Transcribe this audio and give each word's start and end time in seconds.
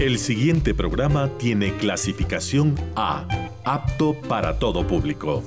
El 0.00 0.18
siguiente 0.18 0.74
programa 0.74 1.30
tiene 1.38 1.76
clasificación 1.76 2.74
A, 2.96 3.28
apto 3.64 4.20
para 4.28 4.58
todo 4.58 4.84
público. 4.84 5.44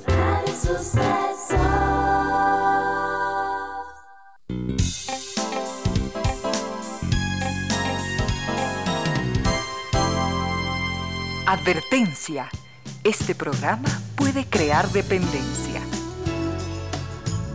Advertencia. 11.46 12.48
Este 13.04 13.34
programa 13.34 14.00
puede 14.16 14.46
crear 14.46 14.90
dependencia. 14.92 15.82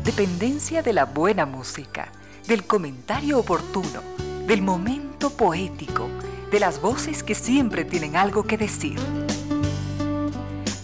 Dependencia 0.04 0.84
de 0.84 0.94
la 0.94 1.06
buena 1.06 1.48
música, 1.48 2.12
del 2.48 2.66
comentario 2.66 3.40
oportuno, 3.40 4.04
del 4.46 4.62
momento 4.62 5.32
poético 5.32 6.08
de 6.54 6.60
las 6.60 6.80
voces 6.82 7.24
que 7.24 7.34
siempre 7.34 7.84
tienen 7.84 8.16
algo 8.16 8.44
que 8.44 8.60
decir. 8.60 9.00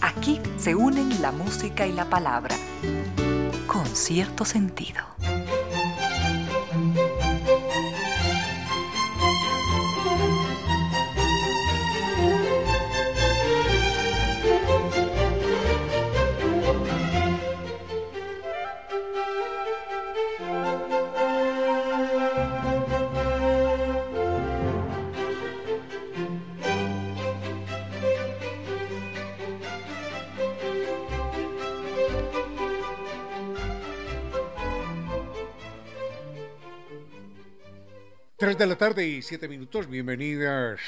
Aquí 0.00 0.40
se 0.58 0.74
unen 0.74 1.22
la 1.22 1.30
música 1.30 1.86
y 1.86 1.92
la 1.92 2.06
palabra, 2.06 2.56
con 3.68 3.86
cierto 3.86 4.44
sentido. 4.44 5.00
De 38.60 38.66
la 38.66 38.76
tarde 38.76 39.08
y 39.08 39.22
7 39.22 39.48
minutos, 39.48 39.88
bienvenidas, 39.88 40.78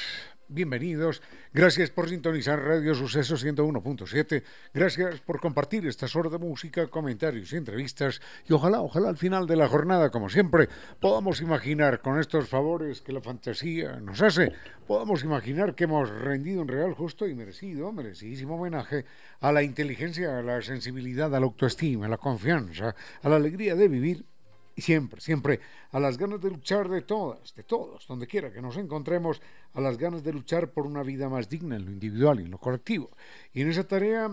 bienvenidos. 0.46 1.22
Gracias 1.54 1.88
por 1.88 2.06
sintonizar 2.06 2.62
Radio 2.62 2.94
Suceso 2.94 3.36
101.7. 3.36 4.42
Gracias 4.74 5.20
por 5.22 5.40
compartir 5.40 5.86
estas 5.86 6.14
horas 6.14 6.32
de 6.32 6.38
música, 6.38 6.88
comentarios 6.88 7.50
y 7.50 7.56
entrevistas. 7.56 8.20
Y 8.46 8.52
ojalá, 8.52 8.82
ojalá 8.82 9.08
al 9.08 9.16
final 9.16 9.46
de 9.46 9.56
la 9.56 9.68
jornada, 9.68 10.10
como 10.10 10.28
siempre, 10.28 10.68
podamos 11.00 11.40
imaginar 11.40 12.02
con 12.02 12.20
estos 12.20 12.46
favores 12.46 13.00
que 13.00 13.14
la 13.14 13.22
fantasía 13.22 14.00
nos 14.00 14.20
hace, 14.20 14.52
podamos 14.86 15.24
imaginar 15.24 15.74
que 15.74 15.84
hemos 15.84 16.10
rendido 16.10 16.60
un 16.60 16.68
real, 16.68 16.92
justo 16.92 17.26
y 17.26 17.34
merecido, 17.34 17.90
merecidísimo 17.90 18.56
homenaje 18.56 19.06
a 19.40 19.50
la 19.50 19.62
inteligencia, 19.62 20.38
a 20.38 20.42
la 20.42 20.60
sensibilidad, 20.60 21.34
a 21.34 21.40
la 21.40 21.46
autoestima, 21.46 22.04
a 22.04 22.10
la 22.10 22.18
confianza, 22.18 22.94
a 23.22 23.28
la 23.30 23.36
alegría 23.36 23.74
de 23.74 23.88
vivir 23.88 24.26
y 24.74 24.82
siempre, 24.82 25.20
siempre 25.20 25.60
a 25.90 26.00
las 26.00 26.18
ganas 26.18 26.40
de 26.40 26.50
luchar 26.50 26.88
de 26.88 27.02
todas, 27.02 27.54
de 27.54 27.62
todos, 27.62 28.06
donde 28.06 28.26
quiera 28.26 28.52
que 28.52 28.62
nos 28.62 28.76
encontremos, 28.76 29.40
a 29.74 29.80
las 29.80 29.98
ganas 29.98 30.22
de 30.22 30.32
luchar 30.32 30.70
por 30.70 30.86
una 30.86 31.02
vida 31.02 31.28
más 31.28 31.48
digna 31.48 31.76
en 31.76 31.84
lo 31.86 31.90
individual 31.90 32.40
y 32.40 32.44
en 32.44 32.50
lo 32.50 32.58
colectivo. 32.58 33.10
Y 33.52 33.62
en 33.62 33.70
esa 33.70 33.84
tarea 33.84 34.30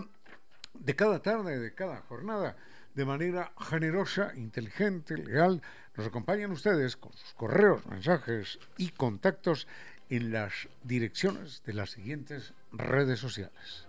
de 0.74 0.96
cada 0.96 1.20
tarde, 1.20 1.58
de 1.58 1.74
cada 1.74 2.00
jornada, 2.02 2.56
de 2.94 3.04
manera 3.04 3.52
generosa, 3.58 4.32
inteligente, 4.36 5.16
legal, 5.16 5.62
nos 5.96 6.06
acompañan 6.06 6.50
ustedes 6.50 6.96
con 6.96 7.12
sus 7.12 7.34
correos, 7.34 7.86
mensajes 7.86 8.58
y 8.76 8.90
contactos 8.90 9.66
en 10.08 10.32
las 10.32 10.68
direcciones 10.82 11.62
de 11.64 11.74
las 11.74 11.90
siguientes 11.90 12.52
redes 12.72 13.20
sociales. 13.20 13.86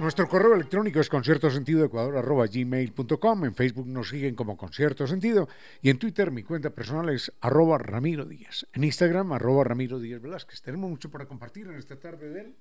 Nuestro 0.00 0.28
correo 0.28 0.54
electrónico 0.54 1.00
es 1.00 1.08
conciertosentidoecuador.gmail.com 1.08 3.44
En 3.44 3.54
Facebook 3.54 3.88
nos 3.88 4.10
siguen 4.10 4.36
como 4.36 4.56
Concierto 4.56 5.08
Sentido. 5.08 5.48
Y 5.82 5.90
en 5.90 5.98
Twitter 5.98 6.30
mi 6.30 6.44
cuenta 6.44 6.70
personal 6.70 7.08
es 7.08 7.32
arroba 7.40 7.78
Ramiro 7.78 8.24
Díaz. 8.24 8.64
En 8.74 8.84
Instagram, 8.84 9.32
arroba 9.32 9.64
Ramiro 9.64 9.98
Díaz 9.98 10.22
Velázquez. 10.22 10.62
Tenemos 10.62 10.88
mucho 10.88 11.10
para 11.10 11.26
compartir 11.26 11.66
en 11.66 11.74
esta 11.74 11.98
tarde 11.98 12.30
de 12.30 12.42
él. 12.42 12.54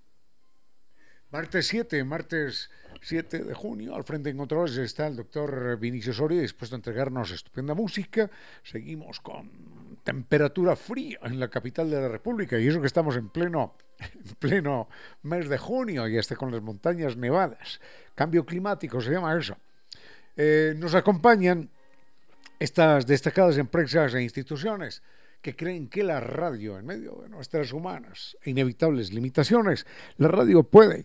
Martes 1.29 1.67
7, 1.67 2.03
martes 2.05 2.71
7 3.01 3.43
de 3.43 3.53
junio, 3.53 3.95
al 3.95 4.03
frente 4.03 4.31
en 4.31 4.37
controles 4.37 4.75
está 4.77 5.05
el 5.05 5.17
doctor 5.17 5.77
Vinicio 5.77 6.13
Soria, 6.13 6.41
dispuesto 6.41 6.75
a 6.75 6.77
entregarnos 6.77 7.29
estupenda 7.31 7.75
música. 7.75 8.31
Seguimos 8.63 9.19
con 9.19 9.99
temperatura 10.03 10.75
fría 10.75 11.19
en 11.21 11.39
la 11.39 11.49
capital 11.49 11.91
de 11.91 12.01
la 12.01 12.07
República, 12.07 12.57
y 12.57 12.67
eso 12.67 12.81
que 12.81 12.87
estamos 12.87 13.15
en 13.15 13.29
pleno 13.29 13.75
en 14.13 14.35
pleno 14.39 14.87
mes 15.23 15.49
de 15.49 15.57
junio 15.57 16.07
y 16.07 16.17
hasta 16.17 16.35
con 16.35 16.51
las 16.51 16.61
montañas 16.61 17.15
nevadas. 17.17 17.79
Cambio 18.15 18.45
climático 18.45 19.01
se 19.01 19.11
llama 19.11 19.37
eso. 19.37 19.57
Eh, 20.35 20.73
nos 20.77 20.93
acompañan 20.95 21.69
estas 22.59 23.05
destacadas 23.05 23.57
empresas 23.57 24.13
e 24.13 24.21
instituciones 24.21 25.01
que 25.41 25.55
creen 25.55 25.87
que 25.87 26.03
la 26.03 26.19
radio, 26.19 26.77
en 26.77 26.85
medio 26.85 27.19
de 27.21 27.29
nuestras 27.29 27.71
humanas 27.71 28.37
e 28.41 28.49
inevitables 28.49 29.13
limitaciones, 29.13 29.85
la 30.17 30.27
radio 30.27 30.63
puede 30.63 31.03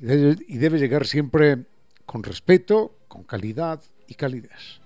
y 0.49 0.59
debe 0.59 0.79
llegar 0.79 1.07
siempre 1.07 1.65
con 2.07 2.23
respeto, 2.23 2.97
con 3.09 3.25
calidad 3.25 3.81
y 4.09 4.15
calidez. 4.15 4.81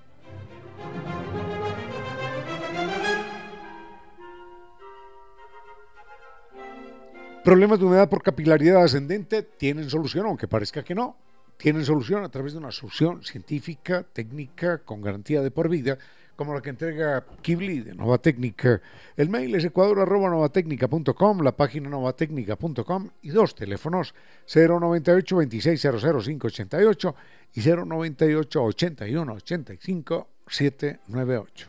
Problemas 7.47 7.79
de 7.79 7.85
humedad 7.85 8.09
por 8.09 8.25
capilaridad 8.25 8.83
ascendente 8.83 9.45
tienen 9.45 9.89
solución, 9.89 10.27
aunque 10.27 10.49
parezca 10.49 10.83
que 10.83 10.97
no. 10.97 11.17
Tienen 11.57 11.85
solución 11.85 12.25
a 12.25 12.29
través 12.29 12.55
de 12.55 12.59
una 12.59 12.73
solución 12.73 13.23
científica, 13.23 14.03
técnica, 14.03 14.79
con 14.79 15.01
garantía 15.01 15.41
de 15.43 15.53
por 15.53 15.69
vida, 15.69 15.97
como 16.35 16.53
la 16.53 16.61
que 16.61 16.71
entrega 16.71 17.25
Kibli 17.43 17.83
de 17.83 17.95
Nova 17.95 18.19
Técnica. 18.19 18.83
El 19.17 19.29
mail 19.29 19.55
es 19.55 19.65
ecuador.novatecnica.com, 19.65 21.41
la 21.43 21.57
página 21.57 21.89
novatecnica.com 21.89 23.11
y 23.23 23.29
dos 23.29 23.55
teléfonos 23.55 24.13
098 24.53 25.37
2600 25.37 26.03
588 26.03 27.15
y 27.55 27.61
098 27.61 28.65
81 28.65 29.33
85 29.33 30.29
798. 30.49 31.69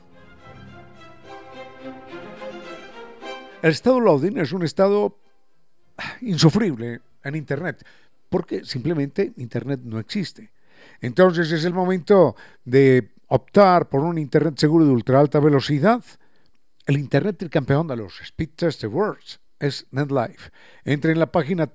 El 3.61 3.69
estado 3.69 4.01
Laudín 4.01 4.39
es 4.39 4.51
un 4.53 4.63
estado 4.63 5.19
insufrible 6.21 7.01
en 7.23 7.35
Internet, 7.35 7.85
porque 8.29 8.65
simplemente 8.65 9.33
Internet 9.37 9.81
no 9.83 9.99
existe. 9.99 10.51
Entonces 11.01 11.51
es 11.51 11.65
el 11.65 11.73
momento 11.73 12.35
de 12.65 13.11
optar 13.27 13.89
por 13.89 14.01
un 14.01 14.17
Internet 14.17 14.57
seguro 14.57 14.85
de 14.85 14.91
ultra 14.91 15.19
alta 15.19 15.39
velocidad. 15.39 16.03
El 16.85 16.97
Internet 16.97 17.39
del 17.39 17.49
campeón 17.49 17.87
de 17.87 17.97
los 17.97 18.21
Speed 18.21 18.49
Test 18.55 18.83
Awards 18.83 19.39
es 19.59 19.85
NetLife. 19.91 20.51
Entre 20.85 21.11
en 21.11 21.19
la 21.19 21.31
página 21.31 21.69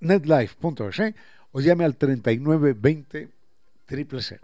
netlife.es 0.00 1.14
o 1.52 1.60
llame 1.60 1.84
al 1.84 1.96
3920 1.96 3.28
000. 3.88 4.40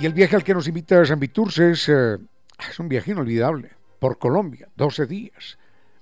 Y 0.00 0.06
el 0.06 0.12
viaje 0.14 0.36
al 0.36 0.44
que 0.44 0.54
nos 0.54 0.66
invita 0.66 1.04
San 1.04 1.20
Viturce 1.20 1.72
es 1.72 1.88
eh, 1.88 2.16
es 2.68 2.78
un 2.78 2.88
viaje 2.88 3.12
inolvidable 3.12 3.70
por 3.98 4.18
Colombia, 4.18 4.68
12 4.76 5.06
días. 5.06 5.58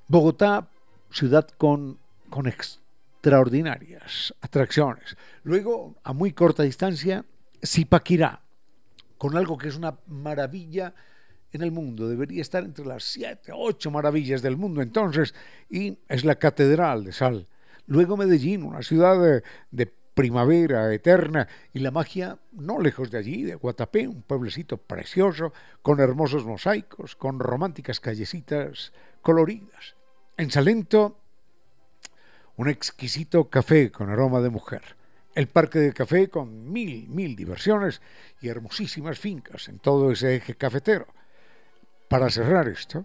Bogotá, 0.06 0.68
ciudad 1.10 1.48
con, 1.58 1.98
con 2.30 2.46
extraordinarias 2.46 4.34
atracciones. 4.40 5.16
Luego, 5.42 5.96
a 6.02 6.12
muy 6.12 6.32
corta 6.32 6.62
distancia, 6.62 7.24
Zipaquirá, 7.64 8.40
con 9.18 9.36
algo 9.36 9.58
que 9.58 9.68
es 9.68 9.76
una 9.76 9.98
maravilla 10.06 10.94
en 11.52 11.62
el 11.62 11.72
mundo. 11.72 12.08
Debería 12.08 12.40
estar 12.40 12.64
entre 12.64 12.86
las 12.86 13.04
siete, 13.04 13.52
ocho 13.54 13.90
maravillas 13.90 14.42
del 14.42 14.56
mundo 14.56 14.80
entonces, 14.80 15.34
y 15.68 15.98
es 16.08 16.24
la 16.24 16.36
Catedral 16.36 17.04
de 17.04 17.12
Sal. 17.12 17.46
Luego 17.86 18.16
Medellín, 18.16 18.62
una 18.62 18.82
ciudad 18.82 19.20
de, 19.20 19.42
de 19.70 19.92
primavera 20.18 20.92
eterna 20.92 21.46
y 21.72 21.78
la 21.78 21.92
magia 21.92 22.40
no 22.50 22.80
lejos 22.80 23.08
de 23.12 23.18
allí, 23.18 23.44
de 23.44 23.54
Guatapé, 23.54 24.08
un 24.08 24.22
pueblecito 24.22 24.76
precioso, 24.76 25.52
con 25.80 26.00
hermosos 26.00 26.44
mosaicos, 26.44 27.14
con 27.14 27.38
románticas 27.38 28.00
callecitas 28.00 28.92
coloridas. 29.22 29.94
En 30.36 30.50
Salento, 30.50 31.20
un 32.56 32.68
exquisito 32.68 33.48
café 33.48 33.92
con 33.92 34.10
aroma 34.10 34.40
de 34.40 34.50
mujer. 34.50 34.96
El 35.36 35.46
parque 35.46 35.78
de 35.78 35.92
café 35.92 36.28
con 36.28 36.72
mil, 36.72 37.08
mil 37.08 37.36
diversiones 37.36 38.02
y 38.40 38.48
hermosísimas 38.48 39.20
fincas 39.20 39.68
en 39.68 39.78
todo 39.78 40.10
ese 40.10 40.34
eje 40.34 40.56
cafetero. 40.56 41.06
para 42.08 42.28
cerrar 42.28 42.66
esto, 42.66 43.04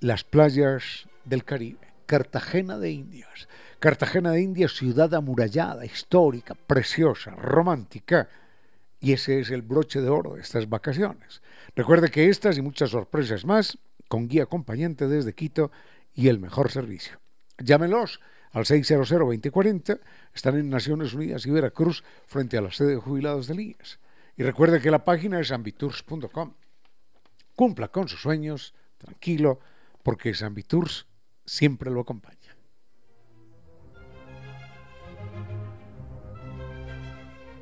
las 0.00 0.24
playas 0.24 1.08
del 1.24 1.44
Caribe, 1.44 1.88
Cartagena 2.04 2.76
de 2.76 2.90
Indias. 2.90 3.48
Cartagena 3.80 4.32
de 4.32 4.42
Indias, 4.42 4.74
ciudad 4.74 5.14
amurallada, 5.14 5.86
histórica, 5.86 6.54
preciosa, 6.54 7.30
romántica. 7.30 8.28
Y 9.00 9.14
ese 9.14 9.40
es 9.40 9.50
el 9.50 9.62
broche 9.62 10.02
de 10.02 10.10
oro 10.10 10.34
de 10.34 10.42
estas 10.42 10.68
vacaciones. 10.68 11.40
Recuerde 11.74 12.10
que 12.10 12.28
estas 12.28 12.58
y 12.58 12.62
muchas 12.62 12.90
sorpresas 12.90 13.46
más, 13.46 13.78
con 14.06 14.28
guía 14.28 14.42
acompañante 14.42 15.08
desde 15.08 15.32
Quito 15.32 15.70
y 16.14 16.28
el 16.28 16.38
mejor 16.38 16.70
servicio. 16.70 17.20
Llámelos 17.56 18.20
al 18.52 18.66
600-2040, 18.66 19.98
están 20.34 20.58
en 20.58 20.68
Naciones 20.68 21.14
Unidas 21.14 21.46
y 21.46 21.50
Veracruz 21.50 22.04
frente 22.26 22.58
a 22.58 22.60
la 22.60 22.72
sede 22.72 22.90
de 22.90 22.96
jubilados 22.96 23.46
de 23.46 23.62
IES. 23.62 23.98
Y 24.36 24.42
recuerde 24.42 24.82
que 24.82 24.90
la 24.90 25.06
página 25.06 25.40
es 25.40 25.52
ambitours.com. 25.52 26.52
Cumpla 27.56 27.88
con 27.88 28.08
sus 28.08 28.20
sueños, 28.20 28.74
tranquilo, 28.98 29.58
porque 30.02 30.34
Ambitours 30.42 31.06
siempre 31.46 31.90
lo 31.90 32.00
acompaña. 32.00 32.39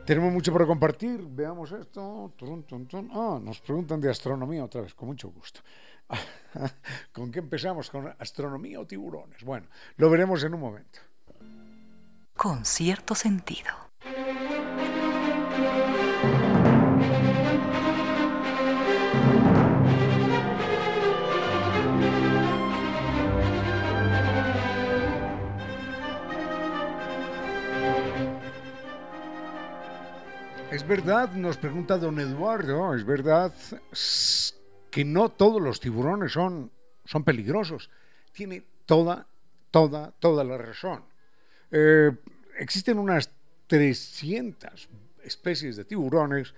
Tenemos 0.08 0.32
mucho 0.32 0.54
para 0.54 0.64
compartir. 0.64 1.20
Veamos 1.22 1.70
esto. 1.70 2.32
Ah, 3.12 3.38
nos 3.42 3.60
preguntan 3.60 4.00
de 4.00 4.08
astronomía 4.08 4.64
otra 4.64 4.80
vez, 4.80 4.94
con 4.94 5.08
mucho 5.08 5.28
gusto. 5.28 5.60
¿Con 7.12 7.30
qué 7.30 7.40
empezamos? 7.40 7.90
¿Con 7.90 8.14
astronomía 8.18 8.80
o 8.80 8.86
tiburones? 8.86 9.44
Bueno, 9.44 9.66
lo 9.98 10.08
veremos 10.08 10.42
en 10.44 10.54
un 10.54 10.60
momento. 10.60 11.00
Con 12.34 12.64
cierto 12.64 13.14
sentido. 13.14 13.68
Es 30.78 30.86
verdad, 30.86 31.32
nos 31.32 31.56
pregunta 31.56 31.98
don 31.98 32.20
Eduardo, 32.20 32.94
es 32.94 33.04
verdad 33.04 33.52
que 34.92 35.04
no 35.04 35.28
todos 35.28 35.60
los 35.60 35.80
tiburones 35.80 36.30
son, 36.30 36.70
son 37.04 37.24
peligrosos. 37.24 37.90
Tiene 38.30 38.62
toda, 38.86 39.26
toda, 39.72 40.12
toda 40.20 40.44
la 40.44 40.56
razón. 40.56 41.02
Eh, 41.72 42.12
existen 42.60 43.00
unas 43.00 43.28
300 43.66 44.88
especies 45.24 45.74
de 45.74 45.84
tiburones 45.84 46.54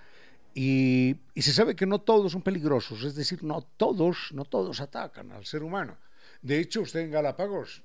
y, 0.53 1.17
se 1.35 1.55
sabe 1.55 1.75
que 1.75 1.87
no 1.87 2.03
todos 2.03 2.33
son 2.33 2.43
peligrosos, 2.43 3.03
es 3.05 3.15
decir, 3.15 3.43
no 3.43 3.63
todos, 3.79 4.33
no 4.33 4.45
todos 4.45 4.83
atacan 4.83 5.33
al 5.33 5.47
ser 5.47 5.63
humano. 5.63 5.97
De 6.43 6.61
hecho, 6.61 6.83
usted 6.83 7.01
en 7.01 7.11
Galápagos 7.11 7.83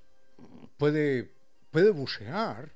puede, 0.76 1.32
puede 1.72 1.92
bucear, 1.92 2.74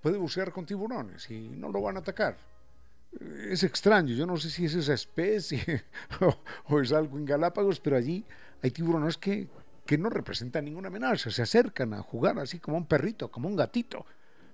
puede 0.00 0.18
bucear 0.18 0.52
con 0.52 0.66
tiburones 0.66 1.28
y 1.32 1.48
no 1.48 1.68
lo 1.68 1.82
van 1.82 1.96
a 1.96 1.98
atacar 1.98 2.51
es 3.20 3.62
extraño, 3.62 4.14
yo 4.14 4.26
no 4.26 4.36
sé 4.36 4.50
si 4.50 4.64
es 4.64 4.74
esa 4.74 4.94
especie 4.94 5.84
o, 6.68 6.80
es 6.80 6.92
algo 6.92 7.18
en 7.18 7.24
Galápagos, 7.24 7.80
pero 7.80 7.96
allí 7.96 8.24
hay 8.62 8.70
tiburones 8.70 9.18
que, 9.18 9.48
que 9.84 9.98
no 9.98 10.08
representan 10.08 10.64
ninguna 10.64 10.88
amenaza, 10.88 11.30
se 11.30 11.42
acercan 11.42 11.94
a 11.94 12.02
jugar 12.02 12.38
así 12.38 12.58
como 12.58 12.76
un 12.76 12.86
perrito, 12.86 13.30
como 13.30 13.48
un 13.48 13.56
gatito, 13.56 14.06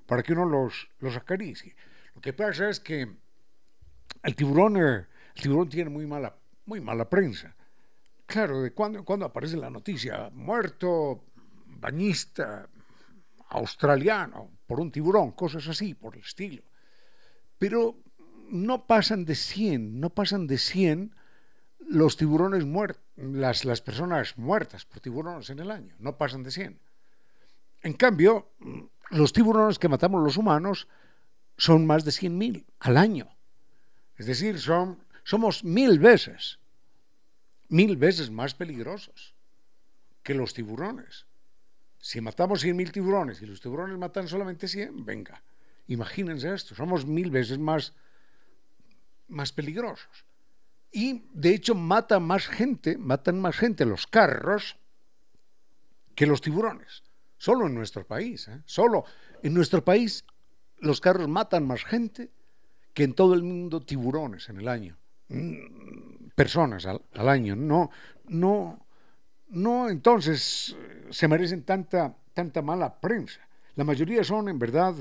para 0.06 0.22
que 0.22 0.32
uno 0.32 0.44
los, 0.44 0.88
los 1.00 1.16
acaricie. 1.16 1.75
Lo 2.14 2.20
que 2.20 2.32
pasa 2.32 2.69
es 2.69 2.81
que 2.81 3.08
el 4.22 4.34
tiburón, 4.34 4.76
eh, 4.76 5.06
el 5.34 5.43
tiburón 5.43 5.69
tiene 5.69 5.90
muy 5.90 6.06
mala, 6.06 6.34
muy 6.66 6.81
mala 6.81 7.08
prensa. 7.08 7.54
Claro, 8.26 8.62
de 8.62 8.72
cuando, 8.72 9.04
cuando 9.04 9.26
aparece 9.26 9.56
la 9.56 9.70
noticia, 9.70 10.31
muerto 10.32 11.25
bañista 11.66 12.69
australiano 13.50 14.50
por 14.66 14.81
un 14.81 14.90
tiburón, 14.90 15.32
cosas 15.32 15.66
así, 15.69 15.94
por 15.94 16.16
el 16.16 16.22
estilo. 16.22 16.62
Pero 17.58 17.96
no 18.50 18.86
pasan 18.86 19.24
de 19.24 19.34
100, 19.34 20.00
no 20.00 20.10
pasan 20.10 20.46
de 20.46 20.58
100 20.58 21.14
los 21.88 22.16
tiburones 22.16 22.64
muertos, 22.64 23.02
las, 23.16 23.64
las 23.64 23.80
personas 23.80 24.36
muertas 24.36 24.84
por 24.84 25.00
tiburones 25.00 25.50
en 25.50 25.58
el 25.58 25.70
año, 25.70 25.94
no 25.98 26.16
pasan 26.16 26.42
de 26.42 26.50
100. 26.50 26.78
En 27.82 27.92
cambio, 27.94 28.48
los 29.10 29.32
tiburones 29.32 29.78
que 29.78 29.88
matamos 29.88 30.22
los 30.22 30.36
humanos 30.36 30.88
son 31.56 31.86
más 31.86 32.04
de 32.04 32.10
100.000 32.10 32.64
al 32.80 32.96
año. 32.96 33.28
Es 34.16 34.26
decir, 34.26 34.58
son, 34.60 34.98
somos 35.24 35.64
mil 35.64 35.98
veces, 35.98 36.58
mil 37.68 37.96
veces 37.96 38.30
más 38.30 38.54
peligrosos 38.54 39.34
que 40.22 40.34
los 40.34 40.52
tiburones. 40.52 41.26
Si 42.00 42.20
matamos 42.20 42.64
100.000 42.64 42.92
tiburones 42.92 43.42
y 43.42 43.46
los 43.46 43.60
tiburones 43.60 43.96
matan 43.98 44.28
solamente 44.28 44.68
100, 44.68 45.04
venga, 45.04 45.42
imagínense 45.86 46.52
esto, 46.52 46.74
somos 46.74 47.06
mil 47.06 47.30
veces 47.30 47.58
más 47.58 47.94
más 49.28 49.52
peligrosos. 49.52 50.25
Y 50.90 51.25
de 51.32 51.54
hecho 51.54 51.75
matan 51.75 52.22
más 52.22 52.46
gente, 52.46 52.96
matan 52.96 53.40
más 53.40 53.56
gente 53.56 53.84
los 53.84 54.06
carros 54.06 54.76
que 56.14 56.26
los 56.26 56.40
tiburones. 56.40 57.02
Solo 57.36 57.66
en 57.66 57.75
nuestro 57.75 58.06
país, 58.06 58.48
¿eh? 58.48 58.62
solo 58.64 59.04
en 59.42 59.54
nuestro 59.54 59.84
país 59.84 60.25
los 60.78 61.00
carros 61.00 61.28
matan 61.28 61.66
más 61.66 61.84
gente 61.84 62.30
que 62.94 63.04
en 63.04 63.14
todo 63.14 63.34
el 63.34 63.42
mundo 63.42 63.80
tiburones 63.80 64.48
en 64.48 64.58
el 64.58 64.69
año. 64.69 64.96
Mm, 65.28 66.30
personas 66.34 66.86
al, 66.86 67.02
al 67.14 67.28
año. 67.28 67.54
No, 67.54 67.90
no, 68.26 68.84
no, 69.50 69.88
entonces 69.88 70.76
se 71.10 71.28
merecen 71.28 71.62
tanta, 71.62 72.16
tanta 72.34 72.62
mala 72.62 73.00
prensa. 73.00 73.40
La 73.76 73.84
mayoría 73.84 74.25
son 74.25 74.48
en 74.48 74.58
verdad 74.58 74.94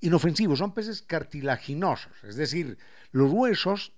inofensivos, 0.00 0.58
son 0.58 0.74
peces 0.74 1.02
cartilaginosos, 1.02 2.12
es 2.24 2.36
decir, 2.36 2.78
los 3.12 3.30
huesos 3.32 3.92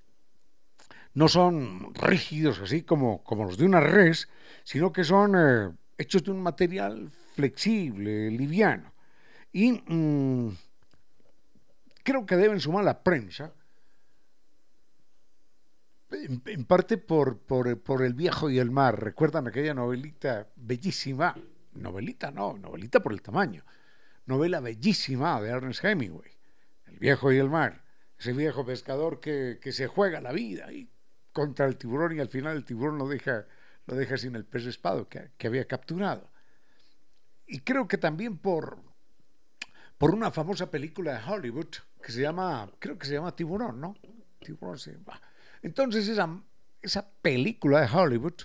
no 1.15 1.29
son 1.29 1.95
rígidos 1.95 2.61
así 2.61 2.83
como, 2.83 3.25
como 3.25 3.45
los 3.45 3.59
de 3.59 3.65
una 3.65 3.81
res, 3.81 4.29
sino 4.65 4.93
que 4.93 5.05
son 5.05 5.35
eh, 5.37 5.75
hechos 5.97 6.23
de 6.23 6.31
un 6.31 6.43
material 6.43 7.11
flexible, 7.35 8.31
liviano. 8.31 8.93
Y 9.53 9.73
mm, 9.73 10.57
creo 12.05 12.27
que 12.27 12.37
deben 12.37 12.61
sumar 12.61 12.85
la 12.85 13.03
prensa, 13.03 13.53
en, 16.11 16.65
parte 16.65 16.97
por, 16.97 17.39
por, 17.39 17.79
por, 17.81 18.03
El 18.03 18.15
viejo 18.15 18.49
y 18.49 18.59
el 18.59 18.71
mar. 18.71 19.03
¿Recuerdan 19.03 19.47
aquella 19.47 19.75
novelita 19.75 20.47
bellísima? 20.57 21.37
Novelita 21.75 22.31
no, 22.31 22.57
novelita 22.57 23.01
por 23.01 23.13
el 23.13 23.21
tamaño 23.21 23.63
novela 24.29 24.61
bellísima 24.61 25.41
de 25.41 25.49
Ernest 25.49 25.83
Hemingway, 25.83 26.31
El 26.87 26.99
viejo 26.99 27.33
y 27.33 27.39
el 27.39 27.49
mar, 27.49 27.83
ese 28.19 28.33
viejo 28.33 28.65
pescador 28.65 29.21
que, 29.21 29.59
se 29.73 29.87
juega 29.87 30.21
la 30.21 30.33
vida 30.33 30.71
y 30.71 30.91
contra 31.33 31.67
el 31.67 31.77
tiburón 31.77 32.17
y 32.17 32.21
al 32.21 32.29
final 32.29 32.57
el 32.57 32.65
tiburón 32.65 32.99
lo 32.99 33.09
deja, 33.09 33.47
lo 33.87 33.97
deja 33.97 34.19
sin 34.19 34.37
el 34.37 34.45
pez 34.45 34.67
espado 34.67 35.09
que, 35.09 35.31
que 35.39 35.47
había 35.47 35.67
capturado. 35.67 36.31
Y 37.47 37.61
creo 37.61 37.89
que 37.89 37.97
también 37.97 38.37
por, 38.37 38.79
por 39.97 40.15
una 40.15 40.31
famosa 40.31 40.71
película 40.71 41.15
de 41.15 41.33
Hollywood 41.33 41.69
que 42.03 42.13
se 42.13 42.21
llama, 42.21 42.71
creo 42.79 42.99
que 42.99 43.07
se 43.07 43.15
llama 43.15 43.35
Tiburón, 43.35 43.81
¿no? 43.81 43.97
Tiburón 44.41 44.79
se. 44.79 44.99
Entonces 45.63 46.07
esa, 46.07 46.43
esa 46.83 47.11
película 47.23 47.81
de 47.81 47.89
Hollywood 47.91 48.43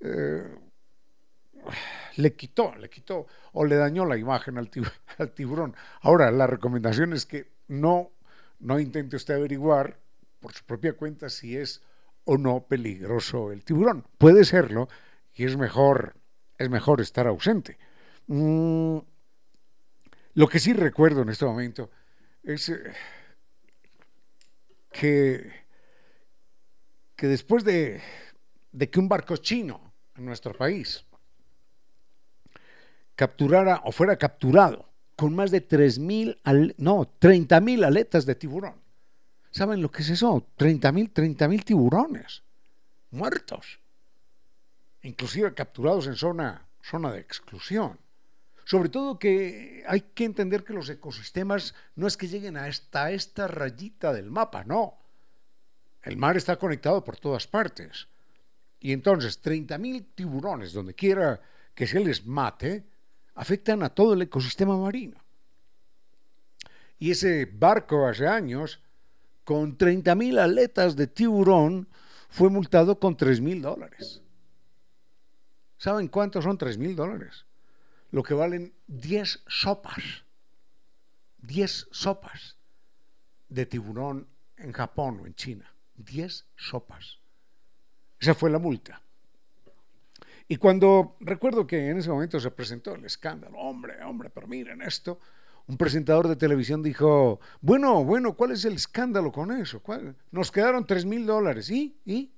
eh, 0.00 0.56
le 2.16 2.34
quitó, 2.34 2.74
le 2.76 2.88
quitó 2.88 3.26
o 3.52 3.64
le 3.64 3.76
dañó 3.76 4.04
la 4.04 4.16
imagen 4.16 4.58
al, 5.18 5.32
tiburón. 5.32 5.74
Ahora, 6.00 6.30
la 6.30 6.46
recomendación 6.46 7.12
es 7.12 7.26
que 7.26 7.52
no, 7.68 8.10
no 8.60 8.78
intente 8.78 9.16
usted 9.16 9.34
averiguar 9.34 9.98
por 10.40 10.52
su 10.52 10.64
propia 10.64 10.94
cuenta 10.94 11.28
si 11.28 11.56
es 11.56 11.82
o 12.24 12.36
no 12.36 12.66
peligroso 12.66 13.52
el 13.52 13.64
tiburón. 13.64 14.04
Puede 14.18 14.44
serlo 14.44 14.88
y 15.34 15.44
es 15.44 15.56
mejor, 15.56 16.14
es 16.58 16.68
mejor 16.68 17.00
estar 17.00 17.26
ausente. 17.26 17.78
Mm, 18.26 18.98
lo 20.34 20.48
que 20.48 20.58
sí 20.58 20.72
recuerdo 20.72 21.22
en 21.22 21.28
este 21.30 21.44
momento 21.44 21.90
es 22.42 22.68
eh, 22.68 22.92
que, 24.92 25.50
que 27.14 27.26
después 27.26 27.64
de, 27.64 28.02
de 28.72 28.90
que 28.90 28.98
un 28.98 29.08
barco 29.08 29.36
chino 29.36 29.94
en 30.16 30.24
nuestro 30.24 30.52
país 30.52 31.06
capturara 33.16 33.82
o 33.84 33.92
fuera 33.92 34.16
capturado 34.16 34.88
con 35.16 35.34
más 35.34 35.50
de 35.50 35.66
3.000, 35.66 36.74
no, 36.76 37.10
30.000 37.18 37.84
aletas 37.84 38.26
de 38.26 38.34
tiburón. 38.34 38.74
¿Saben 39.50 39.80
lo 39.80 39.90
que 39.90 40.02
es 40.02 40.10
eso? 40.10 40.46
30.000, 40.58 41.12
30.000 41.12 41.64
tiburones 41.64 42.42
muertos, 43.10 43.80
inclusive 45.02 45.54
capturados 45.54 46.06
en 46.06 46.16
zona, 46.16 46.66
zona 46.82 47.10
de 47.12 47.20
exclusión. 47.20 47.98
Sobre 48.64 48.88
todo 48.88 49.18
que 49.18 49.84
hay 49.86 50.00
que 50.00 50.24
entender 50.24 50.64
que 50.64 50.74
los 50.74 50.90
ecosistemas 50.90 51.74
no 51.94 52.06
es 52.06 52.16
que 52.16 52.28
lleguen 52.28 52.56
hasta 52.56 53.12
esta 53.12 53.46
rayita 53.46 54.12
del 54.12 54.30
mapa, 54.30 54.64
no. 54.64 54.98
El 56.02 56.16
mar 56.16 56.36
está 56.36 56.56
conectado 56.56 57.02
por 57.02 57.16
todas 57.16 57.46
partes. 57.46 58.08
Y 58.80 58.92
entonces 58.92 59.42
30.000 59.42 60.06
tiburones, 60.14 60.72
donde 60.72 60.94
quiera 60.94 61.40
que 61.74 61.86
se 61.86 62.00
les 62.00 62.26
mate, 62.26 62.84
afectan 63.36 63.82
a 63.82 63.90
todo 63.90 64.14
el 64.14 64.22
ecosistema 64.22 64.76
marino. 64.76 65.22
Y 66.98 67.10
ese 67.10 67.44
barco 67.44 68.06
hace 68.06 68.26
años, 68.26 68.80
con 69.44 69.76
30.000 69.76 70.40
aletas 70.40 70.96
de 70.96 71.06
tiburón, 71.06 71.88
fue 72.28 72.50
multado 72.50 72.98
con 72.98 73.16
3.000 73.16 73.60
dólares. 73.60 74.22
¿Saben 75.78 76.08
cuántos 76.08 76.44
son 76.44 76.58
3.000 76.58 76.94
dólares? 76.94 77.44
Lo 78.10 78.22
que 78.22 78.34
valen 78.34 78.74
10 78.86 79.44
sopas. 79.46 80.24
10 81.38 81.88
sopas 81.90 82.56
de 83.48 83.66
tiburón 83.66 84.26
en 84.56 84.72
Japón 84.72 85.20
o 85.22 85.26
en 85.26 85.34
China. 85.34 85.70
10 85.96 86.46
sopas. 86.56 87.18
Esa 88.18 88.34
fue 88.34 88.50
la 88.50 88.58
multa. 88.58 89.02
Y 90.48 90.56
cuando 90.56 91.16
recuerdo 91.20 91.66
que 91.66 91.90
en 91.90 91.98
ese 91.98 92.08
momento 92.08 92.38
se 92.38 92.50
presentó 92.50 92.94
el 92.94 93.04
escándalo, 93.04 93.58
hombre, 93.58 94.02
hombre, 94.04 94.30
pero 94.30 94.46
miren 94.46 94.80
esto, 94.82 95.18
un 95.66 95.76
presentador 95.76 96.28
de 96.28 96.36
televisión 96.36 96.82
dijo, 96.82 97.40
bueno, 97.60 98.04
bueno, 98.04 98.34
¿cuál 98.34 98.52
es 98.52 98.64
el 98.64 98.74
escándalo 98.74 99.32
con 99.32 99.50
eso? 99.50 99.82
Nos 100.30 100.52
quedaron 100.52 100.86
3 100.86 101.04
mil 101.04 101.26
dólares, 101.26 101.70
¿y? 101.70 101.98
¿y? 102.04 102.32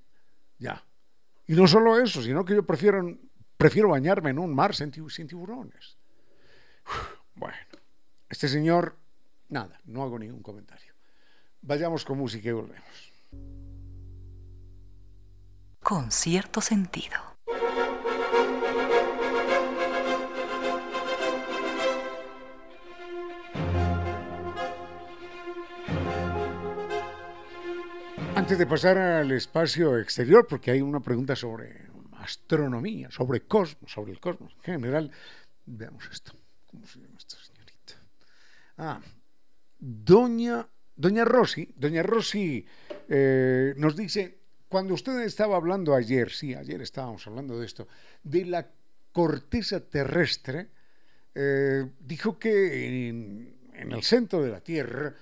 Ya. 0.57 0.83
Y 1.45 1.53
no 1.53 1.67
solo 1.67 1.99
eso, 1.99 2.23
sino 2.23 2.43
que 2.43 2.55
yo 2.55 2.65
prefiero, 2.65 3.17
prefiero 3.57 3.89
bañarme 3.89 4.31
en 4.31 4.39
un 4.39 4.53
mar 4.53 4.73
sin, 4.73 4.91
tiburones. 4.91 5.97
bueno, 7.35 7.57
este 8.27 8.47
señor, 8.47 8.95
nada, 9.49 9.79
no 9.85 10.01
hago 10.01 10.17
ningún 10.17 10.41
comentario. 10.41 10.93
Vayamos 11.61 12.05
con 12.05 12.17
música 12.17 12.49
y 12.49 12.53
volvemos. 12.53 13.13
Con 15.81 16.11
cierto 16.11 16.61
sentido. 16.61 17.38
Antes 28.49 28.57
de 28.57 28.65
pasar 28.65 28.97
al 28.97 29.31
espacio 29.31 29.99
exterior, 29.99 30.47
porque 30.49 30.71
hay 30.71 30.81
una 30.81 31.01
pregunta 31.01 31.35
sobre 31.35 31.85
astronomía, 32.13 33.11
sobre 33.11 33.41
cosmos, 33.41 33.91
sobre 33.91 34.11
el 34.13 34.19
cosmos 34.19 34.55
en 34.55 34.63
general, 34.63 35.11
veamos 35.67 36.09
esto. 36.11 36.31
¿Cómo 36.65 36.83
se 36.87 36.99
llama 36.99 37.13
esta 37.19 37.37
señorita? 37.37 37.93
Ah, 38.79 38.99
doña, 39.77 40.67
doña 40.95 41.25
Rossi, 41.25 41.71
doña 41.75 42.01
Rossi 42.01 42.65
eh, 43.07 43.75
nos 43.77 43.95
dice, 43.95 44.39
cuando 44.67 44.95
usted 44.95 45.19
estaba 45.19 45.55
hablando 45.55 45.93
ayer, 45.93 46.31
sí, 46.31 46.55
ayer 46.55 46.81
estábamos 46.81 47.27
hablando 47.27 47.59
de 47.59 47.67
esto, 47.67 47.87
de 48.23 48.45
la 48.45 48.67
corteza 49.11 49.79
terrestre, 49.79 50.69
eh, 51.35 51.85
dijo 51.99 52.39
que 52.39 52.97
en 52.97 53.91
el 53.91 54.01
centro 54.01 54.41
de 54.41 54.49
la 54.49 54.61
Tierra 54.61 55.13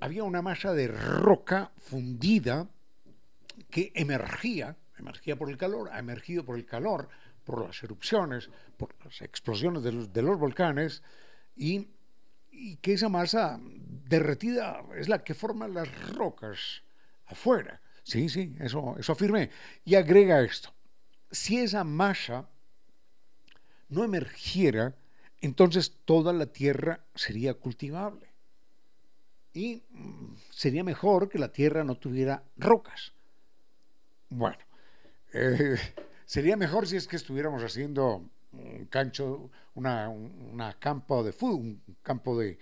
había 0.00 0.24
una 0.24 0.42
masa 0.42 0.72
de 0.72 0.88
roca 0.88 1.72
fundida 1.76 2.68
que 3.70 3.92
emergía, 3.94 4.76
emergía 4.98 5.36
por 5.36 5.50
el 5.50 5.56
calor, 5.56 5.90
ha 5.92 5.98
emergido 5.98 6.44
por 6.44 6.56
el 6.56 6.66
calor, 6.66 7.08
por 7.44 7.64
las 7.64 7.82
erupciones, 7.82 8.50
por 8.76 8.94
las 9.04 9.22
explosiones 9.22 9.82
de 9.82 10.22
los, 10.22 10.38
volcanes, 10.38 11.02
y, 11.56 11.88
que 12.80 12.94
esa 12.94 13.08
masa 13.08 13.60
derretida 13.60 14.82
es 14.96 15.08
la 15.08 15.22
que 15.22 15.34
forma 15.34 15.68
las 15.68 15.88
rocas 16.14 16.82
afuera. 17.26 17.80
Sí, 18.02 18.28
sí, 18.28 18.54
eso, 18.60 18.96
eso 18.98 19.12
afirmé. 19.12 19.50
Y 19.84 19.94
agrega 19.94 20.42
esto, 20.42 20.72
si 21.30 21.58
esa 21.58 21.84
masa 21.84 22.48
no 23.88 24.04
emergiera, 24.04 24.94
entonces 25.40 25.98
toda 26.04 26.32
la 26.32 26.46
tierra 26.46 27.04
sería 27.14 27.54
cultivable 27.54 28.35
y 29.56 29.82
mm, 29.90 30.36
sería 30.50 30.84
mejor 30.84 31.30
que 31.30 31.38
la 31.38 31.50
Tierra 31.50 31.82
no 31.82 31.96
tuviera 31.96 32.42
rocas. 32.58 33.12
Bueno, 34.28 34.58
eh, 35.32 35.76
sería 36.26 36.56
mejor 36.56 36.86
si 36.86 36.96
es 36.96 37.08
que 37.08 37.16
estuviéramos 37.16 37.62
haciendo 37.62 38.22
un 38.52 38.84
cancho, 38.86 39.50
una, 39.74 40.76
campo 40.78 41.24
de 41.24 41.32
fútbol, 41.32 41.60
un 41.60 41.96
campo 42.02 42.38
de 42.38 42.58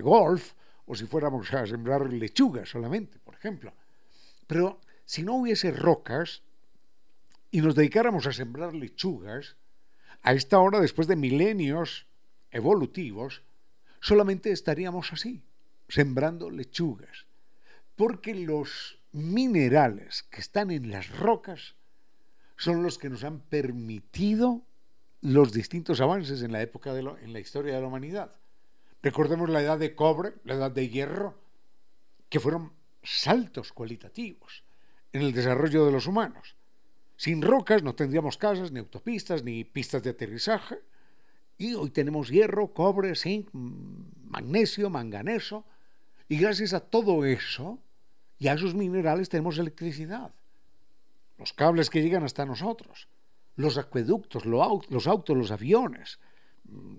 golf, 0.00 0.52
o 0.86 0.96
si 0.96 1.06
fuéramos 1.06 1.52
a 1.54 1.64
sembrar 1.66 2.12
lechugas 2.12 2.68
solamente, 2.68 3.18
por 3.20 3.34
ejemplo. 3.34 3.72
Pero 4.46 4.80
si 5.04 5.22
no 5.22 5.36
hubiese 5.36 5.70
rocas 5.70 6.42
y 7.50 7.60
nos 7.60 7.76
dedicáramos 7.76 8.26
a 8.26 8.32
sembrar 8.32 8.74
lechugas, 8.74 9.56
a 10.22 10.32
esta 10.32 10.58
hora, 10.58 10.80
después 10.80 11.08
de 11.08 11.16
milenios 11.16 12.06
evolutivos, 12.50 13.42
solamente 14.00 14.52
estaríamos 14.52 15.12
así, 15.12 15.42
sembrando 15.92 16.48
lechugas, 16.48 17.26
porque 17.96 18.34
los 18.34 18.98
minerales 19.12 20.22
que 20.30 20.40
están 20.40 20.70
en 20.70 20.90
las 20.90 21.14
rocas 21.18 21.74
son 22.56 22.82
los 22.82 22.96
que 22.96 23.10
nos 23.10 23.24
han 23.24 23.40
permitido 23.40 24.62
los 25.20 25.52
distintos 25.52 26.00
avances 26.00 26.42
en 26.42 26.50
la 26.50 26.62
época 26.62 26.94
de 26.94 27.00
en 27.00 27.34
la 27.34 27.40
historia 27.40 27.74
de 27.74 27.82
la 27.82 27.88
humanidad. 27.88 28.32
Recordemos 29.02 29.50
la 29.50 29.60
edad 29.60 29.78
de 29.78 29.94
cobre, 29.94 30.32
la 30.44 30.54
edad 30.54 30.70
de 30.70 30.88
hierro, 30.88 31.38
que 32.30 32.40
fueron 32.40 32.72
saltos 33.02 33.70
cualitativos 33.74 34.64
en 35.12 35.20
el 35.20 35.34
desarrollo 35.34 35.84
de 35.84 35.92
los 35.92 36.06
humanos. 36.06 36.56
Sin 37.16 37.42
rocas 37.42 37.82
no 37.82 37.94
tendríamos 37.94 38.38
casas, 38.38 38.72
ni 38.72 38.78
autopistas, 38.78 39.44
ni 39.44 39.64
pistas 39.64 40.02
de 40.02 40.10
aterrizaje. 40.10 40.78
Y 41.58 41.74
hoy 41.74 41.90
tenemos 41.90 42.30
hierro, 42.30 42.72
cobre, 42.72 43.14
zinc, 43.14 43.50
magnesio, 43.52 44.88
manganeso, 44.88 45.66
y 46.32 46.38
gracias 46.38 46.72
a 46.72 46.80
todo 46.80 47.26
eso 47.26 47.78
y 48.38 48.48
a 48.48 48.54
esos 48.54 48.74
minerales 48.74 49.28
tenemos 49.28 49.58
electricidad. 49.58 50.32
Los 51.36 51.52
cables 51.52 51.90
que 51.90 52.00
llegan 52.00 52.24
hasta 52.24 52.46
nosotros, 52.46 53.06
los 53.54 53.76
acueductos, 53.76 54.46
los 54.46 55.06
autos, 55.06 55.36
los 55.36 55.50
aviones, 55.50 56.20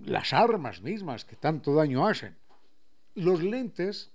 las 0.05 0.33
armas 0.33 0.83
mismas 0.83 1.25
que 1.25 1.35
tanto 1.35 1.73
daño 1.73 2.05
hacen, 2.05 2.37
los 3.15 3.41
lentes, 3.41 4.11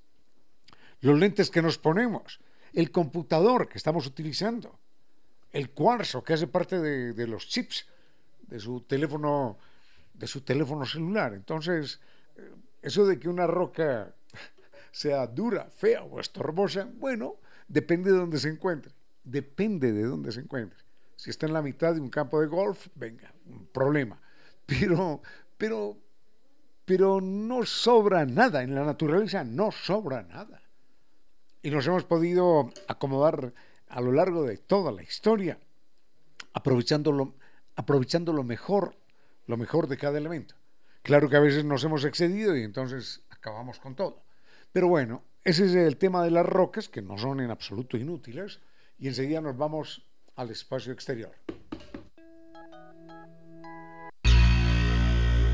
los 1.00 1.18
lentes 1.18 1.50
que 1.50 1.62
nos 1.62 1.78
ponemos, 1.78 2.38
el 2.72 2.92
computador 2.92 3.68
que 3.68 3.78
estamos 3.78 4.06
utilizando, 4.06 4.78
el 5.50 5.70
cuarzo 5.70 6.22
que 6.22 6.34
hace 6.34 6.46
parte 6.46 6.78
de, 6.78 7.12
de 7.12 7.26
los 7.26 7.48
chips 7.48 7.88
de 8.46 8.60
su 8.60 8.82
teléfono 8.82 9.58
de 10.14 10.28
su 10.28 10.42
teléfono 10.42 10.86
celular. 10.86 11.34
Entonces, 11.34 12.00
eh, 12.36 12.52
eso 12.82 13.04
de 13.04 13.18
que 13.18 13.28
una 13.28 13.48
roca 13.48 14.14
sea 14.90 15.26
dura, 15.26 15.64
fea 15.70 16.02
o 16.02 16.20
estorbosa, 16.20 16.88
bueno, 16.94 17.36
depende 17.66 18.12
de 18.12 18.18
dónde 18.18 18.38
se 18.38 18.48
encuentre. 18.48 18.92
Depende 19.24 19.92
de 19.92 20.04
dónde 20.04 20.32
se 20.32 20.40
encuentre. 20.40 20.78
Si 21.16 21.30
está 21.30 21.46
en 21.46 21.52
la 21.52 21.62
mitad 21.62 21.94
de 21.94 22.00
un 22.00 22.10
campo 22.10 22.40
de 22.40 22.46
golf, 22.46 22.88
venga, 22.94 23.32
un 23.46 23.66
problema. 23.66 24.20
Pero, 24.66 25.22
pero, 25.56 25.96
pero 26.84 27.20
no 27.20 27.64
sobra 27.64 28.24
nada. 28.24 28.62
En 28.62 28.74
la 28.74 28.84
naturaleza 28.84 29.44
no 29.44 29.72
sobra 29.72 30.22
nada. 30.22 30.62
Y 31.62 31.70
nos 31.70 31.86
hemos 31.86 32.04
podido 32.04 32.70
acomodar 32.86 33.52
a 33.88 34.00
lo 34.00 34.12
largo 34.12 34.44
de 34.44 34.58
toda 34.58 34.92
la 34.92 35.02
historia, 35.02 35.58
aprovechando 36.52 37.34
aprovechando 37.74 38.32
lo 38.32 38.42
mejor, 38.42 38.96
lo 39.46 39.56
mejor 39.56 39.86
de 39.86 39.96
cada 39.96 40.18
elemento. 40.18 40.54
Claro 41.02 41.28
que 41.28 41.36
a 41.36 41.40
veces 41.40 41.64
nos 41.64 41.84
hemos 41.84 42.04
excedido 42.04 42.56
y 42.56 42.62
entonces 42.62 43.22
acabamos 43.30 43.78
con 43.78 43.94
todo. 43.94 44.22
Pero 44.72 44.88
bueno, 44.88 45.22
ese 45.44 45.66
es 45.66 45.74
el 45.74 45.96
tema 45.96 46.22
de 46.22 46.30
las 46.30 46.46
rocas, 46.46 46.88
que 46.88 47.02
no 47.02 47.18
son 47.18 47.40
en 47.40 47.50
absoluto 47.50 47.96
inútiles, 47.96 48.60
y 48.98 49.08
enseguida 49.08 49.40
nos 49.40 49.56
vamos 49.56 50.06
al 50.36 50.50
espacio 50.50 50.92
exterior. 50.92 51.32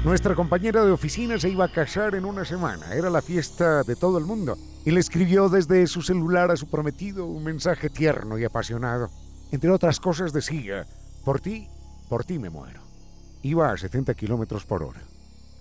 Nuestra 0.04 0.34
compañera 0.34 0.84
de 0.84 0.92
oficina 0.92 1.38
se 1.38 1.48
iba 1.48 1.64
a 1.64 1.72
casar 1.72 2.14
en 2.14 2.26
una 2.26 2.44
semana, 2.44 2.92
era 2.92 3.08
la 3.08 3.22
fiesta 3.22 3.82
de 3.84 3.96
todo 3.96 4.18
el 4.18 4.26
mundo, 4.26 4.58
y 4.84 4.90
le 4.90 5.00
escribió 5.00 5.48
desde 5.48 5.86
su 5.86 6.02
celular 6.02 6.50
a 6.50 6.56
su 6.56 6.68
prometido 6.68 7.24
un 7.24 7.42
mensaje 7.42 7.88
tierno 7.88 8.38
y 8.38 8.44
apasionado. 8.44 9.08
Entre 9.50 9.70
otras 9.70 10.00
cosas 10.00 10.34
decía, 10.34 10.86
por 11.24 11.40
ti, 11.40 11.68
por 12.10 12.24
ti 12.24 12.38
me 12.38 12.50
muero. 12.50 12.82
Iba 13.42 13.70
a 13.70 13.76
70 13.78 14.12
kilómetros 14.14 14.66
por 14.66 14.82
hora. 14.82 15.00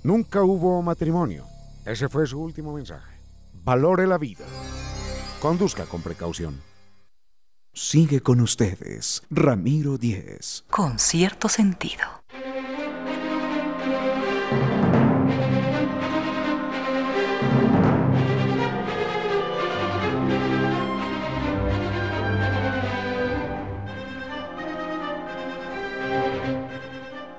Nunca 0.03 0.43
hubo 0.43 0.81
matrimonio. 0.81 1.45
Ese 1.85 2.09
fue 2.09 2.27
su 2.27 2.41
último 2.41 2.73
mensaje. 2.73 3.12
Valore 3.65 4.07
la 4.07 4.17
vida. 4.17 4.43
Conduzca 5.39 5.85
con 5.85 6.01
precaución. 6.01 6.61
Sigue 7.71 8.19
con 8.19 8.41
ustedes, 8.41 9.23
Ramiro 9.31 9.97
Díez. 9.97 10.65
Con 10.69 10.99
cierto 10.99 11.47
sentido. 11.47 12.03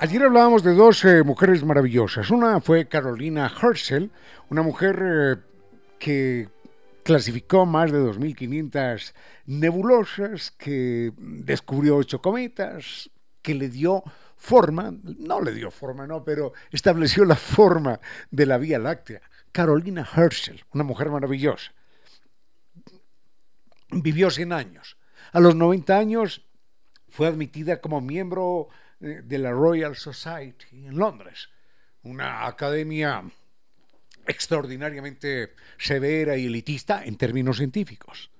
Ayer 0.00 0.22
hablábamos 0.22 0.62
de 0.62 0.74
dos 0.74 1.04
eh, 1.04 1.22
mujeres 1.22 1.64
maravillosas. 1.64 2.30
Una 2.30 2.60
fue 2.60 2.88
Carolina 2.88 3.50
Herschel, 3.62 4.10
una 4.50 4.62
mujer 4.62 5.02
eh, 5.02 5.53
que 6.04 6.50
clasificó 7.02 7.64
más 7.64 7.90
de 7.90 7.98
2.500 7.98 9.14
nebulosas, 9.46 10.50
que 10.50 11.14
descubrió 11.16 11.96
ocho 11.96 12.20
cometas, 12.20 13.08
que 13.40 13.54
le 13.54 13.70
dio 13.70 14.04
forma, 14.36 14.92
no 15.02 15.40
le 15.40 15.54
dio 15.54 15.70
forma, 15.70 16.06
no, 16.06 16.22
pero 16.22 16.52
estableció 16.70 17.24
la 17.24 17.36
forma 17.36 18.00
de 18.30 18.44
la 18.44 18.58
Vía 18.58 18.78
Láctea. 18.78 19.22
Carolina 19.50 20.06
Herschel, 20.14 20.62
una 20.74 20.84
mujer 20.84 21.08
maravillosa. 21.08 21.72
Vivió 23.90 24.30
100 24.30 24.52
años. 24.52 24.98
A 25.32 25.40
los 25.40 25.54
90 25.54 25.96
años 25.96 26.44
fue 27.08 27.28
admitida 27.28 27.80
como 27.80 28.02
miembro 28.02 28.68
eh, 29.00 29.22
de 29.24 29.38
la 29.38 29.52
Royal 29.52 29.96
Society 29.96 30.84
en 30.84 30.98
Londres, 30.98 31.48
una 32.02 32.46
academia 32.46 33.24
extraordinariamente 34.26 35.54
severa 35.78 36.36
y 36.36 36.46
elitista 36.46 37.04
en 37.04 37.16
términos 37.16 37.58
científicos. 37.58 38.30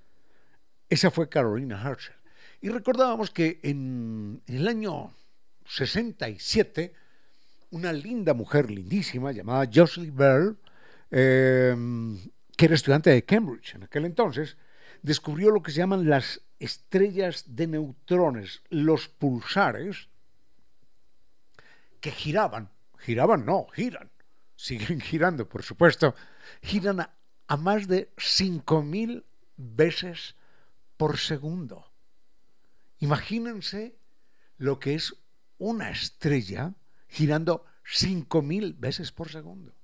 Esa 0.88 1.10
fue 1.10 1.28
Carolina 1.28 1.80
Herschel. 1.82 2.16
Y 2.60 2.68
recordábamos 2.68 3.30
que 3.30 3.60
en, 3.62 4.42
el 4.46 4.68
año 4.68 5.12
67, 5.66 6.94
una 7.70 7.92
linda 7.92 8.32
mujer 8.34 8.70
lindísima 8.70 9.32
llamada 9.32 9.68
Jocelyn 9.72 10.16
Bell, 10.16 10.56
eh, 11.10 11.76
que 12.56 12.64
era 12.64 12.74
estudiante 12.74 13.10
de 13.10 13.24
Cambridge 13.24 13.74
en 13.74 13.82
aquel 13.82 14.04
entonces, 14.04 14.56
descubrió 15.02 15.50
lo 15.50 15.62
que 15.62 15.72
se 15.72 15.78
llaman 15.78 16.08
las 16.08 16.40
estrellas 16.58 17.44
de 17.48 17.66
neutrones, 17.66 18.62
los 18.70 19.08
pulsares, 19.08 20.08
que 22.00 22.10
giraban, 22.10 22.70
giraban 22.98 23.44
no, 23.44 23.66
giran, 23.72 24.10
siguen 24.56 25.00
girando, 25.10 25.48
por 25.48 25.62
supuesto, 25.62 26.14
giran 26.62 27.00
a, 27.00 27.56
más 27.56 27.86
de 27.86 28.10
5.000 28.16 29.24
veces 29.56 30.34
por 30.96 31.18
segundo. 31.18 31.90
Imagínense 32.98 33.96
lo 34.56 34.78
que 34.78 34.94
es 34.94 35.14
una 35.58 35.90
estrella 35.90 36.74
girando 37.08 37.64
5.000 37.84 38.78
veces 38.78 39.12
por 39.12 39.28
segundo. 39.28 39.74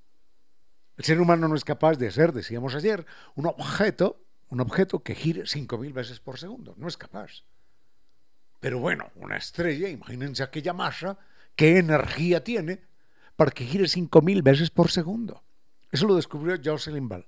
El 0.96 1.04
ser 1.04 1.20
humano 1.20 1.48
no 1.48 1.54
es 1.54 1.64
capaz 1.64 1.96
de 1.96 2.08
hacer, 2.08 2.32
decíamos 2.32 2.74
ayer, 2.74 3.06
un 3.34 3.46
objeto, 3.46 4.22
un 4.48 4.60
objeto 4.60 5.02
que 5.02 5.14
gire 5.14 5.42
5.000 5.42 5.92
veces 5.92 6.20
por 6.20 6.38
segundo. 6.38 6.74
No 6.76 6.88
es 6.88 6.96
capaz. 6.96 7.44
Pero 8.58 8.78
bueno, 8.78 9.10
una 9.14 9.36
estrella, 9.36 9.88
imagínense 9.88 10.42
aquella 10.42 10.72
masa, 10.72 11.18
qué 11.56 11.78
energía 11.78 12.44
tiene 12.44 12.89
para 13.40 13.52
que 13.52 13.64
gire 13.64 13.85
5.000 13.85 14.42
veces 14.42 14.68
por 14.68 14.90
segundo. 14.90 15.42
Eso 15.90 16.06
lo 16.06 16.14
descubrió 16.14 16.61
Jocelyn 16.62 17.09
Bell, 17.09 17.25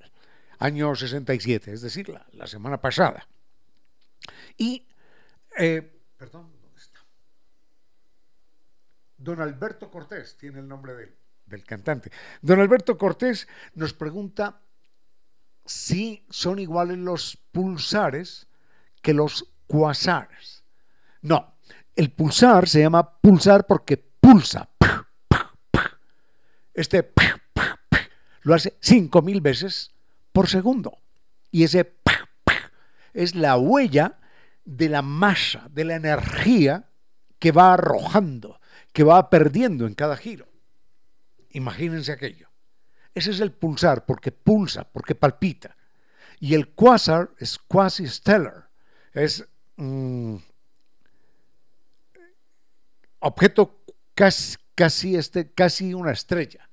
año 0.59 0.95
67, 0.95 1.73
es 1.73 1.81
decir, 1.81 2.15
la, 2.33 2.47
semana 2.47 2.79
pasada. 2.79 3.27
Y, 4.59 4.87
eh, 5.57 5.91
perdón, 6.19 6.53
¿dónde 6.61 6.79
está? 6.79 7.01
Don 9.17 9.41
Alberto 9.41 9.91
Cortés 9.91 10.37
tiene 10.37 10.59
el 10.59 10.69
nombre 10.69 11.15
del 11.47 11.65
cantante. 11.65 12.13
Don 12.43 12.61
Alberto 12.61 12.99
Cortés 12.99 13.49
nos 13.75 13.95
pregunta 13.95 14.61
si 15.65 16.27
son 16.29 16.59
iguales 16.59 16.99
los 16.99 17.39
pulsares 17.53 18.49
que 19.01 19.15
los 19.15 19.47
cuasares. 19.67 20.63
No, 21.23 21.55
el 21.97 22.13
pulsar 22.13 22.69
se 22.69 22.81
llama 22.81 23.19
pulsar 23.19 23.67
porque 23.67 23.97
pulsa. 23.97 24.69
Este 26.75 27.13
lo 28.43 28.55
hace 28.55 28.79
5.000 28.81 29.41
veces 29.41 29.93
por 30.33 30.49
segundo. 30.49 30.99
Y 31.51 31.65
ese 31.65 31.95
es 33.15 33.35
la 33.35 33.57
huella 33.57 34.19
de 34.65 34.89
la 34.89 35.03
masa, 35.03 35.69
de 35.71 35.85
la 35.85 35.97
energía 35.97 36.89
que 37.39 37.53
va 37.53 37.75
arrojando, 37.75 38.61
que 38.93 39.05
va 39.05 39.29
perdiendo 39.31 39.87
en 39.87 39.95
cada 39.95 40.17
giro. 40.17 40.47
Imagínense 41.51 42.13
aquello. 42.13 42.49
Ese 43.15 43.31
es 43.31 43.41
el 43.41 43.53
pulsar, 43.53 44.07
porque 44.07 44.33
pulsa, 44.33 44.85
porque 44.85 45.15
palpita. 45.15 45.77
Y 46.41 46.55
el 46.55 46.71
quasar 46.71 47.31
es 47.39 47.59
quasi-stellar, 47.59 48.69
es 49.13 49.47
mm, 49.77 50.37
objeto 53.21 53.85
casi, 54.15 54.57
casi, 54.83 55.15
este, 55.15 55.49
casi 55.49 55.95
una 55.95 56.11
estrella. 56.11 56.69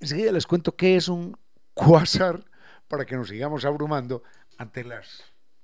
Enseguida 0.00 0.32
les 0.32 0.46
cuento 0.46 0.76
qué 0.76 0.96
es 0.96 1.08
un 1.08 1.34
cuásar 1.72 2.44
para 2.88 3.06
que 3.06 3.16
nos 3.16 3.28
sigamos 3.28 3.64
abrumando 3.64 4.22
ante 4.58 4.84
las 4.84 5.22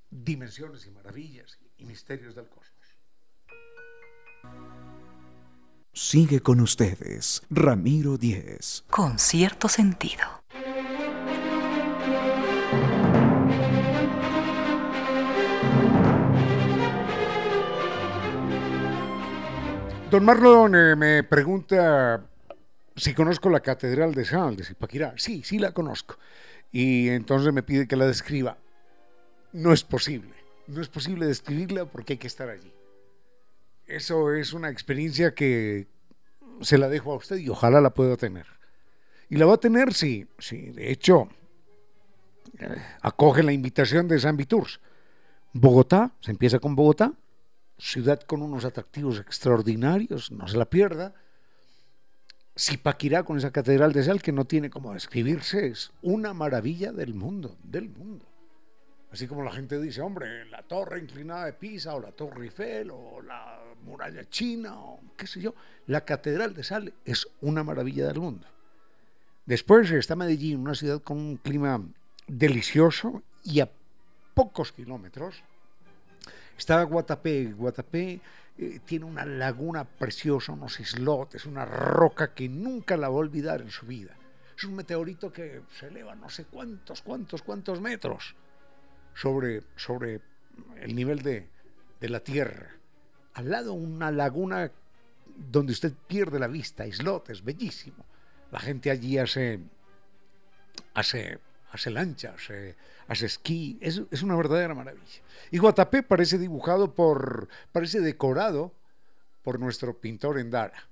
dimensiones 0.09 0.87
y 0.87 0.89
maravillas 0.89 1.59
y 1.77 1.85
misterios 1.85 2.33
del 2.33 2.47
cosmos. 2.47 2.65
Sigue 5.93 6.39
con 6.39 6.59
ustedes, 6.59 7.43
Ramiro 7.51 8.17
Díez. 8.17 8.83
Con 8.89 9.19
cierto 9.19 9.69
sentido. 9.69 10.38
Don 20.09 20.25
Marlon 20.25 20.73
eh, 20.73 20.95
me 20.95 21.23
pregunta 21.23 22.25
si 22.95 23.13
conozco 23.13 23.47
la 23.47 23.59
Catedral 23.59 24.15
de 24.15 24.25
Sal 24.25 24.55
de 24.55 24.63
Zipaquirá. 24.63 25.13
Sí, 25.17 25.43
sí 25.43 25.59
la 25.59 25.71
conozco. 25.71 26.17
Y 26.71 27.09
entonces 27.09 27.53
me 27.53 27.61
pide 27.61 27.87
que 27.87 27.95
la 27.95 28.07
describa. 28.07 28.57
No 29.53 29.71
es 29.71 29.83
posible. 29.83 30.33
No 30.65 30.81
es 30.81 30.87
posible 30.87 31.27
describirla 31.27 31.85
porque 31.85 32.13
hay 32.13 32.17
que 32.17 32.25
estar 32.25 32.49
allí. 32.49 32.73
Eso 33.85 34.33
es 34.33 34.53
una 34.53 34.71
experiencia 34.71 35.35
que 35.35 35.85
se 36.61 36.79
la 36.79 36.89
dejo 36.89 37.13
a 37.13 37.17
usted 37.17 37.37
y 37.37 37.49
ojalá 37.49 37.79
la 37.79 37.93
pueda 37.93 38.17
tener. 38.17 38.47
Y 39.29 39.37
la 39.37 39.45
va 39.45 39.53
a 39.53 39.59
tener 39.59 39.93
si, 39.93 40.25
sí, 40.39 40.71
de 40.71 40.91
hecho, 40.91 41.29
eh, 42.57 42.81
acoge 43.01 43.43
la 43.43 43.53
invitación 43.53 44.07
de 44.07 44.19
San 44.19 44.37
Viturs. 44.37 44.79
Bogotá, 45.53 46.13
se 46.21 46.31
empieza 46.31 46.57
con 46.57 46.75
Bogotá, 46.75 47.13
ciudad 47.79 48.19
con 48.21 48.41
unos 48.41 48.65
atractivos 48.65 49.19
extraordinarios, 49.19 50.31
no 50.31 50.47
se 50.47 50.57
la 50.57 50.65
pierda. 50.65 51.13
Zipaquirá 52.57 53.23
con 53.23 53.37
esa 53.37 53.51
catedral 53.51 53.93
de 53.93 54.03
sal 54.03 54.21
que 54.21 54.33
no 54.33 54.45
tiene 54.45 54.69
como 54.69 54.93
describirse, 54.93 55.67
es 55.67 55.91
una 56.01 56.33
maravilla 56.33 56.91
del 56.91 57.13
mundo, 57.13 57.57
del 57.63 57.89
mundo. 57.89 58.25
Así 59.11 59.27
como 59.27 59.43
la 59.43 59.51
gente 59.51 59.79
dice, 59.79 60.01
hombre, 60.01 60.45
la 60.45 60.61
torre 60.63 60.99
inclinada 60.99 61.45
de 61.45 61.53
Pisa 61.53 61.95
o 61.95 61.99
la 61.99 62.11
torre 62.11 62.45
Eiffel 62.45 62.91
o 62.91 63.21
la 63.21 63.59
muralla 63.83 64.29
china 64.29 64.77
o 64.77 64.99
qué 65.17 65.25
sé 65.25 65.41
yo, 65.41 65.55
la 65.87 66.01
catedral 66.01 66.53
de 66.53 66.63
sal 66.63 66.93
es 67.05 67.27
una 67.41 67.63
maravilla 67.63 68.07
del 68.07 68.19
mundo. 68.19 68.45
Después 69.45 69.89
está 69.89 70.15
Medellín, 70.15 70.59
una 70.59 70.75
ciudad 70.75 71.01
con 71.01 71.17
un 71.17 71.37
clima 71.37 71.81
delicioso 72.27 73.23
y 73.43 73.61
a 73.61 73.69
pocos 74.35 74.71
kilómetros 74.73 75.43
Está 76.59 76.83
Guatapé. 76.83 77.53
Guatapé 77.53 78.19
eh, 78.57 78.81
tiene 78.83 79.05
una 79.05 79.25
laguna 79.25 79.85
preciosa, 79.85 80.51
unos 80.51 80.77
islotes, 80.81 81.45
una 81.45 81.63
roca 81.63 82.33
que 82.33 82.49
nunca 82.49 82.97
la 82.97 83.07
va 83.07 83.15
a 83.15 83.19
olvidar 83.19 83.61
en 83.61 83.71
su 83.71 83.85
vida. 83.85 84.13
Es 84.57 84.65
un 84.65 84.75
meteorito 84.75 85.31
que 85.31 85.61
se 85.79 85.87
eleva 85.87 86.15
no 86.15 86.29
sé 86.29 86.43
cuántos, 86.43 87.01
cuántos, 87.01 87.43
cuántos 87.43 87.79
metros 87.79 88.35
sobre, 89.13 89.63
sobre 89.77 90.19
el 90.81 90.93
nivel 90.93 91.21
de, 91.21 91.47
de 92.01 92.09
la 92.09 92.19
Tierra. 92.19 92.75
Al 93.35 93.49
lado 93.49 93.71
una 93.71 94.11
laguna 94.11 94.69
donde 95.37 95.71
usted 95.71 95.93
pierde 96.07 96.39
la 96.39 96.47
vista, 96.47 96.85
islotes, 96.85 97.41
bellísimo. 97.41 98.05
La 98.51 98.59
gente 98.59 98.91
allí 98.91 99.17
hace, 99.17 99.61
hace, 100.93 101.39
hace 101.71 101.89
lancha, 101.89 102.33
hace, 102.35 102.75
hace 103.07 103.25
esquí, 103.25 103.77
es, 103.81 104.01
es 104.11 104.21
una 104.23 104.35
verdadera 104.35 104.73
maravilla. 104.73 105.21
Y 105.51 105.57
Guatapé 105.57 106.03
parece 106.03 106.37
dibujado 106.37 106.93
por, 106.93 107.47
parece 107.71 107.99
decorado 108.01 108.73
por 109.43 109.59
nuestro 109.59 109.97
pintor 109.99 110.39
Endara. 110.39 110.87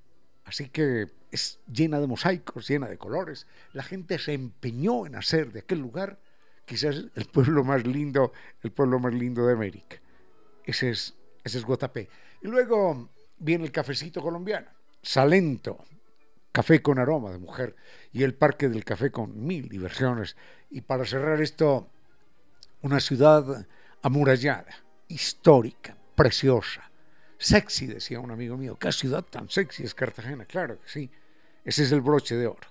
Así 0.45 0.69
que 0.69 1.07
es 1.31 1.59
llena 1.71 1.99
de 1.99 2.07
mosaicos, 2.07 2.67
llena 2.67 2.87
de 2.87 2.97
colores. 2.97 3.47
La 3.73 3.83
gente 3.83 4.17
se 4.17 4.33
empeñó 4.33 5.05
en 5.05 5.15
hacer 5.15 5.51
de 5.51 5.59
aquel 5.59 5.79
lugar 5.79 6.19
quizás 6.65 7.05
el 7.15 7.25
pueblo 7.25 7.63
más 7.63 7.85
lindo, 7.85 8.33
el 8.61 8.71
pueblo 8.71 8.99
más 8.99 9.13
lindo 9.13 9.45
de 9.45 9.53
América. 9.53 9.97
Ese 10.63 10.91
es, 10.91 11.15
ese 11.43 11.57
es 11.57 11.65
Guatapé. 11.65 12.09
Y 12.41 12.47
luego 12.47 13.09
viene 13.37 13.65
el 13.65 13.71
cafecito 13.71 14.21
colombiano, 14.21 14.67
Salento, 15.01 15.85
café 16.57 16.81
con 16.81 16.97
aroma 16.97 17.29
de 17.29 17.37
mujer, 17.37 17.75
y 18.11 18.23
el 18.23 18.33
Parque 18.33 18.67
del 18.67 18.83
Café 18.83 19.11
con 19.11 19.45
mil 19.45 19.69
diversiones. 19.69 20.35
Y 20.71 20.81
para 20.81 21.05
cerrar 21.05 21.39
esto, 21.39 21.87
una 22.81 22.99
ciudad 22.99 23.67
amurallada, 24.01 24.73
histórica, 25.07 25.95
preciosa, 26.15 26.89
Sexy, 27.37 27.85
decía 27.85 28.19
un 28.19 28.31
amigo 28.31 28.57
mío. 28.57 28.75
¿Qué 28.79 28.91
ciudad 28.91 29.21
tan 29.21 29.51
sexy 29.51 29.83
es 29.83 29.93
Cartagena? 29.93 30.45
Claro 30.45 30.81
que 30.81 30.89
sí. 30.89 31.11
Ese 31.63 31.83
es 31.83 31.91
el 31.91 32.01
broche 32.01 32.35
de 32.35 32.47
oro. 32.47 32.67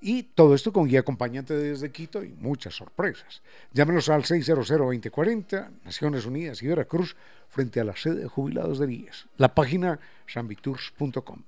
Y 0.00 0.22
todo 0.22 0.54
esto 0.54 0.72
con 0.72 0.88
guía 0.88 1.00
acompañante 1.00 1.52
desde 1.52 1.92
Quito 1.92 2.24
y 2.24 2.30
muchas 2.30 2.74
sorpresas. 2.74 3.42
Llámenos 3.74 4.08
al 4.08 4.22
600-2040, 4.22 5.82
Naciones 5.84 6.24
Unidas 6.24 6.62
y 6.62 6.68
Veracruz, 6.68 7.14
frente 7.50 7.80
a 7.80 7.84
la 7.84 7.96
sede 7.96 8.22
de 8.22 8.28
jubilados 8.28 8.78
de 8.78 8.86
Vías. 8.86 9.26
La 9.36 9.54
página 9.54 10.00
sanvitours.com. 10.26 11.42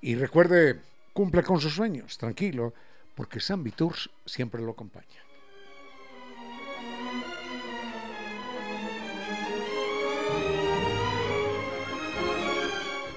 Y 0.00 0.14
recuerde, 0.14 0.80
cumpla 1.16 1.42
con 1.42 1.58
sus 1.58 1.74
sueños, 1.74 2.18
tranquilo, 2.18 2.74
porque 3.14 3.40
San 3.40 3.64
Viturs 3.64 4.10
siempre 4.26 4.60
lo 4.60 4.72
acompaña. 4.72 5.24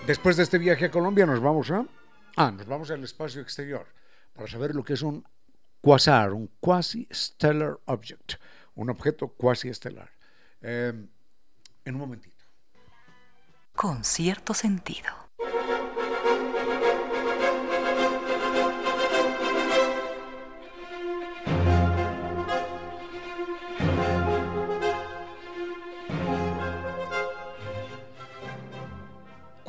Después 0.07 0.37
de 0.37 0.43
este 0.43 0.57
viaje 0.57 0.85
a 0.85 0.91
Colombia 0.91 1.25
nos 1.25 1.41
vamos 1.41 1.69
a... 1.71 1.85
Ah, 2.37 2.51
nos 2.51 2.65
vamos 2.67 2.89
al 2.89 3.03
espacio 3.03 3.41
exterior 3.41 3.85
para 4.33 4.47
saber 4.47 4.73
lo 4.73 4.81
que 4.85 4.93
es 4.93 5.01
un 5.01 5.27
quasar, 5.81 6.31
un 6.31 6.49
quasi-stellar 6.61 7.81
object, 7.83 8.35
un 8.75 8.89
objeto 8.89 9.27
cuasi-estelar. 9.27 10.09
Eh, 10.61 10.93
en 11.83 11.95
un 11.95 11.99
momentito. 11.99 12.45
Con 13.75 14.05
cierto 14.05 14.53
sentido. 14.53 15.28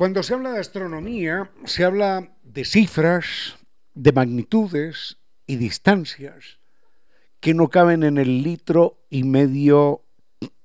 Cuando 0.01 0.23
se 0.23 0.33
habla 0.33 0.53
de 0.53 0.59
astronomía, 0.59 1.51
se 1.65 1.85
habla 1.85 2.35
de 2.41 2.65
cifras, 2.65 3.59
de 3.93 4.11
magnitudes 4.11 5.19
y 5.45 5.57
distancias 5.57 6.57
que 7.39 7.53
no 7.53 7.69
caben 7.69 8.01
en 8.01 8.17
el 8.17 8.41
litro 8.41 8.97
y 9.11 9.23
medio 9.23 10.01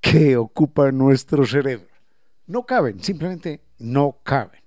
que 0.01 0.39
ocupa 0.39 0.91
nuestro 0.91 1.45
cerebro. 1.45 1.87
No 2.47 2.65
caben, 2.65 3.05
simplemente 3.05 3.61
no 3.79 4.21
caben. 4.23 4.63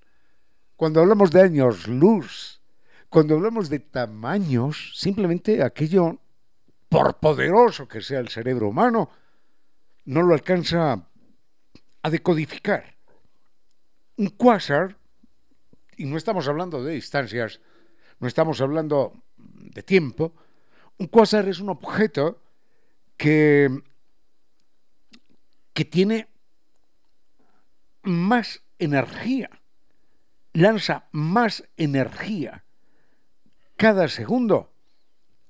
Cuando 0.75 1.01
hablamos 1.01 1.31
de 1.31 1.41
años 1.41 1.87
luz, 1.87 2.61
cuando 3.09 3.33
hablamos 3.33 3.71
de 3.71 3.79
tamaños, 3.79 4.91
simplemente 4.93 5.63
aquello, 5.63 6.19
por 6.89 7.17
poderoso 7.17 7.87
que 7.87 8.01
sea 8.01 8.19
el 8.19 8.29
cerebro 8.29 8.67
humano, 8.67 9.09
no 10.05 10.21
lo 10.21 10.35
alcanza 10.35 11.07
a 12.03 12.09
decodificar. 12.11 12.98
Un 14.19 14.31
quasar, 14.31 14.97
y 15.95 16.03
no 16.03 16.17
estamos 16.17 16.45
hablando 16.49 16.83
de 16.83 16.91
distancias, 16.91 17.61
no 18.19 18.27
estamos 18.27 18.59
hablando 18.59 19.23
de 19.37 19.81
tiempo, 19.81 20.35
un 20.97 21.07
quasar 21.07 21.47
es 21.47 21.61
un 21.61 21.69
objeto 21.69 22.43
que, 23.15 23.69
que 25.71 25.85
tiene 25.85 26.27
más 28.03 28.61
energía, 28.77 29.49
lanza 30.51 31.07
más 31.13 31.63
energía 31.77 32.65
cada 33.77 34.09
segundo 34.09 34.73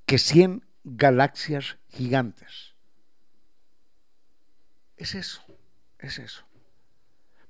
que 0.05 0.19
100 0.19 0.63
galaxias 0.83 1.79
gigantes. 1.87 2.75
Es 4.95 5.15
eso, 5.15 5.41
es 5.97 6.19
eso 6.19 6.48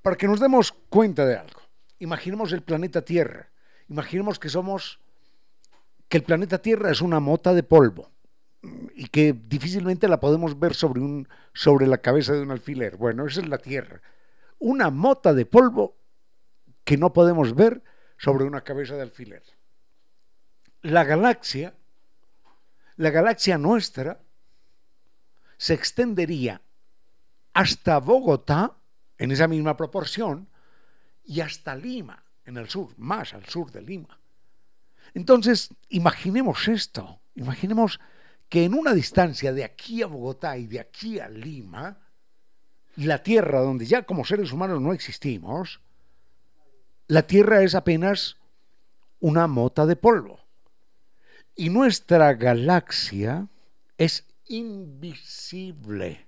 para 0.10 0.17
que 0.17 0.28
nos 0.28 0.39
demos 0.39 0.72
cuenta 0.89 1.24
de 1.24 1.36
algo. 1.36 1.62
Imaginemos 2.00 2.52
el 2.52 2.63
planeta 2.63 3.04
Tierra. 3.04 3.52
Imaginemos 3.89 4.39
que 4.39 4.50
somos 4.50 5.00
que 6.08 6.17
el 6.17 6.24
planeta 6.24 6.63
Tierra 6.63 6.89
es 6.89 7.02
una 7.02 7.19
mota 7.19 7.54
de 7.54 7.62
polvo 7.62 8.10
y 8.95 9.10
que 9.10 9.34
difícilmente 9.34 10.08
la 10.08 10.19
podemos 10.19 10.58
ver 10.58 10.74
sobre 10.74 11.02
un 11.02 11.28
sobre 11.54 11.86
la 11.86 12.00
cabeza 12.00 12.34
de 12.34 12.41
un 12.41 12.50
alfiler. 12.50 12.98
Bueno, 12.98 13.28
esa 13.28 13.41
es 13.41 13.48
la 13.48 13.60
Tierra. 13.60 14.02
Una 14.58 14.89
mota 14.89 15.32
de 15.36 15.45
polvo 15.45 15.95
que 16.84 16.98
no 16.98 17.13
podemos 17.13 17.54
ver 17.54 17.84
sobre 18.17 18.45
una 18.45 18.62
cabeza 18.62 18.95
de 18.95 19.04
alfiler. 19.04 19.43
La 20.82 21.04
galaxia, 21.04 21.76
la 22.95 23.12
galaxia 23.12 23.60
nuestra, 23.60 24.19
se 25.58 25.76
extendería 25.76 26.63
hasta 27.54 28.00
Bogotá 28.00 28.79
en 29.19 29.32
esa 29.32 29.47
misma 29.47 29.77
proporción 29.77 30.47
y 31.23 31.41
hasta 31.41 31.75
Lima, 31.75 32.23
en 32.45 32.58
el 32.58 32.67
sur, 32.67 32.97
más 32.97 33.36
al 33.36 33.45
sur 33.45 33.71
de 33.71 33.82
Lima. 33.82 34.19
Entonces, 35.13 35.69
imaginemos 35.89 36.67
esto, 36.67 37.19
imaginemos 37.36 37.99
que 38.47 38.63
en 38.63 38.73
una 38.73 38.93
distancia 38.93 39.53
de 39.53 39.63
aquí 39.63 40.01
a 40.01 40.08
Bogotá 40.08 40.58
y 40.58 40.65
de 40.65 40.79
aquí 40.79 41.19
a 41.19 41.29
Lima, 41.29 41.99
la 42.95 43.21
Tierra, 43.21 43.60
donde 43.60 43.86
ya 43.86 44.03
como 44.03 44.25
seres 44.25 44.51
humanos 44.51 44.82
no 44.82 44.93
existimos, 44.93 45.82
la 47.08 47.23
Tierra 47.23 47.62
es 47.62 47.75
apenas 47.75 48.38
una 49.19 49.47
mota 49.47 49.86
de 49.86 49.95
polvo. 49.95 50.39
Y 51.55 51.69
nuestra 51.69 52.34
galaxia 52.34 53.47
es 53.97 54.25
invisible 54.45 56.27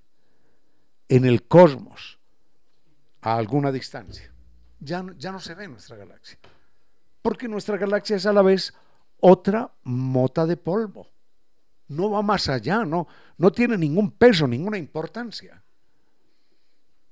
en 1.07 1.25
el 1.25 1.47
cosmos 1.47 2.20
a 3.21 3.35
alguna 3.35 3.71
distancia. 3.71 4.31
Ya, 4.79 5.05
ya 5.17 5.31
no 5.31 5.39
se 5.39 5.53
ve 5.53 5.67
nuestra 5.67 5.95
galaxia. 5.95 6.39
Porque 7.21 7.47
nuestra 7.47 7.77
galaxia 7.77 8.15
es 8.15 8.25
a 8.25 8.33
la 8.33 8.41
vez 8.41 8.73
otra 9.19 9.71
mota 9.83 10.45
de 10.45 10.57
polvo. 10.57 11.07
No 11.87 12.09
va 12.09 12.21
más 12.21 12.49
allá, 12.49 12.83
no, 12.83 13.07
no 13.37 13.51
tiene 13.51 13.77
ningún 13.77 14.11
peso, 14.11 14.47
ninguna 14.47 14.77
importancia. 14.77 15.63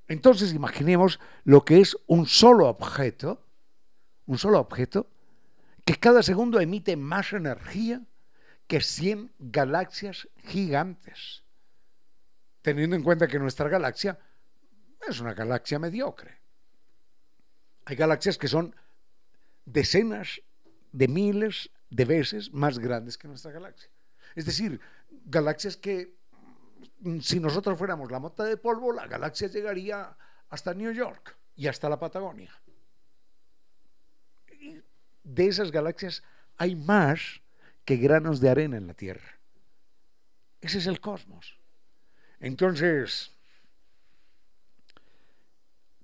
Entonces 0.07 0.53
imaginemos 0.53 1.19
lo 1.43 1.63
que 1.63 1.79
es 1.79 1.95
un 2.07 2.25
solo 2.25 2.67
objeto, 2.67 3.45
un 4.25 4.37
solo 4.37 4.59
objeto, 4.59 5.07
que 5.85 5.95
cada 5.95 6.23
segundo 6.23 6.59
emite 6.59 6.95
más 6.95 7.33
energía 7.33 8.01
que 8.67 8.81
100 8.81 9.33
galaxias 9.37 10.27
gigantes. 10.45 11.43
Teniendo 12.61 12.95
en 12.95 13.03
cuenta 13.03 13.27
que 13.27 13.39
nuestra 13.39 13.69
galaxia 13.69 14.17
es 15.07 15.19
una 15.19 15.33
galaxia 15.33 15.79
mediocre. 15.79 16.37
Hay 17.85 17.95
galaxias 17.95 18.37
que 18.37 18.47
son 18.47 18.75
decenas 19.65 20.41
de 20.91 21.07
miles 21.07 21.69
de 21.89 22.05
veces 22.05 22.51
más 22.53 22.79
grandes 22.79 23.17
que 23.17 23.27
nuestra 23.27 23.51
galaxia. 23.51 23.89
Es 24.35 24.45
decir, 24.45 24.79
galaxias 25.25 25.77
que 25.77 26.15
mm, 26.99 27.19
si 27.19 27.39
nosotros 27.39 27.77
fuéramos 27.77 28.11
la 28.11 28.19
mota 28.19 28.43
de 28.43 28.57
polvo, 28.57 28.91
la 28.91 29.07
galaxia 29.07 29.47
llegaría 29.47 30.15
hasta 30.49 30.73
New 30.73 30.91
York 30.91 31.35
y 31.55 31.67
hasta 31.67 31.89
la 31.89 31.99
Patagonia. 31.99 32.51
de 35.23 35.47
esas 35.47 35.71
galaxias 35.71 36.23
hay 36.57 36.75
más 36.75 37.41
que 37.85 37.97
granos 37.97 38.39
de 38.39 38.49
arena 38.49 38.77
en 38.77 38.87
la 38.87 38.95
Tierra. 38.95 39.39
Ese 40.59 40.79
es 40.79 40.87
el 40.87 40.99
cosmos. 40.99 41.57
Entonces, 42.39 43.31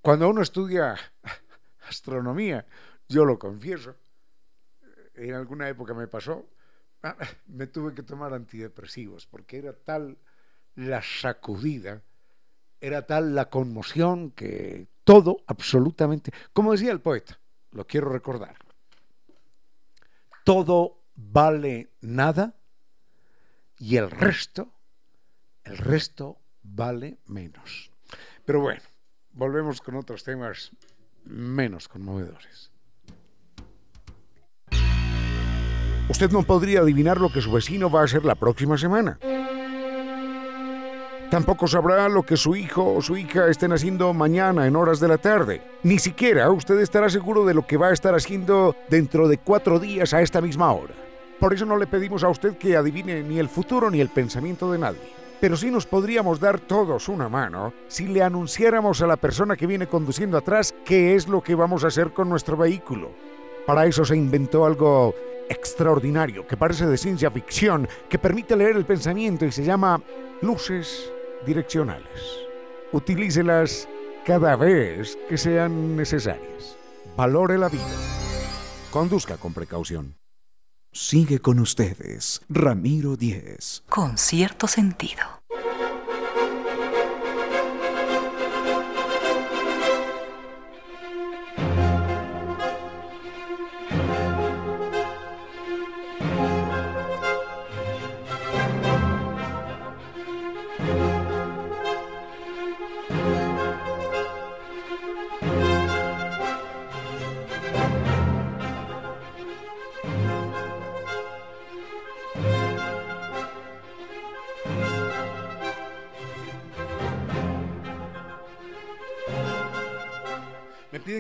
cuando 0.06 0.30
uno 0.30 0.44
estudia 0.44 0.96
astronomía, 1.90 2.64
yo 3.10 3.26
lo 3.26 3.40
confieso, 3.40 3.96
en 5.16 5.34
alguna 5.34 5.68
época 5.68 5.96
me 5.96 6.08
pasó, 6.08 6.46
me 7.48 7.66
tuve 7.66 7.96
que 7.96 8.04
tomar 8.04 8.32
antidepresivos 8.32 9.26
porque 9.26 9.58
era 9.58 9.74
tal 9.74 10.16
la 10.76 11.02
sacudida, 11.02 12.04
era 12.80 13.08
tal 13.08 13.34
la 13.34 13.50
conmoción 13.50 14.30
que 14.30 14.90
todo 15.04 15.38
absolutamente, 15.48 16.32
como 16.54 16.74
decía 16.74 16.92
el 16.92 17.02
poeta, 17.02 17.40
lo 17.72 17.88
quiero 17.88 18.10
recordar, 18.10 18.58
todo 20.44 21.02
vale 21.16 21.90
nada 22.02 22.54
y 23.80 23.98
el 23.98 24.12
resto, 24.12 24.72
el 25.64 25.80
resto 25.80 26.38
vale 26.62 27.18
menos. 27.26 27.90
Pero 28.46 28.62
bueno, 28.62 28.84
volvemos 29.36 29.82
con 29.82 29.96
otros 29.96 30.24
temas 30.24 30.72
menos 31.26 31.88
conmovedores. 31.88 32.72
Usted 36.10 36.32
no 36.32 36.44
podría 36.44 36.82
adivinar 36.82 37.20
lo 37.20 37.32
que 37.32 37.42
su 37.42 37.52
vecino 37.52 37.90
va 37.90 38.02
a 38.02 38.06
hacer 38.06 38.26
la 38.26 38.36
próxima 38.36 38.78
semana. 38.78 39.20
Tampoco 41.32 41.68
sabrá 41.68 42.08
lo 42.08 42.24
que 42.24 42.38
su 42.38 42.56
hijo 42.56 42.94
o 42.94 43.02
su 43.02 43.18
hija 43.18 43.48
estén 43.48 43.74
haciendo 43.74 44.14
mañana 44.14 44.68
en 44.68 44.76
horas 44.76 45.00
de 45.00 45.08
la 45.08 45.18
tarde. 45.18 45.62
Ni 45.82 45.98
siquiera 45.98 46.52
usted 46.52 46.80
estará 46.80 47.10
seguro 47.10 47.46
de 47.46 47.56
lo 47.56 47.66
que 47.66 47.78
va 47.78 47.88
a 47.88 47.94
estar 47.94 48.14
haciendo 48.14 48.76
dentro 48.90 49.28
de 49.28 49.40
cuatro 49.40 49.80
días 49.80 50.14
a 50.14 50.22
esta 50.22 50.40
misma 50.40 50.72
hora. 50.72 50.94
Por 51.40 51.54
eso 51.54 51.66
no 51.66 51.78
le 51.78 51.88
pedimos 51.88 52.24
a 52.24 52.30
usted 52.30 52.58
que 52.58 52.78
adivine 52.78 53.24
ni 53.24 53.40
el 53.40 53.50
futuro 53.50 53.90
ni 53.90 54.00
el 54.00 54.10
pensamiento 54.10 54.72
de 54.72 54.78
nadie. 54.78 55.25
Pero 55.40 55.58
sí 55.58 55.72
nos 55.72 55.86
podríamos 55.86 56.40
dar 56.40 56.60
todos 56.60 57.10
una 57.10 57.30
mano 57.30 57.74
si 57.88 58.08
le 58.08 58.24
anunciáramos 58.24 59.02
a 59.02 59.08
la 59.08 59.18
persona 59.18 59.56
que 59.56 59.68
viene 59.68 59.88
conduciendo 59.88 60.38
atrás 60.38 60.74
qué 60.86 61.16
es 61.16 61.28
lo 61.28 61.42
que 61.42 61.56
vamos 61.56 61.84
a 61.84 61.88
hacer 61.88 62.14
con 62.14 62.30
nuestro 62.30 62.58
vehículo. 62.58 63.12
Para 63.66 63.86
eso 63.86 64.06
se 64.06 64.16
inventó 64.16 64.66
algo 64.66 65.16
extraordinario 65.50 66.48
que 66.48 66.58
parece 66.58 66.86
de 66.86 66.98
ciencia 66.98 67.32
ficción, 67.32 67.88
que 68.10 68.20
permite 68.20 68.56
leer 68.56 68.76
el 68.76 68.86
pensamiento 68.86 69.46
y 69.46 69.52
se 69.52 69.64
llama 69.64 70.02
luces 70.42 71.12
direccionales. 71.46 72.40
Utilícelas 72.92 73.88
cada 74.26 74.56
vez 74.56 75.18
que 75.30 75.38
sean 75.38 75.96
necesarias. 75.96 76.78
Valore 77.16 77.58
la 77.58 77.70
vida. 77.70 77.84
Conduzca 78.92 79.38
con 79.38 79.54
precaución. 79.54 80.16
Sigue 80.98 81.40
con 81.40 81.60
ustedes, 81.60 82.42
Ramiro 82.48 83.18
Díez. 83.18 83.84
Con 83.90 84.18
cierto 84.18 84.66
sentido. 84.66 85.35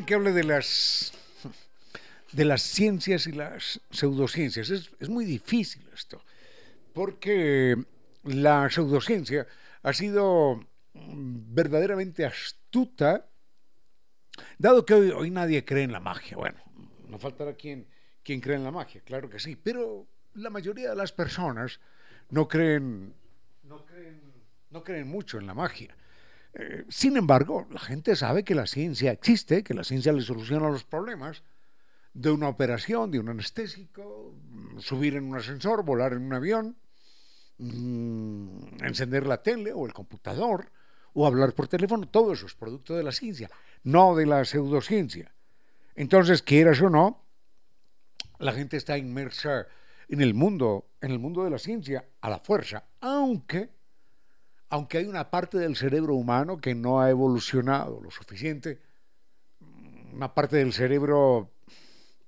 Que 0.03 0.15
hable 0.15 0.31
de 0.31 0.43
las 0.43 1.13
de 2.31 2.45
las 2.45 2.61
ciencias 2.61 3.27
y 3.27 3.31
las 3.31 3.79
pseudociencias. 3.91 4.69
Es, 4.69 4.91
es 4.99 5.09
muy 5.09 5.23
difícil 5.23 5.87
esto, 5.93 6.21
porque 6.93 7.77
la 8.23 8.69
pseudociencia 8.69 9.47
ha 9.83 9.93
sido 9.93 10.59
verdaderamente 10.93 12.25
astuta, 12.25 13.25
dado 14.57 14.85
que 14.85 14.93
hoy, 14.93 15.11
hoy, 15.11 15.29
nadie 15.29 15.63
cree 15.63 15.83
en 15.83 15.91
la 15.91 15.99
magia. 15.99 16.35
Bueno, 16.35 16.59
no 17.07 17.17
faltará 17.17 17.53
quien, 17.53 17.87
quien 18.23 18.41
cree 18.41 18.57
en 18.57 18.63
la 18.63 18.71
magia, 18.71 19.01
claro 19.01 19.29
que 19.29 19.39
sí, 19.39 19.55
pero 19.55 20.07
la 20.33 20.49
mayoría 20.49 20.89
de 20.89 20.95
las 20.95 21.11
personas 21.11 21.79
no 22.29 22.47
creen, 22.47 23.13
no 23.63 23.85
creen, 23.85 24.21
no 24.71 24.83
creen 24.83 25.07
mucho 25.07 25.37
en 25.37 25.47
la 25.47 25.53
magia. 25.53 25.95
Eh, 26.55 26.85
sin 26.87 27.17
embargo, 27.17 27.67
la 27.69 27.79
gente 27.79 28.15
sabe 28.15 28.43
que 28.43 28.55
la 28.55 28.65
ciencia 28.65 29.11
existe, 29.11 29.63
que 29.63 29.73
la 29.73 29.83
ciencia 29.83 30.13
le 30.13 30.21
soluciona 30.21 30.69
los 30.69 30.85
problemas 30.85 31.43
de 32.13 32.31
una 32.31 32.47
operación, 32.47 33.11
de 33.11 33.19
un 33.19 33.27
anestésico, 33.27 34.33
mm, 34.49 34.79
subir 34.79 35.15
en 35.15 35.25
un 35.25 35.35
ascensor, 35.35 35.83
volar 35.83 36.13
en 36.13 36.23
un 36.23 36.33
avión, 36.33 36.77
mm, 37.57 38.83
encender 38.85 39.27
la 39.27 39.43
tele 39.43 39.73
o 39.73 39.85
el 39.85 39.93
computador 39.93 40.71
o 41.13 41.27
hablar 41.27 41.53
por 41.53 41.67
teléfono, 41.67 42.07
todo 42.07 42.31
eso 42.33 42.45
es 42.45 42.55
producto 42.55 42.95
de 42.95 43.03
la 43.03 43.11
ciencia, 43.11 43.49
no 43.83 44.15
de 44.15 44.25
la 44.25 44.45
pseudociencia. 44.45 45.33
Entonces, 45.95 46.41
quieras 46.41 46.81
o 46.81 46.89
no, 46.89 47.25
la 48.39 48.53
gente 48.53 48.77
está 48.77 48.97
inmersa 48.97 49.67
en 50.07 50.21
el 50.21 50.33
mundo, 50.33 50.87
en 51.01 51.11
el 51.11 51.19
mundo 51.19 51.43
de 51.43 51.49
la 51.49 51.57
ciencia 51.57 52.05
a 52.21 52.29
la 52.29 52.39
fuerza, 52.39 52.85
aunque 53.01 53.74
aunque 54.69 54.97
hay 54.97 55.05
una 55.05 55.29
parte 55.29 55.57
del 55.57 55.75
cerebro 55.75 56.15
humano 56.15 56.57
que 56.57 56.75
no 56.75 57.01
ha 57.01 57.09
evolucionado 57.09 58.01
lo 58.01 58.11
suficiente, 58.11 58.81
una 60.13 60.33
parte 60.33 60.57
del 60.57 60.73
cerebro 60.73 61.51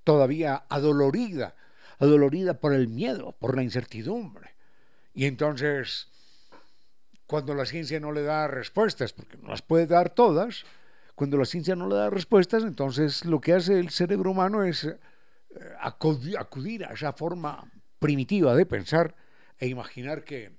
todavía 0.03 0.63
adolorida, 0.69 1.55
adolorida 1.99 2.59
por 2.59 2.73
el 2.73 2.87
miedo, 2.87 3.33
por 3.39 3.55
la 3.55 3.63
incertidumbre. 3.63 4.55
Y 5.13 5.25
entonces, 5.25 6.09
cuando 7.25 7.55
la 7.55 7.65
ciencia 7.65 7.99
no 7.99 8.11
le 8.11 8.23
da 8.23 8.47
respuestas, 8.47 9.13
porque 9.13 9.37
no 9.37 9.49
las 9.49 9.61
puede 9.61 9.87
dar 9.87 10.09
todas, 10.09 10.63
cuando 11.15 11.37
la 11.37 11.45
ciencia 11.45 11.75
no 11.75 11.89
le 11.89 11.95
da 11.95 12.09
respuestas, 12.09 12.63
entonces 12.63 13.25
lo 13.25 13.41
que 13.41 13.53
hace 13.53 13.79
el 13.79 13.89
cerebro 13.89 14.31
humano 14.31 14.63
es 14.63 14.83
eh, 14.83 14.97
acudir 15.79 16.85
a 16.85 16.93
esa 16.93 17.13
forma 17.13 17.71
primitiva 17.99 18.55
de 18.55 18.65
pensar 18.65 19.15
e 19.57 19.67
imaginar 19.67 20.23
que 20.23 20.51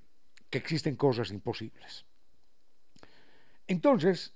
que 0.50 0.58
existen 0.58 0.96
cosas 0.96 1.30
imposibles. 1.30 2.04
Entonces, 3.66 4.32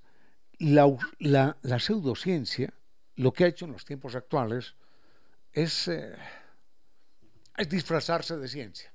la, 0.59 1.57
pseudociencia 1.79 2.73
lo 3.17 3.33
que 3.33 3.45
ha 3.45 3.49
hecho 3.49 3.65
en 3.65 3.73
los 3.73 3.85
tiempos 3.85 4.15
actuales 4.15 4.75
es, 5.53 5.89
eh, 5.89 6.15
es 7.57 7.69
disfrazarse 7.69 8.37
de 8.37 8.49
ciencia. 8.49 8.93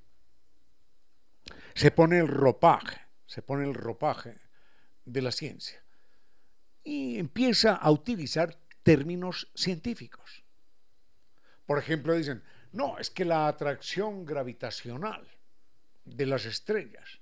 Se 1.73 1.91
pone 1.91 2.19
el 2.19 2.27
ropaje, 2.27 2.99
se 3.25 3.41
pone 3.41 3.67
el 3.67 3.73
ropaje 3.73 4.35
de 5.05 5.21
la 5.21 5.31
ciencia 5.31 5.83
y 6.83 7.19
empieza 7.19 7.75
a 7.75 7.91
utilizar 7.91 8.57
términos 8.83 9.51
científicos. 9.53 10.43
Por 11.65 11.77
ejemplo, 11.77 12.13
dicen, 12.13 12.43
no, 12.71 12.97
es 12.97 13.09
que 13.09 13.25
la 13.25 13.47
atracción 13.47 14.25
gravitacional 14.25 15.27
de 16.07 16.25
las 16.25 16.45
estrellas. 16.45 17.19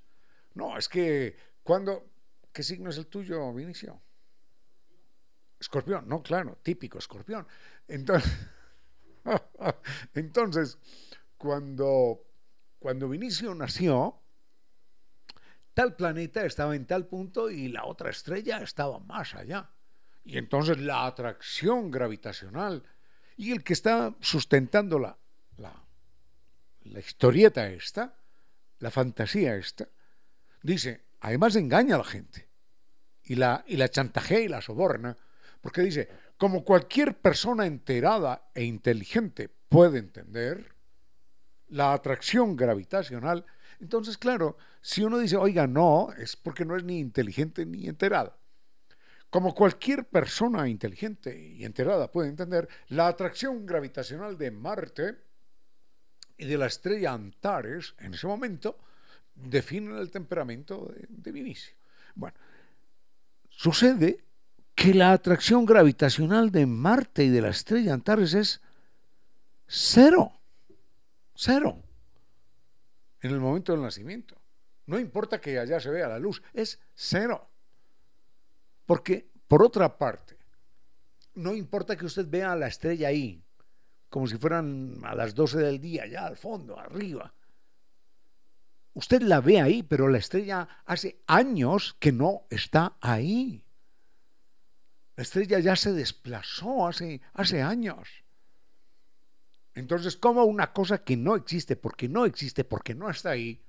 No, 0.54 0.78
es 0.78 0.90
que 0.90 1.38
cuando... 1.64 2.12
¿Qué 2.52 2.64
signo 2.64 2.90
es 2.90 2.98
el 2.98 3.08
tuyo, 3.08 3.54
Vinicio? 3.54 4.02
Escorpión, 5.60 6.08
no, 6.08 6.24
claro, 6.24 6.58
típico 6.64 6.98
escorpión. 6.98 7.46
Entonces, 7.88 8.32
entonces 10.14 10.78
cuando, 11.38 12.24
cuando 12.80 13.10
Vinicio 13.10 13.54
nació, 13.54 14.22
tal 15.74 15.96
planeta 15.96 16.46
estaba 16.46 16.76
en 16.76 16.86
tal 16.86 17.08
punto 17.08 17.50
y 17.50 17.68
la 17.68 17.86
otra 17.86 18.10
estrella 18.10 18.62
estaba 18.62 19.00
más 19.00 19.36
allá. 19.36 19.70
Y 20.24 20.38
entonces 20.38 20.80
la 20.80 21.06
atracción 21.06 21.92
gravitacional 21.92 22.84
y 23.38 23.52
el 23.52 23.64
que 23.64 23.74
está 23.74 24.16
sustentando 24.22 24.98
la, 24.98 25.18
la, 25.58 25.74
la 26.84 27.00
historieta 27.00 27.68
esta, 27.68 28.16
la 28.80 28.92
fantasía 28.92 29.56
esta, 29.56 29.88
dice, 30.62 31.06
además 31.22 31.56
engaña 31.56 31.96
a 31.96 32.00
la 32.00 32.04
gente 32.04 32.48
y 33.24 33.36
la, 33.36 33.64
y 33.68 33.78
la 33.78 33.90
chantajea 33.90 34.40
y 34.40 34.48
la 34.48 34.62
soborna, 34.62 35.16
porque 35.62 35.82
dice, 35.82 36.10
como 36.38 36.64
cualquier 36.64 37.18
persona 37.18 37.66
enterada 37.66 38.50
e 38.54 38.64
inteligente 38.64 39.50
puede 39.70 40.00
entender, 40.00 40.76
la 41.70 41.94
atracción 41.94 42.56
gravitacional, 42.56 43.46
entonces 43.80 44.18
claro, 44.18 44.58
si 44.82 45.04
uno 45.04 45.18
dice, 45.18 45.36
oiga, 45.36 45.68
no, 45.68 46.10
es 46.18 46.36
porque 46.36 46.66
no 46.66 46.76
es 46.76 46.84
ni 46.84 47.00
inteligente 47.00 47.66
ni 47.66 47.88
enterada. 47.88 48.38
Como 49.30 49.54
cualquier 49.54 50.06
persona 50.06 50.70
inteligente 50.70 51.38
y 51.38 51.66
enterada 51.66 52.12
puede 52.12 52.30
entender, 52.30 52.70
la 52.90 53.08
atracción 53.08 53.66
gravitacional 53.66 54.38
de 54.38 54.52
Marte 54.52 55.25
y 56.38 56.46
de 56.46 56.58
la 56.58 56.68
estrella 56.68 57.14
Antares, 57.14 57.96
en 58.00 58.14
ese 58.14 58.28
momento, 58.28 58.78
definen 59.36 59.98
el 59.98 60.12
temperamento 60.12 60.94
de, 61.08 61.32
Vinicio. 61.32 61.74
Bueno, 62.16 62.36
sucede 63.50 64.24
que 64.74 64.94
la 64.94 65.12
atracción 65.12 65.66
gravitacional 65.66 66.52
de 66.52 66.66
Marte 66.66 67.24
y 67.24 67.30
de 67.30 67.42
la 67.42 67.50
estrella 67.50 67.94
Antares 67.94 68.34
es 68.34 68.62
cero, 69.68 70.34
cero, 71.34 71.82
en 73.22 73.32
el 73.32 73.40
momento 73.40 73.72
del 73.72 73.82
nacimiento. 73.82 74.36
No 74.86 75.00
importa 75.00 75.42
que 75.42 75.58
allá 75.58 75.80
se 75.80 75.90
vea 75.90 76.08
la 76.08 76.20
luz, 76.20 76.44
es 76.54 76.80
cero. 76.94 77.50
Porque, 78.86 79.28
por 79.48 79.64
otra 79.64 79.98
parte, 79.98 80.38
no 81.34 81.56
importa 81.56 81.96
que 81.96 82.06
usted 82.06 82.28
vea 82.30 82.56
la 82.56 82.68
estrella 82.68 83.08
ahí, 83.08 83.45
como 84.16 84.28
si 84.28 84.38
fueran 84.38 85.02
a 85.04 85.14
las 85.14 85.36
12 85.36 85.58
del 85.58 85.82
día, 85.82 86.04
allá 86.04 86.26
al 86.26 86.38
fondo, 86.38 86.80
arriba. 86.80 87.34
Usted 88.94 89.22
la 89.22 89.42
ve 89.42 89.60
ahí, 89.60 89.84
pero 89.84 90.08
la 90.08 90.20
estrella 90.20 90.70
hace 90.86 91.22
años 91.28 91.98
que 92.00 92.14
no 92.14 92.44
está 92.50 92.96
ahí. 93.02 93.62
La 95.18 95.24
estrella 95.24 95.60
ya 95.60 95.76
se 95.76 95.92
desplazó 95.92 96.88
hace, 96.88 97.20
hace 97.34 97.62
años. 97.62 98.08
Entonces, 99.74 100.16
¿cómo 100.16 100.46
una 100.46 100.72
cosa 100.72 101.04
que 101.04 101.18
no 101.18 101.36
existe, 101.36 101.76
porque 101.76 102.08
no 102.08 102.24
existe, 102.24 102.64
porque 102.64 102.96
no 102.96 103.10
está 103.10 103.32
ahí, 103.32 103.62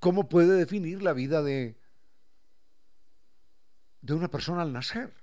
cómo 0.00 0.28
puede 0.28 0.54
definir 0.54 1.00
la 1.00 1.12
vida 1.12 1.44
de, 1.44 1.78
de 4.00 4.14
una 4.14 4.26
persona 4.26 4.62
al 4.62 4.72
nacer? 4.72 5.14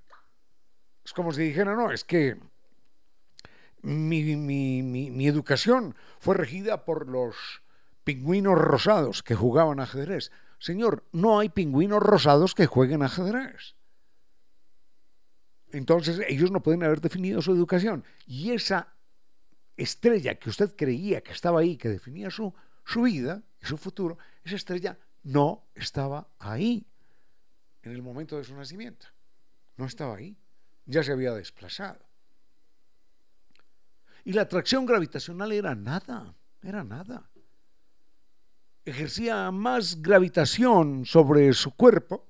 Es 1.03 1.11
como 1.11 1.33
si 1.33 1.41
dijera, 1.41 1.75
no, 1.75 1.91
es 1.91 2.05
que 2.05 2.39
mi, 3.85 4.35
mi, 4.35 4.81
mi, 4.81 5.27
educación 5.27 5.95
fue 6.19 6.35
regida 6.35 6.85
por 6.85 7.07
los 7.07 7.35
pingüinos 8.03 8.57
rosados 8.57 9.21
que 9.21 9.35
jugaban 9.35 9.79
ajedrez. 9.79 10.31
Señor, 10.57 11.03
no 11.11 11.39
hay 11.39 11.49
pingüinos 11.49 12.01
rosados 12.01 12.55
que 12.55 12.65
jueguen 12.65 13.03
ajedrez. 13.03 13.75
Entonces 15.71 16.19
ellos 16.27 16.51
no 16.51 16.63
pueden 16.63 16.83
haber 16.83 16.99
definido 16.99 17.41
su 17.41 17.51
educación. 17.51 18.03
Y 18.25 18.51
esa 18.51 18.93
estrella 19.77 20.35
que 20.35 20.49
usted 20.49 20.75
creía 20.75 21.21
que 21.21 21.33
estaba 21.33 21.59
ahí, 21.59 21.77
que 21.77 21.89
definía 21.89 22.31
su, 22.31 22.53
su 22.85 23.03
vida 23.03 23.43
y 23.61 23.65
su 23.67 23.77
futuro, 23.77 24.17
esa 24.43 24.55
estrella 24.55 24.97
no 25.23 25.67
estaba 25.75 26.27
ahí 26.39 26.87
en 27.83 27.91
el 27.91 28.01
momento 28.01 28.37
de 28.37 28.45
su 28.45 28.55
nacimiento. 28.55 29.07
No 29.77 29.85
estaba 29.85 30.15
ahí. 30.15 30.37
Ya 30.87 31.03
se 31.03 31.11
había 31.11 31.33
desplazado. 31.33 32.04
Y 34.25 34.33
la 34.33 34.41
atracción 34.41 34.88
gravitacional 34.88 35.51
era 35.51 35.75
nada, 35.75 36.35
era 36.61 36.83
nada. 36.83 37.29
Ejercía 38.83 39.51
más 39.51 40.01
gravitación 40.01 41.05
sobre 41.05 41.53
su 41.53 41.75
cuerpo, 41.75 42.27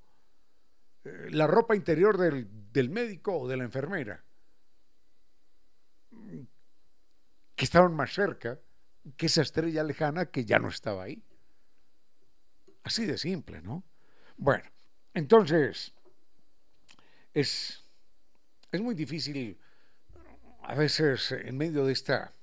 eh, 1.05 1.29
la 1.31 1.47
ropa 1.47 1.75
interior 1.75 2.17
del, 2.17 2.71
del 2.71 2.89
médico 2.89 3.37
o 3.37 3.47
de 3.47 3.57
la 3.57 3.63
enfermera, 3.63 4.21
que 7.55 7.63
estaban 7.63 7.93
más 7.93 8.13
cerca 8.13 8.59
que 9.15 9.27
esa 9.27 9.41
estrella 9.41 9.81
lejana 9.83 10.25
que 10.25 10.43
ya 10.43 10.59
no 10.59 10.67
estaba 10.67 11.03
ahí. 11.03 11.23
Así 12.83 13.05
de 13.05 13.17
simple, 13.17 13.61
¿no? 13.61 13.83
Bueno, 14.35 14.65
entonces, 15.13 15.93
es, 17.33 17.85
es 18.69 18.81
muy 18.81 18.95
difícil 18.95 19.57
a 20.67 20.73
veces 20.73 21.31
en 21.31 21.57
medio 21.57 21.85
de 21.85 21.93
esta 21.93 22.33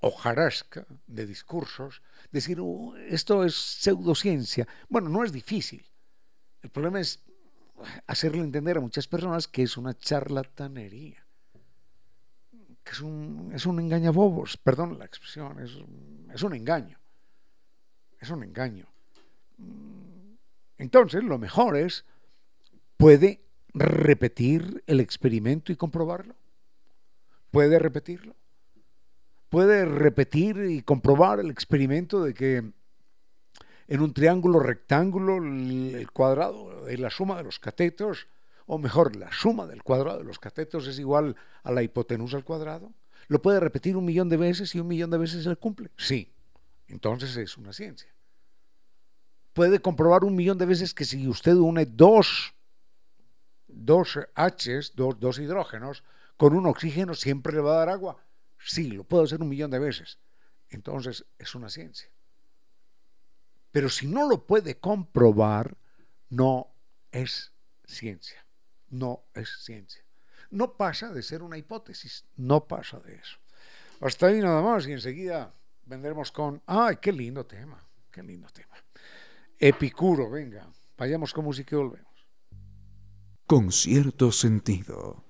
hojarasca 0.00 0.86
de 1.06 1.26
discursos 1.26 2.02
decir, 2.30 2.58
oh, 2.60 2.94
esto 2.96 3.44
es 3.44 3.54
pseudociencia. 3.54 4.68
Bueno, 4.88 5.08
no 5.08 5.24
es 5.24 5.32
difícil. 5.32 5.84
El 6.62 6.70
problema 6.70 7.00
es 7.00 7.20
hacerle 8.06 8.42
entender 8.42 8.76
a 8.76 8.80
muchas 8.80 9.06
personas 9.06 9.48
que 9.48 9.62
es 9.62 9.76
una 9.78 9.96
charlatanería, 9.96 11.24
que 12.84 12.90
es 12.90 13.00
un, 13.00 13.50
es 13.54 13.64
un 13.64 13.80
engañabobos, 13.80 14.58
perdón 14.58 14.98
la 14.98 15.06
expresión, 15.06 15.58
es, 15.60 15.78
es 16.34 16.42
un 16.42 16.54
engaño, 16.54 16.98
es 18.18 18.28
un 18.28 18.44
engaño. 18.44 18.86
Entonces, 20.76 21.24
lo 21.24 21.38
mejor 21.38 21.78
es, 21.78 22.04
puede 22.98 23.40
repetir 23.72 24.82
el 24.86 25.00
experimento 25.00 25.72
y 25.72 25.76
comprobarlo. 25.76 26.39
Puede 27.50 27.78
repetirlo. 27.78 28.36
Puede 29.48 29.84
repetir 29.84 30.58
y 30.58 30.82
comprobar 30.82 31.40
el 31.40 31.50
experimento 31.50 32.22
de 32.22 32.34
que 32.34 32.72
en 33.88 34.00
un 34.00 34.14
triángulo 34.14 34.60
rectángulo 34.60 35.38
el 35.38 36.08
cuadrado 36.12 36.84
de 36.84 36.96
la 36.96 37.10
suma 37.10 37.36
de 37.36 37.42
los 37.42 37.58
catetos, 37.58 38.28
o 38.66 38.78
mejor, 38.78 39.16
la 39.16 39.32
suma 39.32 39.66
del 39.66 39.82
cuadrado 39.82 40.18
de 40.18 40.24
los 40.24 40.38
catetos 40.38 40.86
es 40.86 41.00
igual 41.00 41.34
a 41.64 41.72
la 41.72 41.82
hipotenusa 41.82 42.36
al 42.36 42.44
cuadrado. 42.44 42.92
Lo 43.26 43.42
puede 43.42 43.58
repetir 43.58 43.96
un 43.96 44.04
millón 44.04 44.28
de 44.28 44.36
veces 44.36 44.72
y 44.76 44.80
un 44.80 44.86
millón 44.86 45.10
de 45.10 45.18
veces 45.18 45.42
se 45.42 45.56
cumple. 45.56 45.90
Sí, 45.96 46.32
entonces 46.86 47.36
es 47.36 47.58
una 47.58 47.72
ciencia. 47.72 48.14
Puede 49.52 49.80
comprobar 49.80 50.22
un 50.22 50.36
millón 50.36 50.58
de 50.58 50.66
veces 50.66 50.94
que 50.94 51.04
si 51.04 51.26
usted 51.26 51.54
une 51.54 51.84
dos, 51.84 52.54
dos 53.66 54.18
H's, 54.36 54.92
dos, 54.94 55.18
dos 55.18 55.40
hidrógenos, 55.40 56.04
con 56.40 56.54
un 56.54 56.64
oxígeno 56.64 57.12
siempre 57.12 57.52
le 57.52 57.60
va 57.60 57.74
a 57.74 57.78
dar 57.80 57.90
agua. 57.90 58.24
Sí, 58.56 58.92
lo 58.92 59.04
puedo 59.04 59.24
hacer 59.24 59.42
un 59.42 59.50
millón 59.50 59.70
de 59.70 59.78
veces. 59.78 60.18
Entonces 60.70 61.26
es 61.38 61.54
una 61.54 61.68
ciencia. 61.68 62.08
Pero 63.70 63.90
si 63.90 64.06
no 64.06 64.26
lo 64.26 64.46
puede 64.46 64.80
comprobar, 64.80 65.76
no 66.30 66.74
es 67.12 67.52
ciencia. 67.84 68.46
No 68.88 69.26
es 69.34 69.50
ciencia. 69.62 70.02
No 70.48 70.78
pasa 70.78 71.12
de 71.12 71.22
ser 71.22 71.42
una 71.42 71.58
hipótesis. 71.58 72.24
No 72.36 72.66
pasa 72.66 73.00
de 73.00 73.16
eso. 73.16 73.36
Hasta 74.00 74.28
ahí 74.28 74.40
nada 74.40 74.62
más 74.62 74.86
y 74.86 74.92
enseguida 74.92 75.52
vendremos 75.84 76.32
con... 76.32 76.62
¡Ay, 76.64 76.96
qué 77.02 77.12
lindo 77.12 77.44
tema! 77.44 77.86
¡Qué 78.10 78.22
lindo 78.22 78.48
tema! 78.48 78.76
Epicuro, 79.58 80.30
venga. 80.30 80.66
Vayamos 80.96 81.34
con 81.34 81.44
música 81.44 81.76
y 81.76 81.80
volvemos. 81.80 82.26
Con 83.46 83.70
cierto 83.70 84.32
sentido. 84.32 85.29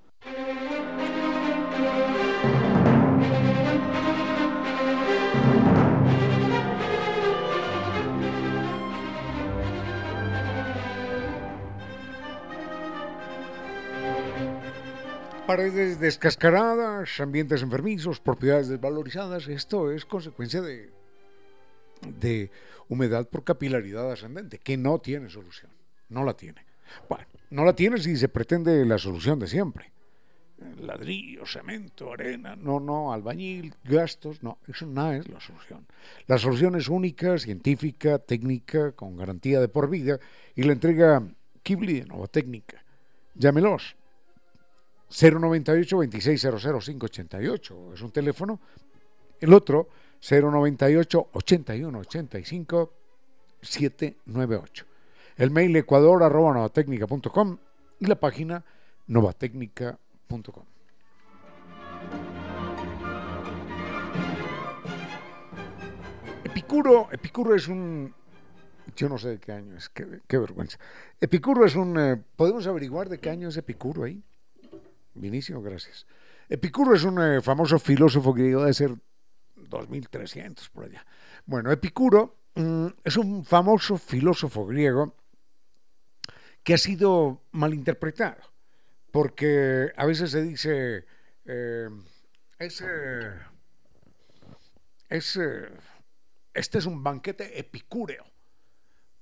Paredes 15.51 15.99
descascaradas, 15.99 17.19
ambientes 17.19 17.61
enfermizos, 17.61 18.21
propiedades 18.21 18.69
desvalorizadas, 18.69 19.49
esto 19.49 19.91
es 19.91 20.05
consecuencia 20.05 20.61
de, 20.61 20.89
de 22.21 22.49
humedad 22.87 23.27
por 23.27 23.43
capilaridad 23.43 24.09
ascendente, 24.09 24.59
que 24.59 24.77
no 24.77 24.99
tiene 24.99 25.29
solución, 25.29 25.69
no 26.07 26.23
la 26.23 26.35
tiene. 26.35 26.65
Bueno, 27.09 27.25
no 27.49 27.65
la 27.65 27.75
tiene 27.75 27.97
si 27.97 28.15
se 28.15 28.29
pretende 28.29 28.85
la 28.85 28.97
solución 28.97 29.39
de 29.39 29.47
siempre 29.47 29.91
ladrillo, 30.79 31.45
cemento, 31.45 32.13
arena, 32.13 32.55
no, 32.55 32.79
no, 32.79 33.11
albañil, 33.11 33.73
gastos, 33.83 34.41
no, 34.43 34.59
eso 34.69 34.85
no 34.85 35.11
es 35.11 35.27
la 35.27 35.41
solución. 35.41 35.85
La 36.27 36.37
solución 36.37 36.75
es 36.75 36.87
única, 36.87 37.37
científica, 37.39 38.19
técnica, 38.19 38.93
con 38.93 39.17
garantía 39.17 39.59
de 39.59 39.67
por 39.67 39.89
vida 39.89 40.17
y 40.55 40.63
la 40.63 40.71
entrega 40.71 41.27
Kibli 41.61 42.01
de 42.01 42.05
Nova 42.05 42.27
Técnica. 42.27 42.85
Llámelos. 43.35 43.97
098 45.11 45.97
2600 45.97 46.85
588 46.85 47.93
es 47.93 48.01
un 48.01 48.11
teléfono. 48.11 48.59
El 49.39 49.53
otro 49.53 49.89
098 50.21 51.29
81 51.33 51.99
85 51.99 52.93
798. 53.61 54.85
El 55.37 55.51
mail 55.51 55.75
ecuador 55.75 56.23
arroba 56.23 56.71
y 57.99 58.05
la 58.05 58.15
página 58.15 58.63
novatecnica.com 59.07 60.65
Epicuro, 66.43 67.07
Epicuro 67.11 67.55
es 67.55 67.67
un... 67.67 68.13
Yo 68.95 69.07
no 69.07 69.17
sé 69.17 69.29
de 69.29 69.39
qué 69.39 69.53
año 69.53 69.77
es, 69.77 69.89
qué, 69.89 70.37
vergüenza. 70.37 70.77
Epicuro 71.19 71.65
es 71.65 71.75
un... 71.75 71.97
Eh, 71.97 72.21
¿Podemos 72.35 72.67
averiguar 72.67 73.09
de 73.09 73.19
qué 73.19 73.29
año 73.29 73.49
es 73.49 73.57
Epicuro 73.57 74.03
ahí? 74.03 74.21
Vinicio, 75.13 75.61
gracias. 75.61 76.05
Epicuro 76.49 76.95
es 76.95 77.03
un 77.03 77.21
eh, 77.21 77.41
famoso 77.41 77.79
filósofo 77.79 78.33
griego, 78.33 78.61
debe 78.61 78.73
ser 78.73 78.95
2300 79.55 80.69
por 80.69 80.85
allá. 80.85 81.05
Bueno, 81.45 81.71
Epicuro 81.71 82.37
mm, 82.55 82.87
es 83.03 83.17
un 83.17 83.45
famoso 83.45 83.97
filósofo 83.97 84.65
griego 84.65 85.15
que 86.63 86.73
ha 86.73 86.77
sido 86.77 87.43
malinterpretado 87.51 88.51
porque 89.11 89.91
a 89.95 90.05
veces 90.05 90.31
se 90.31 90.41
dice, 90.41 91.05
eh, 91.45 91.89
ese, 92.57 93.33
este 96.53 96.77
es 96.77 96.85
un 96.85 97.03
banquete 97.03 97.59
epicúreo, 97.59 98.25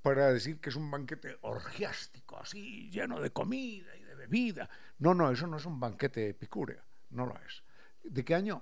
para 0.02 0.32
decir 0.32 0.62
que 0.62 0.70
es 0.70 0.76
un 0.76 0.90
banquete 0.90 1.38
orgiástico, 1.42 2.38
así 2.40 2.90
lleno 2.90 3.20
de 3.20 3.32
comida 3.32 3.92
de 3.92 3.99
bebida. 4.20 4.70
No, 5.00 5.14
no, 5.14 5.32
eso 5.32 5.48
no 5.48 5.58
es 5.58 5.66
un 5.66 5.80
banquete 5.80 6.30
epicúreo, 6.30 6.84
no 7.12 7.26
lo 7.26 7.36
es. 7.40 7.64
¿De 8.04 8.24
qué 8.24 8.36
año? 8.36 8.62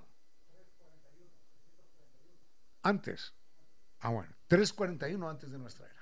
Antes. 2.82 3.34
Ah, 4.00 4.10
bueno, 4.10 4.32
341 4.46 5.28
antes 5.28 5.50
de 5.50 5.58
nuestra 5.58 5.86
era. 5.86 5.98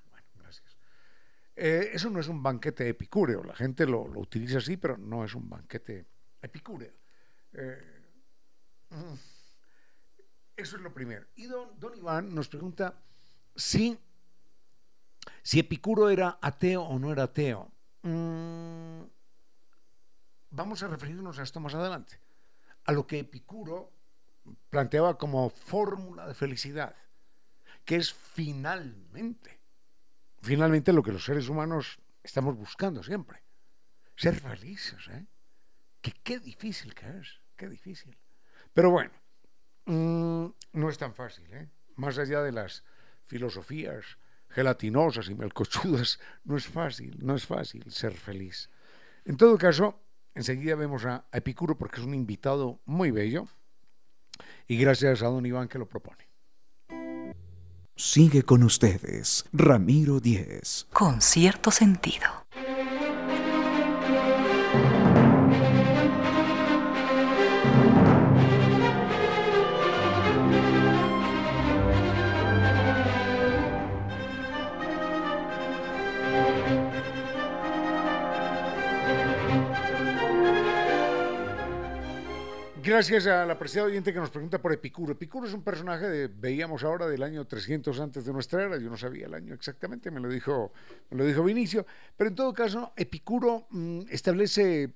Eh, 1.59 1.91
eso 1.95 2.11
no 2.11 2.21
es 2.21 2.29
un 2.29 2.43
banquete 2.43 2.87
epicúreo, 2.87 3.43
la 3.43 3.55
gente 3.55 3.87
lo, 3.87 4.03
utiliza 4.03 4.59
así, 4.59 4.77
pero 4.77 4.99
no 4.99 5.25
es 5.25 5.35
un 5.35 5.49
banquete 5.49 6.07
epicúreo. 6.43 6.93
Eh, 7.55 8.03
mm, 8.91 9.15
eso 10.55 10.77
es 10.77 10.83
lo 10.83 10.93
primero. 10.93 11.27
Y 11.37 11.47
don, 11.47 11.71
Iván 11.97 12.35
nos 12.35 12.49
pregunta 12.49 12.95
si, 13.55 13.99
si 15.43 15.59
Epicuro 15.59 16.11
era 16.11 16.39
ateo 16.43 16.83
o 16.83 16.99
no 16.99 17.11
era 17.11 17.23
ateo. 17.23 17.73
Mm, 18.03 19.01
vamos 20.57 20.83
a 20.83 20.89
referirnos 20.89 21.39
a 21.39 21.43
esto 21.43 21.61
más 21.61 21.75
adelante. 21.75 22.19
A 22.85 22.93
lo 22.93 23.07
que 23.07 23.21
Epicuro 23.21 23.93
planteaba 24.71 25.19
como 25.19 25.51
fórmula 25.51 26.27
de 26.27 26.35
felicidad, 26.35 26.95
que 27.85 27.97
es 27.97 28.13
finalmente 28.13 29.57
finalmente 30.47 30.93
lo 30.93 31.03
que 31.03 31.13
los 31.13 31.25
seres 31.25 31.49
humanos 31.49 31.99
estamos 32.23 32.57
buscando 32.57 33.03
siempre. 33.03 33.43
Ser 34.15 34.37
felices, 34.37 35.09
¿eh? 35.09 35.27
Que 36.01 36.13
qué 36.23 36.39
difícil 36.39 36.95
que 36.95 37.19
es, 37.19 37.41
qué 37.57 37.69
difícil. 37.69 38.17
Pero 38.73 38.91
bueno, 38.91 39.13
mm, 39.87 40.47
no 40.73 40.89
es 40.89 40.99
tan 40.99 41.15
fácil, 41.15 41.53
¿eh? 41.53 41.69
Más 41.97 42.17
allá 42.19 42.43
de 42.43 42.53
las 42.53 42.85
filosofías 43.25 44.19
gelatinosas 44.49 45.29
y 45.29 45.35
melcochudas, 45.35 46.21
no 46.45 46.57
es 46.57 46.67
fácil, 46.67 47.19
no 47.21 47.35
es 47.35 47.45
fácil 47.45 47.91
ser 47.91 48.15
feliz. 48.15 48.71
En 49.25 49.37
todo 49.37 49.59
caso, 49.59 50.01
enseguida 50.37 50.77
vemos 50.77 51.05
a 51.05 51.25
Epicuro 51.33 51.77
porque 51.77 52.01
es 52.01 52.07
un 52.07 52.15
invitado 52.15 52.79
muy 52.85 53.11
bello 53.11 53.49
y 54.69 54.77
gracias 54.77 55.23
a 55.23 55.27
don 55.27 55.45
Iván 55.45 55.69
que 55.69 55.79
lo 55.79 55.89
propone. 55.89 56.29
Sigue 57.97 58.43
con 58.43 58.63
ustedes, 58.63 59.47
Ramiro 59.53 60.21
Díez. 60.21 60.87
Con 60.93 61.23
cierto 61.23 61.71
sentido. 61.71 62.46
Gracias 82.87 83.27
a 83.27 83.45
la 83.45 83.59
oyente 83.83 84.13
que 84.13 84.21
nos 84.21 84.31
pregunta 84.31 84.63
por 84.63 84.73
Epicuro. 84.73 85.15
Epicuro 85.15 85.49
es 85.49 85.53
un 85.53 85.65
personaje, 85.65 86.09
de, 86.09 86.29
veíamos 86.29 86.85
ahora, 86.85 87.09
del 87.09 87.25
año 87.25 87.45
300 87.45 87.99
antes 87.99 88.25
de 88.25 88.33
nuestra 88.33 88.63
era. 88.63 88.79
Yo 88.79 88.89
no 88.89 88.97
sabía 88.97 89.27
el 89.27 89.35
año 89.35 89.55
exactamente, 89.55 90.09
me 90.13 90.21
lo 90.21 90.29
dijo, 90.29 90.73
me 91.11 91.19
lo 91.19 91.25
dijo 91.25 91.43
Vinicio. 91.43 91.85
Pero 92.17 92.31
en 92.31 92.37
todo 92.37 92.55
caso, 92.55 92.93
Epicuro 92.95 93.67
mm, 93.71 94.03
establece 94.09 94.95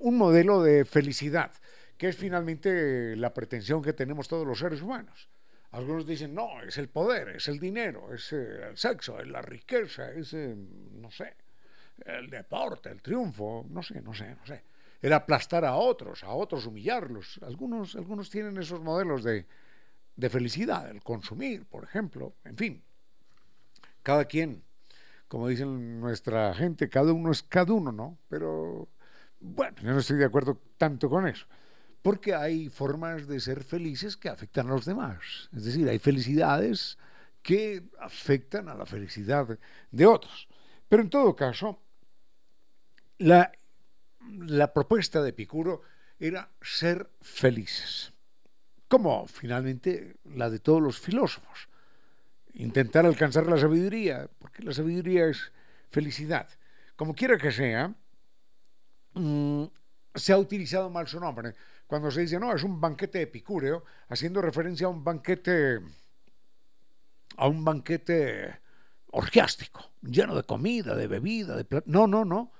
un 0.00 0.18
modelo 0.18 0.62
de 0.62 0.84
felicidad, 0.84 1.52
que 1.96 2.08
es 2.08 2.16
finalmente 2.18 3.16
la 3.16 3.32
pretensión 3.32 3.80
que 3.80 3.94
tenemos 3.94 4.28
todos 4.28 4.46
los 4.46 4.58
seres 4.58 4.82
humanos. 4.82 5.30
Algunos 5.70 6.06
dicen, 6.06 6.34
no, 6.34 6.60
es 6.60 6.76
el 6.76 6.90
poder, 6.90 7.30
es 7.30 7.48
el 7.48 7.58
dinero, 7.58 8.12
es 8.12 8.30
eh, 8.34 8.68
el 8.68 8.76
sexo, 8.76 9.18
es 9.18 9.28
la 9.28 9.40
riqueza, 9.40 10.12
es, 10.12 10.34
eh, 10.34 10.54
no 10.54 11.10
sé, 11.10 11.34
el 12.04 12.28
deporte, 12.28 12.90
el 12.90 13.00
triunfo, 13.00 13.64
no 13.70 13.82
sé, 13.82 14.02
no 14.02 14.12
sé, 14.12 14.36
no 14.38 14.44
sé 14.44 14.73
era 15.04 15.16
aplastar 15.16 15.66
a 15.66 15.74
otros, 15.74 16.24
a 16.24 16.30
otros 16.30 16.64
humillarlos. 16.64 17.38
Algunos, 17.42 17.94
algunos 17.94 18.30
tienen 18.30 18.56
esos 18.56 18.80
modelos 18.80 19.22
de, 19.22 19.44
de 20.16 20.30
felicidad, 20.30 20.90
el 20.90 21.02
consumir, 21.02 21.66
por 21.66 21.84
ejemplo, 21.84 22.36
en 22.42 22.56
fin. 22.56 22.82
Cada 24.02 24.24
quien, 24.24 24.64
como 25.28 25.48
dicen 25.48 26.00
nuestra 26.00 26.54
gente, 26.54 26.88
cada 26.88 27.12
uno 27.12 27.32
es 27.32 27.42
cada 27.42 27.74
uno, 27.74 27.92
¿no? 27.92 28.16
Pero 28.30 28.88
bueno, 29.40 29.76
yo 29.82 29.92
no 29.92 29.98
estoy 29.98 30.16
de 30.16 30.24
acuerdo 30.24 30.58
tanto 30.78 31.10
con 31.10 31.28
eso, 31.28 31.44
porque 32.00 32.34
hay 32.34 32.70
formas 32.70 33.26
de 33.26 33.40
ser 33.40 33.62
felices 33.62 34.16
que 34.16 34.30
afectan 34.30 34.68
a 34.68 34.70
los 34.70 34.86
demás. 34.86 35.50
Es 35.54 35.66
decir, 35.66 35.86
hay 35.86 35.98
felicidades 35.98 36.96
que 37.42 37.82
afectan 38.00 38.70
a 38.70 38.74
la 38.74 38.86
felicidad 38.86 39.58
de 39.90 40.06
otros. 40.06 40.48
Pero 40.88 41.02
en 41.02 41.10
todo 41.10 41.36
caso, 41.36 41.78
la 43.18 43.52
la 44.30 44.72
propuesta 44.72 45.22
de 45.22 45.30
Epicuro 45.30 45.82
era 46.18 46.48
ser 46.62 47.10
felices, 47.20 48.12
como 48.88 49.26
finalmente 49.26 50.16
la 50.24 50.50
de 50.50 50.60
todos 50.60 50.82
los 50.82 50.98
filósofos. 50.98 51.68
Intentar 52.54 53.04
alcanzar 53.04 53.46
la 53.46 53.58
sabiduría, 53.58 54.28
porque 54.38 54.62
la 54.62 54.72
sabiduría 54.72 55.26
es 55.26 55.52
felicidad. 55.90 56.48
Como 56.96 57.14
quiera 57.14 57.36
que 57.36 57.50
sea, 57.50 57.92
mm, 59.14 59.64
se 60.14 60.32
ha 60.32 60.38
utilizado 60.38 60.88
mal 60.88 61.08
su 61.08 61.18
nombre. 61.18 61.54
Cuando 61.86 62.10
se 62.10 62.20
dice, 62.20 62.38
no, 62.38 62.54
es 62.54 62.62
un 62.62 62.80
banquete 62.80 63.22
epicúreo, 63.22 63.84
haciendo 64.08 64.40
referencia 64.40 64.86
a 64.86 64.90
un 64.90 65.02
banquete, 65.02 65.80
a 67.36 67.48
un 67.48 67.64
banquete 67.64 68.60
orgiástico, 69.10 69.90
lleno 70.02 70.34
de 70.36 70.44
comida, 70.44 70.94
de 70.94 71.08
bebida, 71.08 71.56
de 71.56 71.82
No, 71.86 72.06
no, 72.06 72.24
no 72.24 72.52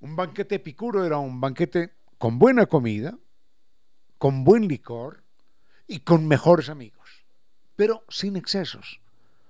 un 0.00 0.16
banquete 0.16 0.56
epicuro 0.56 1.04
era 1.04 1.18
un 1.18 1.40
banquete 1.40 1.92
con 2.18 2.38
buena 2.38 2.66
comida, 2.66 3.18
con 4.18 4.44
buen 4.44 4.68
licor 4.68 5.22
y 5.86 6.00
con 6.00 6.26
mejores 6.26 6.68
amigos, 6.68 7.24
pero 7.76 8.04
sin 8.08 8.36
excesos, 8.36 9.00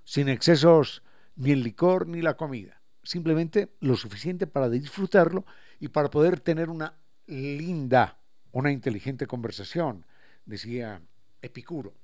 sin 0.04 0.28
excesos 0.28 1.02
ni 1.36 1.52
el 1.52 1.62
licor 1.62 2.06
ni 2.06 2.22
la 2.22 2.36
comida, 2.36 2.80
simplemente 3.02 3.70
lo 3.80 3.96
suficiente 3.96 4.46
para 4.46 4.68
disfrutarlo 4.68 5.44
y 5.78 5.88
para 5.88 6.10
poder 6.10 6.40
tener 6.40 6.68
una 6.68 6.94
linda, 7.26 8.18
una 8.52 8.70
inteligente 8.70 9.26
conversación, 9.26 10.04
decía 10.44 11.00
Epicuro. 11.42 11.94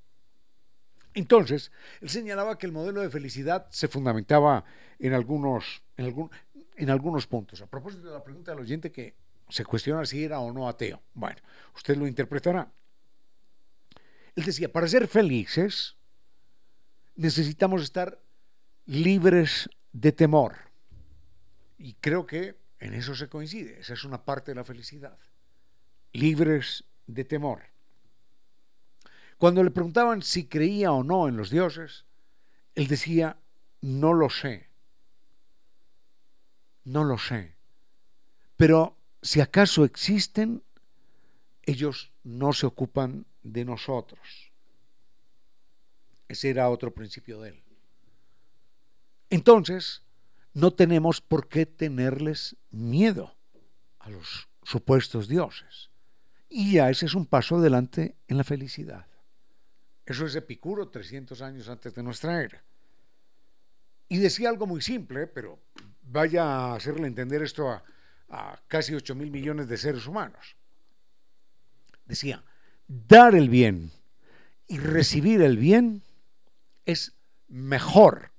Entonces, 1.14 1.72
él 2.01 2.11
señalaba 2.11 2.59
que 2.59 2.66
el 2.66 2.72
modelo 2.72 3.01
de 3.01 3.09
felicidad 3.09 3.66
se 3.70 3.88
fundamentaba 3.88 4.64
en 4.99 5.14
algunos, 5.14 5.82
en, 5.97 6.05
algún, 6.05 6.30
en 6.77 6.91
algunos 6.91 7.27
puntos. 7.27 7.61
A 7.62 7.66
propósito 7.66 8.07
de 8.07 8.12
la 8.12 8.22
pregunta 8.22 8.53
del 8.53 8.61
oyente 8.61 8.93
que 8.93 9.14
se 9.49 9.64
cuestiona 9.64 10.05
si 10.05 10.24
era 10.24 10.41
o 10.41 10.53
no 10.53 10.68
ateo. 10.68 11.03
Bueno, 11.14 11.41
usted 11.74 11.97
lo 11.97 12.07
interpretará. 12.07 12.70
Él 14.35 14.45
decía, 14.45 14.70
para 14.70 14.87
ser 14.87 15.09
felices 15.09 15.97
necesitamos 17.14 17.83
estar 17.83 18.20
libres 18.85 19.70
de 19.93 20.12
temor. 20.12 20.55
Y 21.79 21.95
creo 21.95 22.27
que 22.27 22.57
en 22.79 22.95
eso 22.95 23.14
se 23.14 23.29
coincide. 23.29 23.81
Esa 23.81 23.95
es 23.95 24.05
una 24.05 24.24
parte 24.24 24.51
de 24.51 24.57
la 24.57 24.64
felicidad. 24.64 25.18
Libres 26.12 26.85
de 27.07 27.24
temor. 27.24 27.62
Cuando 29.39 29.62
le 29.62 29.70
preguntaban 29.70 30.22
si 30.22 30.47
creía 30.47 30.93
o 30.93 31.03
no 31.03 31.29
en 31.29 31.37
los 31.37 31.51
dioses, 31.51 32.05
él 32.74 32.87
decía, 32.87 33.39
no 33.81 34.12
lo 34.12 34.31
sé. 34.31 34.66
No 36.87 37.03
lo 37.03 37.18
sé. 37.18 37.57
Pero 38.57 38.97
si 39.20 39.41
acaso 39.41 39.84
existen, 39.84 40.62
ellos 41.64 42.12
no 42.22 42.53
se 42.53 42.64
ocupan 42.64 43.26
de 43.43 43.64
nosotros. 43.64 44.53
Ese 46.28 46.49
era 46.51 46.70
otro 46.70 46.95
principio 46.95 47.41
de 47.41 47.51
él. 47.51 47.62
Entonces, 49.30 50.03
no 50.55 50.72
tenemos 50.72 51.20
por 51.20 51.49
qué 51.49 51.66
tenerles 51.66 52.57
miedo 52.70 53.34
a 53.99 54.09
los 54.09 54.49
supuestos 54.62 55.26
dioses. 55.26 55.91
Y 56.49 56.74
ya 56.74 56.89
ese 56.89 57.07
es 57.07 57.14
un 57.14 57.26
paso 57.26 57.57
adelante 57.57 58.14
en 58.28 58.37
la 58.37 58.45
felicidad. 58.45 59.07
Eso 60.05 60.24
es 60.24 60.37
Epicuro 60.37 60.89
300 60.89 61.43
años 61.43 61.68
antes 61.68 61.93
de 61.97 62.03
nuestra 62.05 62.45
era. 62.45 62.62
Y 64.09 64.18
decía 64.18 64.49
algo 64.49 64.68
muy 64.68 64.80
simple, 64.80 65.26
pero 65.26 65.59
vaya 66.07 66.44
a 66.44 66.74
hacerle 66.76 67.07
entender 67.07 67.42
esto 67.42 67.68
a, 67.70 67.82
casi 68.66 68.94
8 68.94 69.14
mil 69.14 69.30
millones 69.30 69.68
de 69.68 69.76
seres 69.76 70.07
humanos. 70.07 70.57
Decía, 72.07 72.44
dar 72.86 73.34
el 73.34 73.48
bien 73.48 73.92
y 74.66 74.78
recibir 74.78 75.42
el 75.42 75.59
bien 75.59 76.02
es 76.84 77.14
mejor 77.48 78.32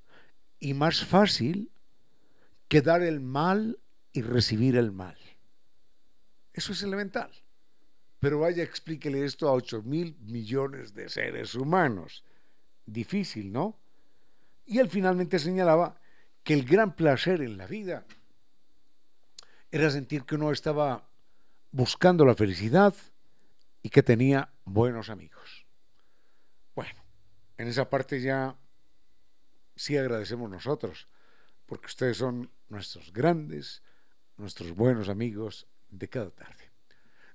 y 0.60 0.74
más 0.74 1.06
fácil 1.06 1.72
que 2.68 2.82
dar 2.82 3.02
el 3.02 3.20
mal 3.22 3.80
y 4.12 4.22
recibir 4.22 4.76
el 4.76 4.92
mal. 4.92 5.18
Eso 6.54 6.74
es 6.74 6.84
elemental. 6.84 7.32
Pero 8.20 8.40
vaya, 8.40 8.64
explíquele 8.64 9.24
esto 9.24 9.48
a 9.48 9.54
8 9.54 9.84
mil 9.84 10.18
millones 10.22 10.94
de 10.94 11.08
seres 11.08 11.56
humanos. 11.56 12.24
Difícil, 12.86 13.52
¿no? 13.52 13.78
Y 14.66 14.80
él 14.80 14.90
finalmente 14.90 15.40
señalaba 15.40 16.00
que 16.48 16.54
el 16.54 16.64
gran 16.64 16.96
placer 16.96 17.42
en 17.42 17.58
la 17.58 17.68
vida 17.68 18.06
era 19.70 19.92
sentir 19.92 20.24
que 20.24 20.36
uno 20.36 20.54
estaba 20.54 21.06
buscando 21.72 22.24
la 22.24 22.36
felicidad 22.36 22.96
y 23.84 23.90
que 23.90 24.02
tenía 24.02 24.54
buenos 24.64 25.10
amigos. 25.10 25.66
Bueno, 26.74 27.04
en 27.58 27.68
esa 27.68 27.90
parte 27.90 28.22
ya 28.22 28.56
sí 29.76 29.98
agradecemos 29.98 30.50
nosotros, 30.50 31.10
porque 31.66 31.88
ustedes 31.88 32.16
son 32.16 32.50
nuestros 32.70 33.12
grandes, 33.12 33.84
nuestros 34.38 34.72
buenos 34.72 35.10
amigos 35.10 35.68
de 35.90 36.08
cada 36.08 36.30
tarde. 36.30 36.72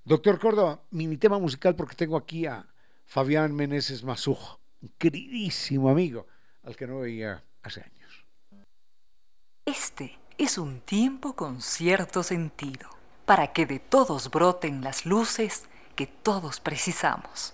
Doctor 0.07 0.39
Córdoba, 0.39 0.85
mini 0.91 1.19
tema 1.19 1.39
musical 1.39 1.77
porque 1.77 1.97
tengo 1.97 2.17
aquí 2.17 2.47
a 2.47 2.67
Fabián 3.05 3.55
Meneses 3.55 4.05
Masujo, 4.05 4.59
un 4.81 4.89
queridísimo 4.97 5.91
amigo 5.91 6.27
al 6.63 6.77
que 6.77 6.87
no 6.87 7.01
veía 7.01 7.45
hace 7.63 7.83
años. 7.83 8.02
Este 9.65 10.19
es 10.39 10.59
un 10.59 10.81
tiempo 10.81 11.37
con 11.37 11.63
cierto 11.63 12.25
sentido, 12.25 12.91
para 13.25 13.53
que 13.53 13.65
de 13.65 13.79
todos 13.79 14.29
broten 14.29 14.83
las 14.83 15.07
luces 15.07 15.69
que 15.95 16.09
todos 16.09 16.59
precisamos. 16.59 17.53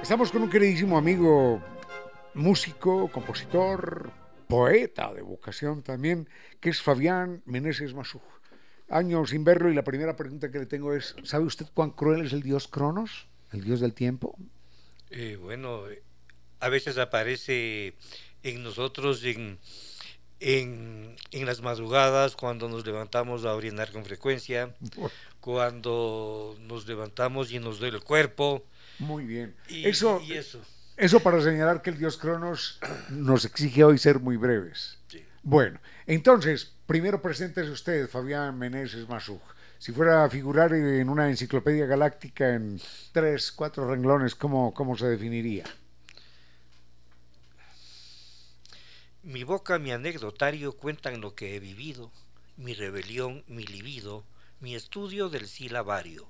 Estamos 0.00 0.32
con 0.32 0.44
un 0.44 0.48
queridísimo 0.48 0.96
amigo, 0.96 1.60
músico, 2.32 3.10
compositor, 3.12 4.10
poeta 4.48 5.12
de 5.12 5.20
vocación 5.20 5.82
también, 5.82 6.30
que 6.60 6.70
es 6.70 6.80
Fabián 6.80 7.42
Meneses 7.44 7.92
Masuj. 7.92 8.39
Años 8.90 9.30
sin 9.30 9.44
verlo 9.44 9.70
y 9.70 9.74
la 9.74 9.84
primera 9.84 10.16
pregunta 10.16 10.50
que 10.50 10.58
le 10.58 10.66
tengo 10.66 10.92
es, 10.94 11.14
¿sabe 11.22 11.44
usted 11.44 11.66
cuán 11.72 11.90
cruel 11.90 12.26
es 12.26 12.32
el 12.32 12.42
dios 12.42 12.68
Cronos, 12.68 13.26
el 13.52 13.64
dios 13.64 13.80
del 13.80 13.94
tiempo? 13.94 14.36
Eh, 15.10 15.38
bueno, 15.40 15.84
a 16.60 16.68
veces 16.68 16.98
aparece 16.98 17.94
en 18.42 18.62
nosotros 18.62 19.24
en, 19.24 19.58
en, 20.40 21.16
en, 21.30 21.46
las 21.46 21.62
madrugadas, 21.62 22.36
cuando 22.36 22.68
nos 22.68 22.84
levantamos 22.84 23.44
a 23.44 23.54
orinar 23.54 23.92
con 23.92 24.04
frecuencia, 24.04 24.74
cuando 25.40 26.56
nos 26.60 26.86
levantamos 26.86 27.52
y 27.52 27.58
nos 27.58 27.78
duele 27.78 27.98
el 27.98 28.04
cuerpo. 28.04 28.64
Muy 28.98 29.24
bien. 29.24 29.54
Y, 29.68 29.86
eso, 29.86 30.20
y 30.26 30.34
eso. 30.34 30.60
eso 30.96 31.20
para 31.20 31.40
señalar 31.40 31.82
que 31.82 31.90
el 31.90 31.98
dios 31.98 32.16
Cronos 32.18 32.78
nos 33.08 33.44
exige 33.44 33.84
hoy 33.84 33.98
ser 33.98 34.20
muy 34.20 34.36
breves. 34.36 34.98
Sí. 35.08 35.24
Bueno, 35.42 35.80
entonces, 36.06 36.74
primero 36.86 37.22
preséntese 37.22 37.70
usted, 37.70 38.08
Fabián 38.08 38.58
Meneses 38.58 39.08
Masuj. 39.08 39.40
Si 39.78 39.92
fuera 39.92 40.24
a 40.24 40.28
figurar 40.28 40.74
en 40.74 41.08
una 41.08 41.30
enciclopedia 41.30 41.86
galáctica 41.86 42.54
en 42.54 42.78
tres, 43.12 43.50
cuatro 43.50 43.88
renglones, 43.88 44.34
¿cómo, 44.34 44.74
cómo 44.74 44.98
se 44.98 45.06
definiría? 45.06 45.64
Mi 49.22 49.44
boca, 49.44 49.78
mi 49.78 49.92
anecdotario 49.92 50.72
cuentan 50.72 51.22
lo 51.22 51.34
que 51.34 51.56
he 51.56 51.60
vivido, 51.60 52.12
mi 52.58 52.74
rebelión, 52.74 53.42
mi 53.46 53.64
libido, 53.64 54.24
mi 54.60 54.74
estudio 54.74 55.30
del 55.30 55.48
silabario. 55.48 56.28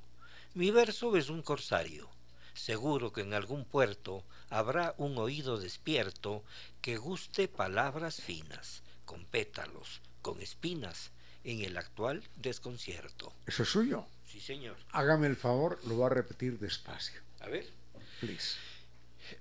Mi 0.55 0.71
verso 0.71 1.17
es 1.17 1.31
un 1.31 1.43
corsario. 1.43 2.09
Seguro 2.55 3.13
que 3.13 3.23
en 3.23 3.35
algún 3.35 3.65
puerto 3.65 4.25
habrá 4.49 4.95
un 4.99 5.19
oído 5.19 5.59
despierto 5.59 6.45
que 6.81 6.97
guste 6.97 7.49
palabras 7.49 8.21
finas, 8.21 8.83
con 9.11 9.25
pétalos, 9.25 10.01
con 10.23 10.41
espinas, 10.41 11.11
en 11.43 11.63
el 11.63 11.77
actual 11.79 12.23
desconcierto. 12.37 13.35
¿Eso 13.45 13.65
es 13.65 13.69
suyo? 13.69 14.07
Sí, 14.25 14.41
señor. 14.41 14.77
Hágame 14.93 15.27
el 15.27 15.35
favor, 15.35 15.81
lo 15.89 15.99
va 15.99 16.07
a 16.07 16.11
repetir 16.11 16.61
despacio. 16.61 17.21
A 17.41 17.49
ver. 17.49 17.69
Please. 18.21 18.55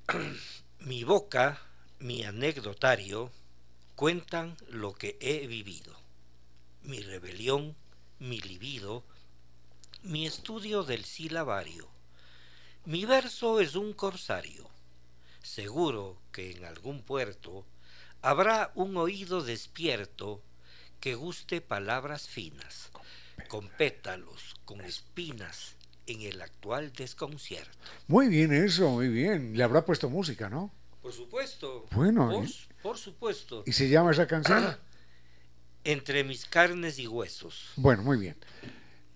mi 0.80 1.04
boca, 1.04 1.62
mi 2.00 2.24
anecdotario, 2.24 3.32
cuentan 3.94 4.58
lo 4.70 4.96
que 4.96 5.20
he 5.22 5.46
vivido. 5.46 5.96
Mi 6.82 7.02
rebelión, 7.02 7.76
mi 8.18 8.40
libido, 8.40 9.04
mi 10.02 10.26
estudio 10.26 10.82
del 10.82 11.06
silabario. 11.06 11.92
Mi 12.86 13.06
verso 13.06 13.60
es 13.60 13.76
un 13.76 13.94
corsario. 13.94 14.68
Seguro 15.44 16.20
que 16.32 16.50
en 16.54 16.66
algún 16.66 17.04
puerto 17.04 17.68
habrá 18.22 18.72
un 18.76 18.98
oído 18.98 19.44
despierto 19.44 20.42
que 21.00 21.16
guste 21.16 21.62
palabras 21.62 22.28
finas, 22.28 22.92
con 23.48 23.70
pétalos, 23.70 24.56
con 24.66 24.82
espinas, 24.82 25.76
en 26.08 26.22
el 26.22 26.42
actual 26.42 26.92
desconcierto. 26.92 27.78
Muy 28.08 28.28
bien 28.28 28.52
eso, 28.52 28.90
muy 28.90 29.08
bien. 29.08 29.56
Le 29.56 29.64
habrá 29.64 29.86
puesto 29.86 30.10
música, 30.10 30.50
¿no? 30.50 30.72
Por 31.02 31.14
supuesto. 31.14 31.86
Bueno. 31.92 32.30
Por, 32.30 32.46
¿eh? 32.46 32.50
por 32.82 32.98
supuesto. 32.98 33.64
¿Y 33.66 33.74
se 33.74 33.90
llama 33.90 34.12
esa 34.12 34.28
canción? 34.28 34.76
Entre 35.84 36.24
mis 36.24 36.46
carnes 36.46 37.00
y 37.00 37.08
huesos. 37.08 37.72
Bueno, 37.76 38.04
muy 38.04 38.18
bien. 38.18 38.36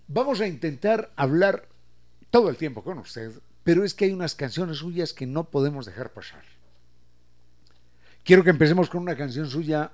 Vamos 0.07 0.39
a 0.39 0.47
intentar 0.47 1.11
hablar 1.15 1.67
todo 2.29 2.49
el 2.49 2.57
tiempo 2.57 2.83
con 2.83 2.99
usted, 2.99 3.31
pero 3.63 3.83
es 3.83 3.93
que 3.93 4.05
hay 4.05 4.11
unas 4.11 4.35
canciones 4.35 4.77
suyas 4.77 5.13
que 5.13 5.25
no 5.25 5.49
podemos 5.49 5.85
dejar 5.85 6.13
pasar. 6.13 6.43
Quiero 8.23 8.43
que 8.43 8.49
empecemos 8.49 8.89
con 8.89 9.01
una 9.01 9.15
canción 9.15 9.49
suya. 9.49 9.91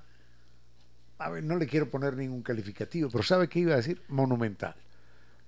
A 1.18 1.30
ver, 1.30 1.44
no 1.44 1.58
le 1.58 1.68
quiero 1.68 1.90
poner 1.90 2.16
ningún 2.16 2.44
calificativo, 2.44 3.10
pero 3.10 3.24
¿sabe 3.24 3.50
qué 3.50 3.60
iba 3.60 3.74
a 3.74 3.78
decir? 3.78 4.02
Monumental. 4.08 4.76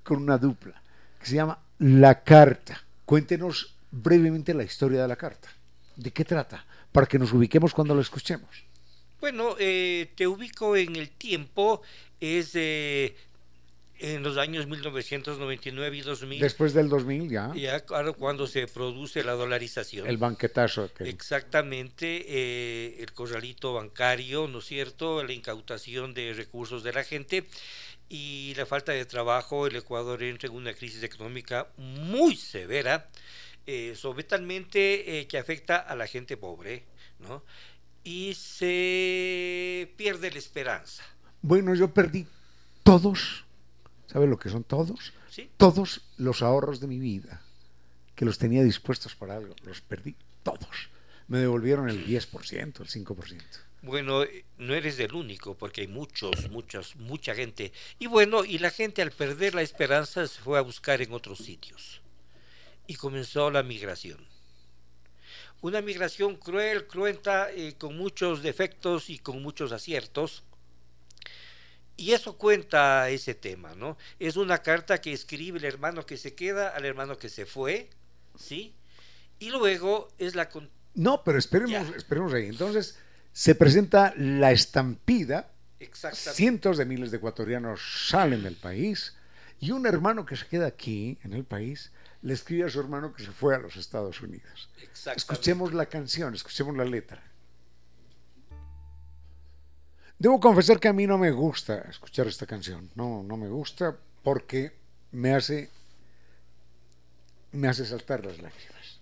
Con 0.04 0.24
una 0.24 0.38
dupla 0.38 0.82
que 1.20 1.26
se 1.28 1.36
llama 1.36 1.60
La 1.80 2.24
Carta. 2.24 2.84
Cuéntenos 3.06 3.76
brevemente 3.92 4.54
la 4.54 4.64
historia 4.64 5.02
de 5.02 5.08
la 5.08 5.16
carta. 5.16 5.50
¿De 5.96 6.12
qué 6.12 6.26
trata? 6.26 6.66
Para 6.92 7.06
que 7.06 7.20
nos 7.20 7.32
ubiquemos 7.34 7.74
cuando 7.74 7.94
lo 7.94 8.02
escuchemos. 8.02 8.64
Bueno, 9.20 9.56
eh, 9.60 10.12
te 10.16 10.26
ubico 10.26 10.76
en 10.76 10.96
el 10.96 11.12
tiempo, 11.12 11.84
es 12.20 12.54
de 12.54 13.16
en 14.02 14.24
los 14.24 14.38
años 14.38 14.68
1999 14.68 15.98
y 15.98 16.02
2000. 16.02 16.40
Después 16.40 16.74
del 16.74 16.90
2000 16.90 17.30
ya. 17.30 17.52
Ya, 17.56 17.80
claro, 17.82 18.16
cuando 18.16 18.48
se 18.48 18.68
produce 18.68 19.24
la 19.24 19.34
dolarización. 19.34 20.08
El 20.08 20.18
banquetazo. 20.18 20.90
Exactamente, 21.00 22.26
eh, 22.28 22.98
el 23.00 23.14
corralito 23.14 23.74
bancario, 23.74 24.48
¿no 24.48 24.60
es 24.60 24.66
cierto? 24.66 25.24
La 25.24 25.34
incautación 25.34 26.14
de 26.14 26.34
recursos 26.34 26.84
de 26.84 26.94
la 26.94 27.04
gente 27.04 27.46
y 28.10 28.54
la 28.58 28.66
falta 28.66 28.92
de 28.92 29.06
trabajo. 29.06 29.68
El 29.68 29.76
Ecuador 29.76 30.22
entra 30.24 30.50
en 30.50 30.56
una 30.56 30.74
crisis 30.74 31.04
económica 31.04 31.68
muy 31.78 32.36
severa, 32.36 33.08
eh, 33.68 33.96
eh, 33.96 35.28
que 35.30 35.38
afecta 35.38 35.78
a 35.78 35.96
la 35.96 36.08
gente 36.08 36.38
pobre, 36.38 36.84
¿no? 37.20 37.44
Y 38.04 38.34
se 38.34 39.94
pierde 39.96 40.32
la 40.32 40.40
esperanza. 40.40 41.04
Bueno, 41.44 41.76
yo 41.76 41.94
perdí 41.94 42.26
todos, 42.84 43.46
¿sabe 44.12 44.28
lo 44.28 44.38
que 44.38 44.50
son 44.50 44.64
todos? 44.64 45.14
¿Sí? 45.30 45.50
Todos 45.58 46.02
los 46.18 46.42
ahorros 46.42 46.80
de 46.80 46.88
mi 46.88 47.00
vida, 47.00 47.42
que 48.16 48.26
los 48.26 48.38
tenía 48.38 48.64
dispuestos 48.64 49.16
para 49.16 49.38
algo, 49.38 49.56
los 49.64 49.82
perdí 49.82 50.16
todos. 50.44 50.90
Me 51.28 51.40
devolvieron 51.40 51.90
el 51.90 52.06
10%, 52.06 52.82
el 52.82 52.88
5%. 52.88 53.42
Bueno, 53.84 54.24
eh, 54.24 54.46
no 54.58 54.76
eres 54.76 55.00
el 55.00 55.14
único, 55.14 55.56
porque 55.56 55.82
hay 55.82 55.88
muchos, 55.88 56.52
muchos, 56.52 56.96
mucha 56.98 57.34
gente. 57.34 57.72
Y 57.98 58.08
bueno, 58.08 58.44
y 58.44 58.60
la 58.60 58.70
gente 58.70 59.02
al 59.02 59.12
perder 59.12 59.56
la 59.56 59.64
esperanza 59.64 60.28
se 60.28 60.42
fue 60.42 60.60
a 60.60 60.62
buscar 60.62 61.02
en 61.02 61.14
otros 61.14 61.40
sitios. 61.40 62.02
Y 62.86 62.96
comenzó 62.96 63.50
la 63.50 63.64
migración. 63.64 64.28
Una 65.62 65.82
migración 65.82 66.36
cruel, 66.36 66.86
cruenta, 66.86 67.52
eh, 67.52 67.76
con 67.78 67.98
muchos 67.98 68.44
defectos 68.44 69.10
y 69.10 69.20
con 69.20 69.42
muchos 69.42 69.72
aciertos. 69.72 70.44
Y 72.02 72.14
eso 72.14 72.36
cuenta 72.36 73.08
ese 73.10 73.36
tema, 73.36 73.76
¿no? 73.76 73.96
Es 74.18 74.36
una 74.36 74.58
carta 74.64 75.00
que 75.00 75.14
escribe 75.14 75.60
el 75.60 75.66
hermano 75.66 76.04
que 76.06 76.18
se 76.18 76.34
queda 76.34 76.70
al 76.70 76.84
hermano 76.86 77.18
que 77.20 77.30
se 77.30 77.46
fue, 77.46 77.90
¿sí? 78.36 78.74
Y 79.38 79.50
luego 79.52 80.08
es 80.18 80.34
la... 80.34 80.50
con- 80.50 80.70
No, 80.96 81.24
pero 81.24 81.38
esperemos, 81.38 81.72
Ya. 81.72 81.96
esperemos 81.96 82.34
ahí. 82.34 82.48
Entonces, 82.48 82.98
se 83.34 83.54
presenta 83.54 84.14
la 84.18 84.52
estampida, 84.52 85.52
Exactamente. 85.80 86.34
cientos 86.38 86.78
de 86.80 86.86
miles 86.86 87.12
de 87.12 87.18
ecuatorianos 87.18 87.80
salen 88.10 88.42
del 88.42 88.56
país 88.56 89.16
y 89.60 89.70
un 89.70 89.86
hermano 89.86 90.26
que 90.26 90.36
se 90.36 90.48
queda 90.48 90.66
aquí, 90.66 91.20
en 91.24 91.34
el 91.34 91.44
país, 91.46 91.92
le 92.24 92.34
escribe 92.34 92.64
a 92.66 92.70
su 92.70 92.80
hermano 92.80 93.14
que 93.14 93.24
se 93.24 93.32
fue 93.32 93.54
a 93.56 93.60
los 93.60 93.76
Estados 93.78 94.22
Unidos. 94.22 94.70
Escuchemos 95.16 95.72
la 95.74 95.86
canción, 95.86 96.34
escuchemos 96.34 96.76
la 96.76 96.86
letra. 96.86 97.22
Debo 100.22 100.40
confesar 100.40 100.80
que 100.80 100.88
a 100.88 100.94
mí 100.94 101.08
no 101.08 101.18
me 101.18 101.32
gusta 101.32 101.80
escuchar 101.90 102.28
esta 102.28 102.46
canción. 102.46 102.92
No, 102.94 103.24
no 103.24 103.38
me 103.38 103.50
gusta 103.50 103.98
porque 104.22 104.72
me 105.12 105.34
hace 105.34 105.72
me 107.54 107.68
hace 107.68 107.84
saltar 107.86 108.24
las 108.24 108.38
lágrimas. 108.38 109.00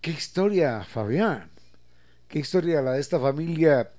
Qué 0.00 0.10
historia, 0.10 0.84
Fabián. 0.84 1.50
Qué 2.28 2.38
historia 2.38 2.80
la 2.80 2.92
de 2.92 3.00
esta 3.00 3.20
familia 3.20 3.90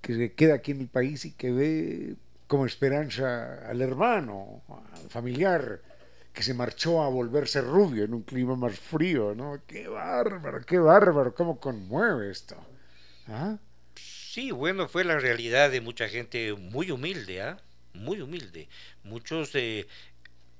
que 0.00 0.14
se 0.14 0.34
queda 0.34 0.54
aquí 0.54 0.70
en 0.70 0.82
el 0.82 0.88
país 0.88 1.24
y 1.24 1.32
que 1.32 1.50
ve 1.50 2.16
como 2.46 2.64
esperanza 2.64 3.68
al 3.68 3.82
hermano, 3.82 4.62
al 4.68 5.10
familiar 5.10 5.80
que 6.32 6.44
se 6.44 6.54
marchó 6.54 7.02
a 7.02 7.08
volverse 7.08 7.60
rubio 7.60 8.04
en 8.04 8.14
un 8.14 8.22
clima 8.22 8.54
más 8.54 8.78
frío, 8.78 9.34
¿no? 9.34 9.62
Qué 9.66 9.88
bárbaro, 9.88 10.60
qué 10.64 10.78
bárbaro, 10.78 11.34
cómo 11.34 11.58
conmueve 11.58 12.30
esto. 12.30 12.54
¿Ah? 13.26 13.58
Sí, 14.32 14.50
bueno, 14.50 14.88
fue 14.88 15.04
la 15.04 15.18
realidad 15.18 15.70
de 15.70 15.82
mucha 15.82 16.08
gente 16.08 16.54
muy 16.54 16.90
humilde, 16.90 17.42
¿ah? 17.42 17.60
Muy 17.92 18.22
humilde. 18.22 18.66
Muchos 19.04 19.50
eh, 19.52 19.86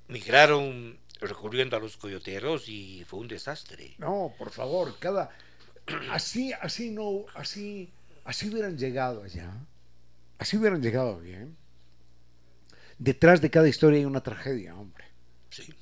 migraron 0.09 0.99
recurriendo 1.23 1.75
a 1.79 1.81
los 1.81 1.97
coyoteros 1.97 2.69
y 2.69 3.03
fue 3.07 3.21
un 3.21 3.29
desastre. 3.29 3.95
No, 3.97 4.35
por 4.37 4.51
favor, 4.51 4.99
cada 4.99 5.31
así, 6.11 6.53
así 6.61 6.91
no, 6.91 7.25
así, 7.33 7.91
así 8.27 8.51
hubieran 8.51 8.77
llegado 8.77 9.23
allá, 9.23 9.55
así 10.37 10.59
hubieran 10.59 10.83
llegado 10.83 11.19
bien. 11.21 11.57
Detrás 12.99 13.41
de 13.41 13.51
cada 13.51 13.71
historia 13.71 14.01
hay 14.01 14.05
una 14.05 14.23
tragedia, 14.23 14.77
hombre. 14.77 15.07
Sí. 15.49 15.73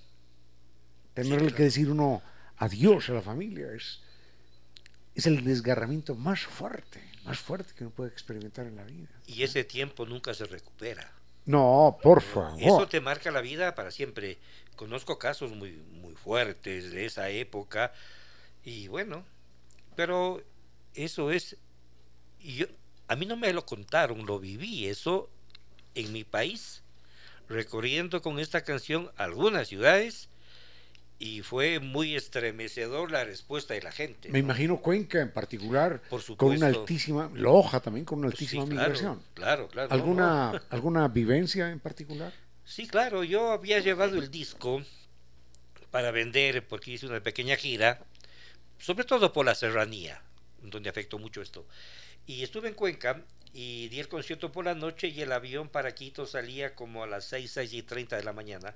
Tenerle 1.13 1.39
claro. 1.39 1.57
que 1.57 1.63
decir 1.65 1.91
uno 1.91 2.23
adiós 2.57 3.11
a 3.11 3.15
la 3.15 3.23
familia 3.23 3.73
es, 3.73 4.01
es 5.17 5.27
el 5.27 5.43
desgarramiento 5.43 6.15
más 6.15 6.43
fuerte, 6.43 7.10
más 7.25 7.39
fuerte 7.39 7.73
que 7.75 7.85
uno 7.85 7.93
puede 7.93 8.11
experimentar 8.11 8.67
en 8.67 8.77
la 8.77 8.85
vida. 8.85 9.09
Y 9.27 9.43
ese 9.43 9.65
tiempo 9.65 10.07
nunca 10.07 10.35
se 10.35 10.47
recupera. 10.47 11.13
No, 11.47 11.99
por 12.03 12.19
Eso 12.19 12.31
favor. 12.31 12.89
te 12.89 13.01
marca 13.01 13.31
la 13.31 13.41
vida 13.41 13.75
para 13.75 13.91
siempre. 13.91 14.39
Conozco 14.77 15.19
casos 15.19 15.53
muy, 15.53 15.73
muy 15.73 16.15
fuertes 16.15 16.91
de 16.93 17.07
esa 17.07 17.29
época 17.29 17.93
y 18.65 18.89
bueno, 18.89 19.25
pero 19.97 20.43
eso 20.95 21.31
es, 21.31 21.57
y 22.41 22.55
yo, 22.57 22.67
a 23.09 23.17
mí 23.17 23.27
no 23.27 23.37
me 23.37 23.53
lo 23.53 23.67
contaron, 23.67 24.25
lo 24.27 24.39
viví, 24.39 24.87
eso 24.87 25.29
en 25.95 26.13
mi 26.13 26.25
país 26.25 26.83
recorriendo 27.49 28.23
con 28.23 28.39
esta 28.39 28.63
canción 28.63 29.11
algunas 29.17 29.69
ciudades 29.69 30.30
y 31.21 31.43
fue 31.43 31.81
muy 31.81 32.17
estremecedor 32.17 33.13
la 33.13 33.25
respuesta 33.25 33.75
de 33.75 33.83
la 33.83 33.93
gente. 33.93 34.31
Me 34.31 34.39
imagino 34.39 34.79
Cuenca 34.81 35.21
en 35.21 35.31
particular, 35.31 36.01
Por 36.09 36.25
con 36.35 36.57
una 36.57 36.67
altísima, 36.67 37.31
Loja 37.35 37.81
también 37.81 38.07
con 38.07 38.21
una 38.21 38.29
altísima 38.29 38.63
Sí, 38.65 38.71
claro, 38.71 38.89
migración. 38.89 39.23
Claro, 39.35 39.69
claro. 39.69 39.89
no, 39.91 39.95
¿Alguna, 39.95 40.53
no. 40.53 40.61
¿Alguna 40.71 41.09
vivencia 41.09 41.71
en 41.71 41.79
particular? 41.79 42.33
Sí, 42.65 42.89
claro, 42.89 43.23
yo 43.23 43.53
había 43.53 43.81
llevado 43.81 44.17
el 44.17 44.31
disco 44.31 44.83
para 45.91 46.11
vender 46.11 46.67
porque 46.67 46.93
hice 46.93 47.07
una 47.07 47.21
pequeña 47.21 47.57
gira, 47.57 48.01
sobre 48.79 49.05
todo 49.05 49.31
por 49.35 49.45
la 49.45 49.55
serranía, 49.55 50.23
donde 50.63 50.89
afectó 50.89 51.19
mucho 51.19 51.43
esto. 51.43 51.67
Y 52.27 52.43
estuve 52.45 52.69
en 52.69 52.75
Cuenca 52.75 53.23
y 53.53 53.89
di 53.89 54.01
el 54.01 54.09
concierto 54.09 54.53
por 54.53 54.65
la 54.65 54.75
noche 54.75 55.09
y 55.09 55.21
el 55.21 55.33
avión 55.33 55.69
para 55.69 55.95
Quito 55.95 56.25
salía 56.25 56.75
como 56.75 57.05
a 57.05 57.07
las 57.07 57.27
6, 57.27 57.51
6 57.51 57.75
y 57.75 57.83
30 57.83 58.17
de 58.17 58.25
la 58.25 58.33
mañana. 58.33 58.75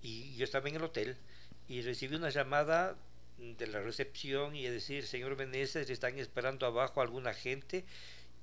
Y 0.00 0.36
yo 0.36 0.44
estaba 0.44 0.68
en 0.68 0.76
el 0.76 0.84
hotel 0.84 1.16
y 1.68 1.82
recibí 1.82 2.16
una 2.16 2.30
llamada 2.30 2.96
de 3.38 3.66
la 3.66 3.80
recepción 3.80 4.54
y 4.54 4.64
de 4.64 4.70
decir, 4.72 5.06
señor 5.06 5.36
Meneses, 5.36 5.88
están 5.90 6.18
esperando 6.18 6.66
abajo 6.66 7.00
alguna 7.00 7.34
gente 7.34 7.84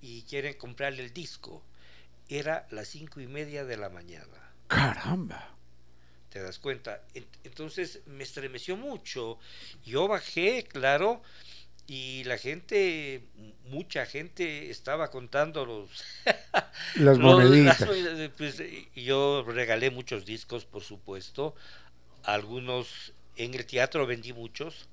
y 0.02 0.24
quieren 0.24 0.54
comprarle 0.56 1.04
el 1.04 1.14
disco. 1.14 1.64
Era 2.28 2.68
las 2.72 2.88
cinco 2.90 3.20
y 3.22 3.28
media 3.28 3.66
de 3.66 3.78
la 3.78 3.90
mañana. 3.90 4.54
Caramba. 4.68 5.56
¿Te 6.30 6.42
das 6.42 6.60
cuenta? 6.60 7.02
En- 7.16 7.26
Entonces 7.44 8.02
me 8.06 8.24
estremeció 8.24 8.78
mucho. 8.78 9.40
Yo 9.84 10.08
bajé, 10.08 10.64
claro, 10.64 11.22
y 11.88 12.24
la 12.26 12.38
gente, 12.38 13.24
mucha 13.66 14.06
gente 14.06 14.70
estaba 14.70 15.10
contando 15.10 15.66
los... 15.66 15.90
Las 16.96 17.18
los- 17.18 17.20
moneditas. 17.20 17.80
las- 17.82 18.30
pues, 18.38 18.62
yo 18.96 19.44
regalé 19.48 19.90
muchos 19.90 20.24
discos, 20.26 20.66
por 20.66 20.84
supuesto. 20.84 21.56
Algunos 22.24 23.14
en 23.36 23.54
el 23.54 23.66
teatro 23.66 24.06
vendí 24.06 24.34
muchos. 24.34 24.88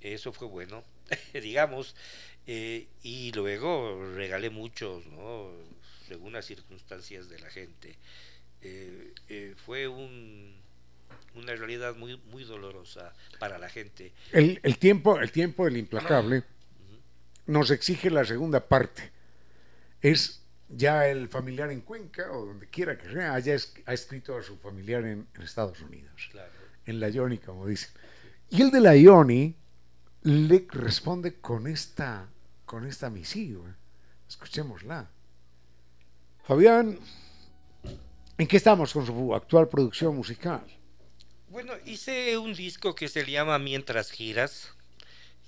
Eso 0.00 0.32
fue 0.32 0.46
bueno, 0.48 0.84
digamos. 1.34 1.94
eh, 2.46 2.86
y 3.02 3.32
luego 3.32 4.14
regalé 4.14 4.50
muchos, 4.50 5.04
¿no? 5.06 5.50
Según 6.08 6.32
las 6.34 6.46
circunstancias 6.46 7.28
de 7.28 7.38
la 7.40 7.50
gente. 7.50 7.96
Eh, 8.62 9.12
eh, 9.28 9.54
fue 9.64 9.88
un, 9.88 10.54
una 11.34 11.54
realidad 11.56 11.94
muy, 11.96 12.16
muy 12.30 12.44
dolorosa 12.44 13.12
para 13.38 13.58
la 13.58 13.68
gente. 13.68 14.12
El, 14.32 14.60
el 14.62 14.78
tiempo, 14.78 15.18
el 15.20 15.32
tiempo 15.32 15.64
del 15.64 15.76
implacable 15.76 16.44
nos 17.46 17.70
exige 17.70 18.10
la 18.10 18.24
segunda 18.24 18.66
parte. 18.66 19.10
Es 20.00 20.42
ya 20.68 21.08
el 21.08 21.28
familiar 21.28 21.70
en 21.70 21.80
Cuenca 21.80 22.30
o 22.32 22.46
donde 22.46 22.68
quiera 22.68 22.96
que 22.98 23.08
sea, 23.12 23.34
haya 23.34 23.54
es- 23.54 23.72
ha 23.86 23.94
escrito 23.94 24.36
a 24.36 24.42
su 24.42 24.56
familiar 24.58 25.04
en, 25.04 25.26
en 25.34 25.42
Estados 25.42 25.80
Unidos, 25.80 26.28
Claro. 26.30 26.52
En 26.86 27.00
la 27.00 27.08
Ioni, 27.08 27.38
como 27.38 27.66
dicen. 27.66 27.90
Y 28.50 28.62
el 28.62 28.70
de 28.70 28.80
la 28.80 28.96
Ioni 28.96 29.54
le 30.22 30.66
responde 30.70 31.34
con 31.40 31.66
esta, 31.66 32.28
con 32.64 32.86
esta 32.86 33.10
misiva. 33.10 33.76
Escuchémosla. 34.28 35.10
Fabián, 36.44 36.98
¿en 38.38 38.46
qué 38.46 38.56
estamos 38.56 38.92
con 38.92 39.04
su 39.04 39.34
actual 39.34 39.68
producción 39.68 40.16
musical? 40.16 40.64
Bueno, 41.48 41.72
hice 41.84 42.38
un 42.38 42.54
disco 42.54 42.94
que 42.94 43.08
se 43.08 43.24
llama 43.24 43.58
Mientras 43.58 44.10
Giras, 44.10 44.74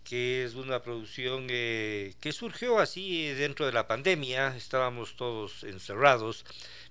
que 0.04 0.44
es 0.44 0.54
una 0.54 0.82
producción 0.82 1.46
eh, 1.50 2.14
que 2.20 2.32
surgió 2.32 2.78
así 2.78 3.26
dentro 3.28 3.66
de 3.66 3.72
la 3.72 3.86
pandemia, 3.86 4.56
estábamos 4.56 5.16
todos 5.16 5.64
encerrados, 5.64 6.44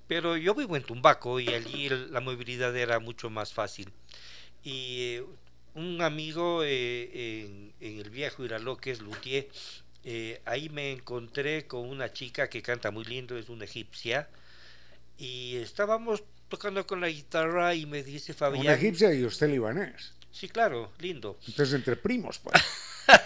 pero 0.08 0.38
yo 0.38 0.54
vivo 0.54 0.76
en 0.76 0.84
Tumbaco 0.84 1.40
y 1.40 1.48
allí 1.50 1.90
la 1.90 2.22
movilidad 2.22 2.76
era 2.78 3.00
mucho 3.00 3.30
más 3.30 3.54
fácil. 3.54 3.92
Y 4.64 5.16
eh, 5.16 5.24
un 5.76 6.02
amigo 6.02 6.64
eh, 6.64 7.44
en, 7.46 7.74
en 7.80 8.00
el 8.00 8.10
viejo 8.10 8.44
Iraló, 8.44 8.78
que 8.78 8.92
es 8.92 9.00
Luthier, 9.02 9.48
eh, 10.04 10.42
ahí 10.46 10.70
me 10.70 10.92
encontré 10.92 11.68
con 11.68 11.88
una 11.88 12.12
chica 12.14 12.50
que 12.50 12.62
canta 12.62 12.92
muy 12.92 13.06
lindo, 13.06 13.38
es 13.38 13.50
una 13.50 13.66
egipcia, 13.66 14.28
y 15.18 15.56
estábamos 15.58 16.24
tocando 16.50 16.86
con 16.88 17.02
la 17.02 17.10
guitarra 17.10 17.76
y 17.76 17.86
me 17.86 18.04
dice 18.04 18.34
Fabián... 18.34 18.62
Una 18.64 18.74
egipcia 18.74 19.14
y 19.14 19.24
usted 19.26 19.50
libanés. 19.50 20.14
Sí, 20.32 20.48
claro, 20.48 20.92
lindo. 21.00 21.38
Entonces, 21.48 21.74
entre 21.76 21.96
primos, 21.96 22.40
pues. 22.40 22.62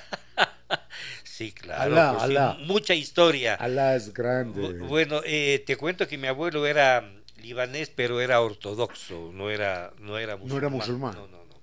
Sí, 1.24 1.52
claro. 1.54 1.94
Alá, 1.98 2.12
pues 2.12 2.24
sí, 2.28 2.32
alá. 2.32 2.58
mucha 2.62 2.94
historia. 2.94 3.56
Alá 3.56 3.96
es 3.96 4.14
grande. 4.14 4.62
Bu- 4.62 4.88
Bueno, 4.88 5.22
eh, 5.26 5.64
te 5.66 5.76
cuento 5.76 6.08
que 6.08 6.18
mi 6.18 6.28
abuelo 6.28 6.68
era 6.68 7.10
libanés, 7.42 7.90
pero 7.90 8.22
era 8.22 8.42
ortodoxo, 8.42 9.32
no 9.34 9.50
era, 9.50 9.94
no 10.00 10.18
era 10.18 10.36
musulmán. 10.36 10.52
No 10.54 10.58
era 10.58 10.70
musulmán. 10.70 11.14
No, 11.16 11.28
no, 11.28 11.46
no. 11.46 11.56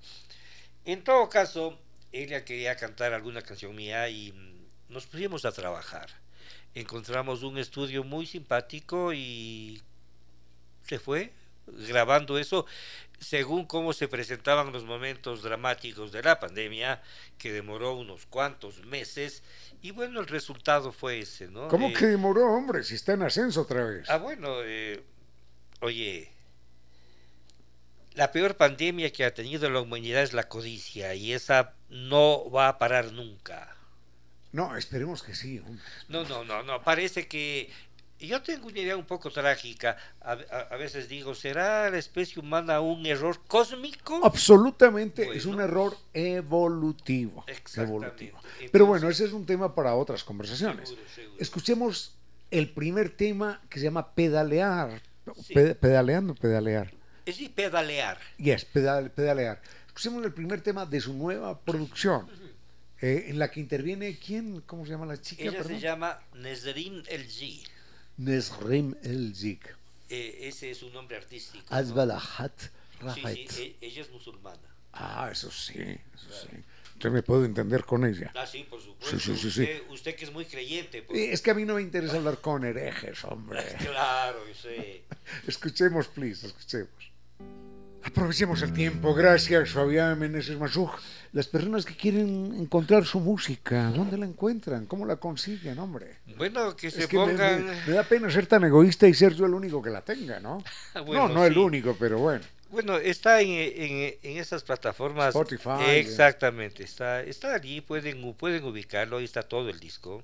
En 0.84 1.04
todo 1.04 1.28
caso, 1.28 1.78
ella 2.12 2.44
quería 2.44 2.76
cantar 2.76 3.12
alguna 3.12 3.42
canción 3.42 3.74
mía 3.74 4.08
y 4.08 4.32
mm, 4.32 4.92
nos 4.92 5.06
pusimos 5.06 5.44
a 5.44 5.52
trabajar. 5.52 6.08
Encontramos 6.74 7.42
un 7.42 7.58
estudio 7.58 8.04
muy 8.04 8.26
simpático 8.26 9.12
y 9.12 9.82
se 10.82 10.98
fue 10.98 11.32
grabando 11.66 12.38
eso 12.38 12.64
según 13.20 13.66
cómo 13.66 13.92
se 13.92 14.08
presentaban 14.08 14.72
los 14.72 14.84
momentos 14.84 15.42
dramáticos 15.42 16.12
de 16.12 16.22
la 16.22 16.38
pandemia, 16.38 17.02
que 17.36 17.52
demoró 17.52 17.94
unos 17.94 18.26
cuantos 18.26 18.84
meses, 18.86 19.42
y 19.82 19.90
bueno, 19.90 20.20
el 20.20 20.28
resultado 20.28 20.92
fue 20.92 21.20
ese, 21.20 21.48
¿no? 21.48 21.66
¿Cómo 21.68 21.88
Eh, 21.88 21.94
que 21.94 22.06
demoró, 22.06 22.46
hombre? 22.46 22.84
Si 22.84 22.94
está 22.94 23.14
en 23.14 23.22
ascenso 23.22 23.62
otra 23.62 23.84
vez. 23.84 24.08
Ah, 24.08 24.18
bueno, 24.18 24.62
eh, 24.62 25.02
oye, 25.80 26.30
la 28.14 28.32
peor 28.32 28.56
pandemia 28.56 29.12
que 29.12 29.24
ha 29.24 29.32
tenido 29.34 29.70
la 29.70 29.80
humanidad 29.80 30.22
es 30.22 30.32
la 30.32 30.48
codicia, 30.48 31.14
y 31.14 31.32
esa 31.32 31.74
no 31.88 32.50
va 32.50 32.68
a 32.68 32.78
parar 32.78 33.12
nunca. 33.12 33.74
No, 34.52 34.76
esperemos 34.76 35.22
que 35.22 35.34
sí. 35.34 35.60
No, 36.08 36.24
no, 36.24 36.44
no, 36.44 36.62
no, 36.62 36.82
parece 36.82 37.28
que 37.28 37.70
yo 38.18 38.42
tengo 38.42 38.66
una 38.66 38.80
idea 38.80 38.96
un 38.96 39.04
poco 39.04 39.30
trágica. 39.30 39.96
A, 40.20 40.32
a- 40.32 40.68
a 40.72 40.76
veces 40.76 41.08
digo, 41.08 41.34
¿será 41.34 41.88
la 41.90 41.98
especie 41.98 42.40
humana 42.40 42.80
un 42.80 43.06
error 43.06 43.38
cósmico? 43.46 44.20
Absolutamente 44.24 45.30
es 45.36 45.44
un 45.46 45.60
error 45.60 45.96
evolutivo. 46.14 47.44
Evolutivo. 47.76 48.40
Pero 48.72 48.86
bueno, 48.86 49.08
ese 49.08 49.26
es 49.26 49.32
un 49.32 49.46
tema 49.46 49.74
para 49.74 49.94
otras 49.94 50.24
conversaciones. 50.24 50.88
Seguro, 50.88 51.08
seguro. 51.14 51.36
Escuchemos 51.40 52.16
el 52.50 52.70
primer 52.70 53.10
tema 53.10 53.60
que 53.68 53.78
se 53.78 53.84
llama 53.84 54.12
pedalear. 54.14 55.02
Sí. 55.34 55.54
Pe- 55.54 55.74
pedaleando, 55.74 56.34
pedalear. 56.34 56.90
Es 57.26 57.36
decir, 57.36 57.52
pedalear. 57.52 58.18
Yes, 58.38 58.64
pedal- 58.66 59.10
pedalear. 59.10 59.60
Escuchemos 59.86 60.24
el 60.24 60.32
primer 60.32 60.60
tema 60.60 60.86
de 60.86 61.00
su 61.00 61.12
nueva 61.14 61.58
producción, 61.60 62.26
eh, 63.00 63.26
en 63.28 63.38
la 63.38 63.50
que 63.50 63.60
interviene, 63.60 64.16
¿quién? 64.18 64.60
¿Cómo 64.62 64.84
se 64.84 64.92
llama 64.92 65.06
la 65.06 65.20
chica? 65.20 65.42
Ella 65.42 65.52
perdón? 65.58 65.72
se 65.74 65.80
llama 65.80 66.20
Nesrin 66.34 67.02
El-G. 67.08 67.62
Nesrim 68.16 68.94
El-Zik. 69.02 69.76
Eh, 70.10 70.38
ese 70.48 70.70
es 70.70 70.78
su 70.78 70.90
nombre 70.90 71.16
artístico. 71.16 71.64
¿no? 71.70 71.76
Azbalahat 71.76 72.52
Sí, 72.60 72.68
Rahat. 73.00 73.34
sí, 73.50 73.76
e- 73.80 73.86
ella 73.86 74.02
es 74.02 74.10
musulmana. 74.10 74.58
Ah, 74.92 75.28
eso 75.30 75.50
sí, 75.50 75.78
eso 75.78 76.46
sí. 76.50 76.56
Entonces 76.98 77.12
me 77.14 77.22
puedo 77.22 77.44
entender 77.44 77.84
con 77.84 78.04
ella. 78.04 78.32
Ah, 78.34 78.44
sí, 78.44 78.66
por 78.68 78.80
supuesto. 78.82 79.20
Sí, 79.20 79.36
sí, 79.36 79.38
sí, 79.38 79.48
usted, 79.62 79.82
usted 79.90 80.14
que 80.16 80.24
es 80.24 80.32
muy 80.32 80.44
creyente. 80.46 81.02
pues. 81.02 81.16
Es 81.32 81.40
que 81.42 81.52
a 81.52 81.54
mí 81.54 81.64
no 81.64 81.74
me 81.74 81.82
interesa 81.82 82.16
hablar 82.16 82.38
con 82.38 82.64
herejes, 82.64 83.22
hombre. 83.24 83.62
Claro, 83.78 84.38
yo 84.48 84.52
sé. 84.54 85.02
Escuchemos, 85.46 86.08
please, 86.08 86.44
escuchemos. 86.48 86.90
Aprovechemos 88.02 88.62
el 88.62 88.72
tiempo. 88.72 89.14
Gracias, 89.14 89.70
Fabián 89.70 90.18
Meneses 90.18 90.58
Masuj. 90.58 90.90
Las 91.32 91.46
personas 91.46 91.84
que 91.84 91.94
quieren 91.94 92.54
encontrar 92.58 93.04
su 93.04 93.20
música, 93.20 93.90
¿dónde 93.90 94.16
la 94.18 94.26
encuentran? 94.26 94.86
¿Cómo 94.86 95.06
la 95.06 95.16
consiguen, 95.16 95.78
hombre? 95.78 96.16
Bueno, 96.36 96.74
que 96.74 96.90
se 96.90 97.02
Es 97.02 97.06
que 97.06 97.16
me, 97.18 97.26
pongan. 97.26 97.64
me- 97.64 97.86
me 97.86 97.92
da 97.92 98.02
pena 98.02 98.28
ser 98.30 98.46
tan 98.46 98.64
egoísta 98.64 99.06
y 99.06 99.14
ser 99.14 99.34
yo 99.34 99.46
el 99.46 99.54
único 99.54 99.80
que 99.82 99.90
la 99.90 100.00
tenga, 100.02 100.40
¿no? 100.40 100.64
Bueno, 101.06 101.28
no, 101.28 101.34
no 101.34 101.44
el 101.46 101.52
sí. 101.54 101.58
único, 101.60 101.96
pero 101.98 102.18
bueno. 102.18 102.44
Bueno, 102.70 102.96
está 102.96 103.40
en, 103.40 103.48
en, 103.50 104.14
en 104.22 104.36
esas 104.38 104.62
plataformas. 104.62 105.34
Spotify, 105.34 105.96
Exactamente, 105.96 106.82
está, 106.82 107.22
está 107.22 107.54
allí, 107.54 107.80
pueden, 107.80 108.34
pueden 108.34 108.64
ubicarlo, 108.64 109.16
ahí 109.18 109.24
está 109.24 109.42
todo 109.42 109.70
el 109.70 109.80
disco. 109.80 110.22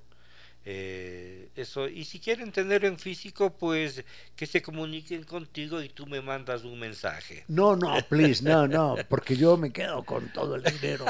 Eh, 0.66 1.50
eso, 1.56 1.88
y 1.88 2.06
si 2.06 2.20
quieren 2.20 2.50
tenerlo 2.50 2.88
en 2.88 2.98
físico, 2.98 3.54
pues 3.54 4.02
que 4.34 4.46
se 4.46 4.62
comuniquen 4.62 5.24
contigo 5.24 5.82
y 5.82 5.90
tú 5.90 6.06
me 6.06 6.22
mandas 6.22 6.64
un 6.64 6.78
mensaje. 6.78 7.44
No, 7.48 7.76
no, 7.76 7.98
please, 8.08 8.42
no, 8.42 8.66
no, 8.66 8.96
porque 9.10 9.36
yo 9.36 9.58
me 9.58 9.70
quedo 9.72 10.02
con 10.04 10.32
todo 10.32 10.54
el 10.54 10.62
dinero. 10.62 11.04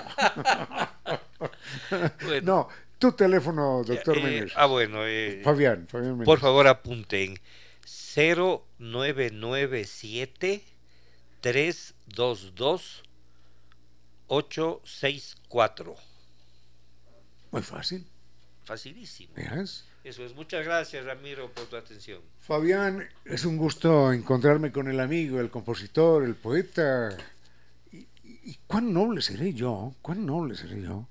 Bueno, 2.25 2.41
No, 2.43 2.69
tu 2.99 3.13
teléfono, 3.13 3.85
doctor 3.85 4.19
eh, 4.19 4.23
Meneses. 4.23 4.53
ah, 4.57 4.67
bueno, 4.67 5.07
eh, 5.07 5.41
Fabián, 5.45 5.87
Fabián 5.89 6.19
por 6.25 6.41
favor 6.41 6.67
apunten 6.67 7.39
0997 8.09 10.65
322 11.45 13.03
864. 14.29 15.95
Muy 17.51 17.61
fácil. 17.63 18.07
facilísimo. 18.65 19.35
¿Veas? 19.37 19.85
Eso 20.05 20.25
es. 20.25 20.35
Muchas 20.35 20.65
gracias, 20.65 21.05
Ramiro, 21.05 21.51
por 21.53 21.67
tu 21.67 21.77
atención. 21.77 22.23
Fabián, 22.41 23.07
es 23.27 23.45
un 23.45 23.59
gusto 23.59 24.11
encontrarme 24.11 24.73
con 24.73 24.89
el 24.89 24.99
amigo, 25.01 25.39
el 25.39 25.51
compositor, 25.51 26.25
el 26.25 26.35
poeta. 26.35 27.15
¿Y, 27.93 28.07
y 28.25 28.59
cuán 28.67 28.95
noble 28.95 29.21
seré 29.21 29.53
yo? 29.53 29.93
¿Cuán 30.01 30.25
noble 30.25 30.55
seré 30.57 30.81
yo? 30.81 31.07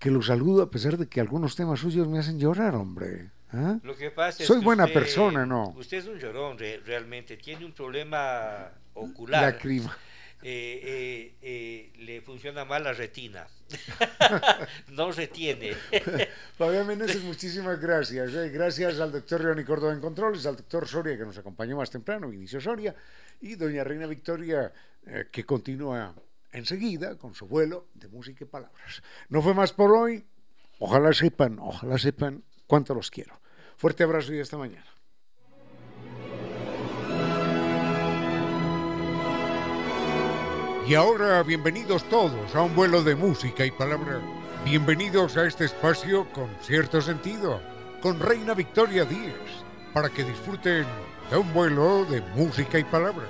Que 0.00 0.10
lo 0.10 0.20
saludo 0.20 0.62
a 0.64 0.70
pesar 0.70 0.98
de 0.98 1.06
que 1.06 1.20
algunos 1.20 1.54
temas 1.54 1.78
suyos 1.78 2.08
me 2.08 2.18
hacen 2.18 2.40
llorar, 2.40 2.74
hombre. 2.74 3.30
¿Ah? 3.52 3.78
Lo 3.84 3.96
que 3.96 4.10
pasa 4.10 4.42
es 4.42 4.48
Soy 4.48 4.58
que 4.58 4.64
buena 4.64 4.86
usted- 4.86 4.94
persona, 4.94 5.46
¿no? 5.46 5.68
Usted 5.76 5.98
es 5.98 6.06
un 6.06 6.18
llorón, 6.18 6.58
re- 6.58 6.80
realmente. 6.84 7.36
Tiene 7.36 7.64
un 7.64 7.72
problema 7.72 8.68
ocular. 8.96 9.42
Lágrima. 9.42 9.96
Eh, 10.42 10.80
eh, 10.84 11.34
eh, 11.42 11.92
le 12.04 12.20
funciona 12.20 12.64
mal 12.64 12.84
la 12.84 12.92
retina. 12.92 13.46
no 14.90 15.10
retiene. 15.10 15.74
Fabián 16.56 16.86
Meneses, 16.86 17.22
muchísimas 17.22 17.80
gracias. 17.80 18.32
Gracias 18.52 19.00
al 19.00 19.12
doctor 19.12 19.42
Leoni 19.42 19.64
Córdoba 19.64 19.92
en 19.92 20.00
Controles, 20.00 20.46
al 20.46 20.56
doctor 20.56 20.86
Soria 20.86 21.16
que 21.16 21.24
nos 21.24 21.38
acompañó 21.38 21.76
más 21.76 21.90
temprano, 21.90 22.28
Vinicio 22.28 22.60
Soria, 22.60 22.94
y 23.40 23.56
doña 23.56 23.82
Reina 23.82 24.06
Victoria 24.06 24.72
que 25.30 25.44
continúa 25.44 26.14
enseguida 26.52 27.16
con 27.16 27.34
su 27.34 27.46
vuelo 27.46 27.88
de 27.94 28.08
música 28.08 28.44
y 28.44 28.46
palabras. 28.46 29.02
No 29.28 29.42
fue 29.42 29.54
más 29.54 29.72
por 29.72 29.92
hoy. 29.92 30.24
Ojalá 30.78 31.12
sepan, 31.12 31.58
ojalá 31.58 31.98
sepan 31.98 32.44
cuánto 32.66 32.94
los 32.94 33.10
quiero. 33.10 33.40
Fuerte 33.76 34.04
abrazo 34.04 34.34
y 34.34 34.40
hasta 34.40 34.56
mañana. 34.58 34.95
Y 40.86 40.94
ahora, 40.94 41.42
bienvenidos 41.42 42.04
todos 42.04 42.54
a 42.54 42.62
un 42.62 42.76
vuelo 42.76 43.02
de 43.02 43.16
música 43.16 43.66
y 43.66 43.72
palabra. 43.72 44.20
Bienvenidos 44.64 45.36
a 45.36 45.44
este 45.44 45.64
espacio 45.64 46.30
con 46.30 46.48
cierto 46.60 47.00
sentido, 47.00 47.60
con 48.00 48.20
Reina 48.20 48.54
Victoria 48.54 49.04
Díez, 49.04 49.34
para 49.92 50.08
que 50.08 50.22
disfruten 50.22 50.86
de 51.28 51.36
un 51.38 51.52
vuelo 51.52 52.04
de 52.04 52.20
música 52.36 52.78
y 52.78 52.84
palabra. 52.84 53.24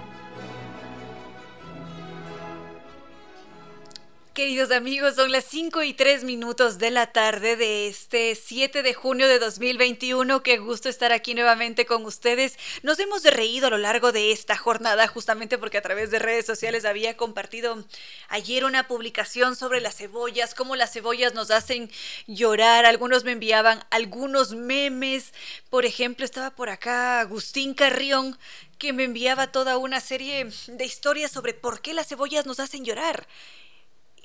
Queridos 4.37 4.71
amigos, 4.71 5.15
son 5.15 5.33
las 5.33 5.47
5 5.47 5.83
y 5.83 5.95
3 5.95 6.25
minutos 6.25 6.77
de 6.77 6.91
la 6.91 7.07
tarde 7.07 7.57
de 7.57 7.89
este 7.89 8.35
7 8.35 8.83
de 8.83 8.93
junio 8.93 9.29
de 9.29 9.39
2021. 9.39 10.43
Qué 10.43 10.59
gusto 10.59 10.91
estar 10.91 11.11
aquí 11.11 11.33
nuevamente 11.33 11.87
con 11.87 12.05
ustedes. 12.05 12.59
Nos 12.83 12.99
hemos 12.99 13.25
reído 13.25 13.69
a 13.69 13.71
lo 13.71 13.79
largo 13.79 14.13
de 14.13 14.33
esta 14.33 14.55
jornada 14.55 15.09
justamente 15.09 15.57
porque 15.57 15.79
a 15.79 15.83
través 15.83 16.11
de 16.11 16.19
redes 16.19 16.45
sociales 16.45 16.85
había 16.85 17.17
compartido 17.17 17.83
ayer 18.29 18.67
una 18.67 18.87
publicación 18.87 19.57
sobre 19.57 19.81
las 19.81 19.97
cebollas, 19.97 20.55
cómo 20.55 20.77
las 20.77 20.93
cebollas 20.93 21.33
nos 21.33 21.51
hacen 21.51 21.91
llorar. 22.27 22.85
Algunos 22.85 23.25
me 23.25 23.33
enviaban 23.33 23.85
algunos 23.89 24.53
memes. 24.53 25.33
Por 25.71 25.87
ejemplo, 25.87 26.27
estaba 26.27 26.51
por 26.51 26.69
acá 26.69 27.21
Agustín 27.21 27.73
Carrión 27.73 28.39
que 28.77 28.93
me 28.93 29.05
enviaba 29.05 29.51
toda 29.51 29.79
una 29.79 30.03
serie 30.03 30.47
de 30.67 30.85
historias 30.85 31.31
sobre 31.31 31.55
por 31.55 31.81
qué 31.81 31.95
las 31.95 32.09
cebollas 32.09 32.45
nos 32.45 32.61
hacen 32.61 32.85
llorar 32.85 33.27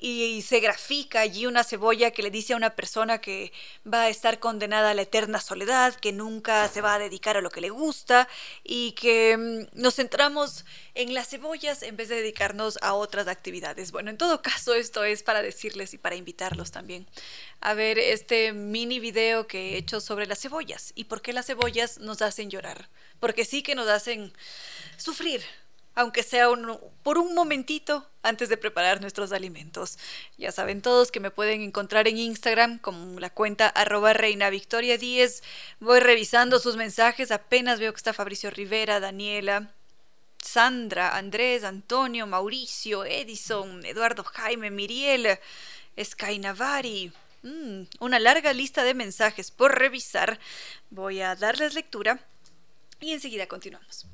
y 0.04 0.42
se 0.42 0.58
grafica 0.58 1.20
allí 1.20 1.46
una 1.46 1.62
cebolla 1.62 2.10
que 2.10 2.24
le 2.24 2.30
dice 2.32 2.54
a 2.54 2.56
una 2.56 2.74
persona 2.74 3.20
que 3.20 3.52
va 3.86 4.02
a 4.02 4.08
estar 4.08 4.40
condenada 4.40 4.90
a 4.90 4.94
la 4.94 5.02
eterna 5.02 5.40
soledad, 5.40 5.94
que 5.94 6.10
nunca 6.10 6.68
se 6.68 6.80
va 6.80 6.94
a 6.94 6.98
dedicar 6.98 7.36
a 7.36 7.40
lo 7.40 7.50
que 7.50 7.60
le 7.60 7.70
gusta 7.70 8.28
y 8.64 8.92
que 8.92 9.36
mm, 9.36 9.80
nos 9.80 9.94
centramos 9.94 10.64
en 10.96 11.14
las 11.14 11.28
cebollas 11.28 11.84
en 11.84 11.96
vez 11.96 12.08
de 12.08 12.16
dedicarnos 12.16 12.80
a 12.82 12.94
otras 12.94 13.28
actividades. 13.28 13.92
Bueno, 13.92 14.10
en 14.10 14.18
todo 14.18 14.42
caso 14.42 14.74
esto 14.74 15.04
es 15.04 15.22
para 15.22 15.40
decirles 15.40 15.94
y 15.94 15.98
para 15.98 16.16
invitarlos 16.16 16.72
también 16.72 17.06
a 17.60 17.74
ver 17.74 18.00
este 18.00 18.52
mini 18.52 18.98
video 18.98 19.46
que 19.46 19.74
he 19.74 19.76
hecho 19.76 20.00
sobre 20.00 20.26
las 20.26 20.40
cebollas 20.40 20.92
y 20.96 21.04
por 21.04 21.22
qué 21.22 21.32
las 21.32 21.46
cebollas 21.46 21.98
nos 21.98 22.22
hacen 22.22 22.50
llorar. 22.50 22.88
Porque 23.20 23.44
sí 23.44 23.62
que 23.62 23.76
nos 23.76 23.88
hacen 23.88 24.32
sufrir, 24.96 25.44
aunque 25.94 26.22
sea 26.22 26.48
por 27.02 27.18
un 27.18 27.34
momentito 27.34 28.06
antes 28.22 28.48
de 28.48 28.56
preparar 28.56 29.00
nuestros 29.00 29.32
alimentos. 29.32 29.98
Ya 30.38 30.52
saben 30.52 30.80
todos 30.80 31.10
que 31.10 31.20
me 31.20 31.30
pueden 31.30 31.60
encontrar 31.60 32.08
en 32.08 32.18
Instagram 32.18 32.78
con 32.78 33.20
la 33.20 33.30
cuenta 33.30 33.68
arroba 33.68 34.12
reina 34.12 34.50
victoria 34.50 34.96
10. 34.96 35.42
Voy 35.80 36.00
revisando 36.00 36.58
sus 36.58 36.76
mensajes, 36.76 37.30
apenas 37.30 37.80
veo 37.80 37.92
que 37.92 37.98
está 37.98 38.12
Fabricio 38.12 38.50
Rivera, 38.50 39.00
Daniela, 39.00 39.70
Sandra, 40.42 41.16
Andrés, 41.16 41.64
Antonio, 41.64 42.26
Mauricio, 42.26 43.04
Edison, 43.04 43.84
Eduardo 43.84 44.24
Jaime, 44.24 44.70
Miriel, 44.70 45.38
Sky 46.02 46.38
Navari. 46.38 47.12
Mm, 47.42 47.82
una 47.98 48.20
larga 48.20 48.52
lista 48.52 48.84
de 48.84 48.94
mensajes 48.94 49.50
por 49.50 49.76
revisar. 49.78 50.38
Voy 50.90 51.20
a 51.20 51.34
darles 51.34 51.74
lectura 51.74 52.24
y 53.00 53.12
enseguida 53.12 53.46
continuamos. 53.46 54.06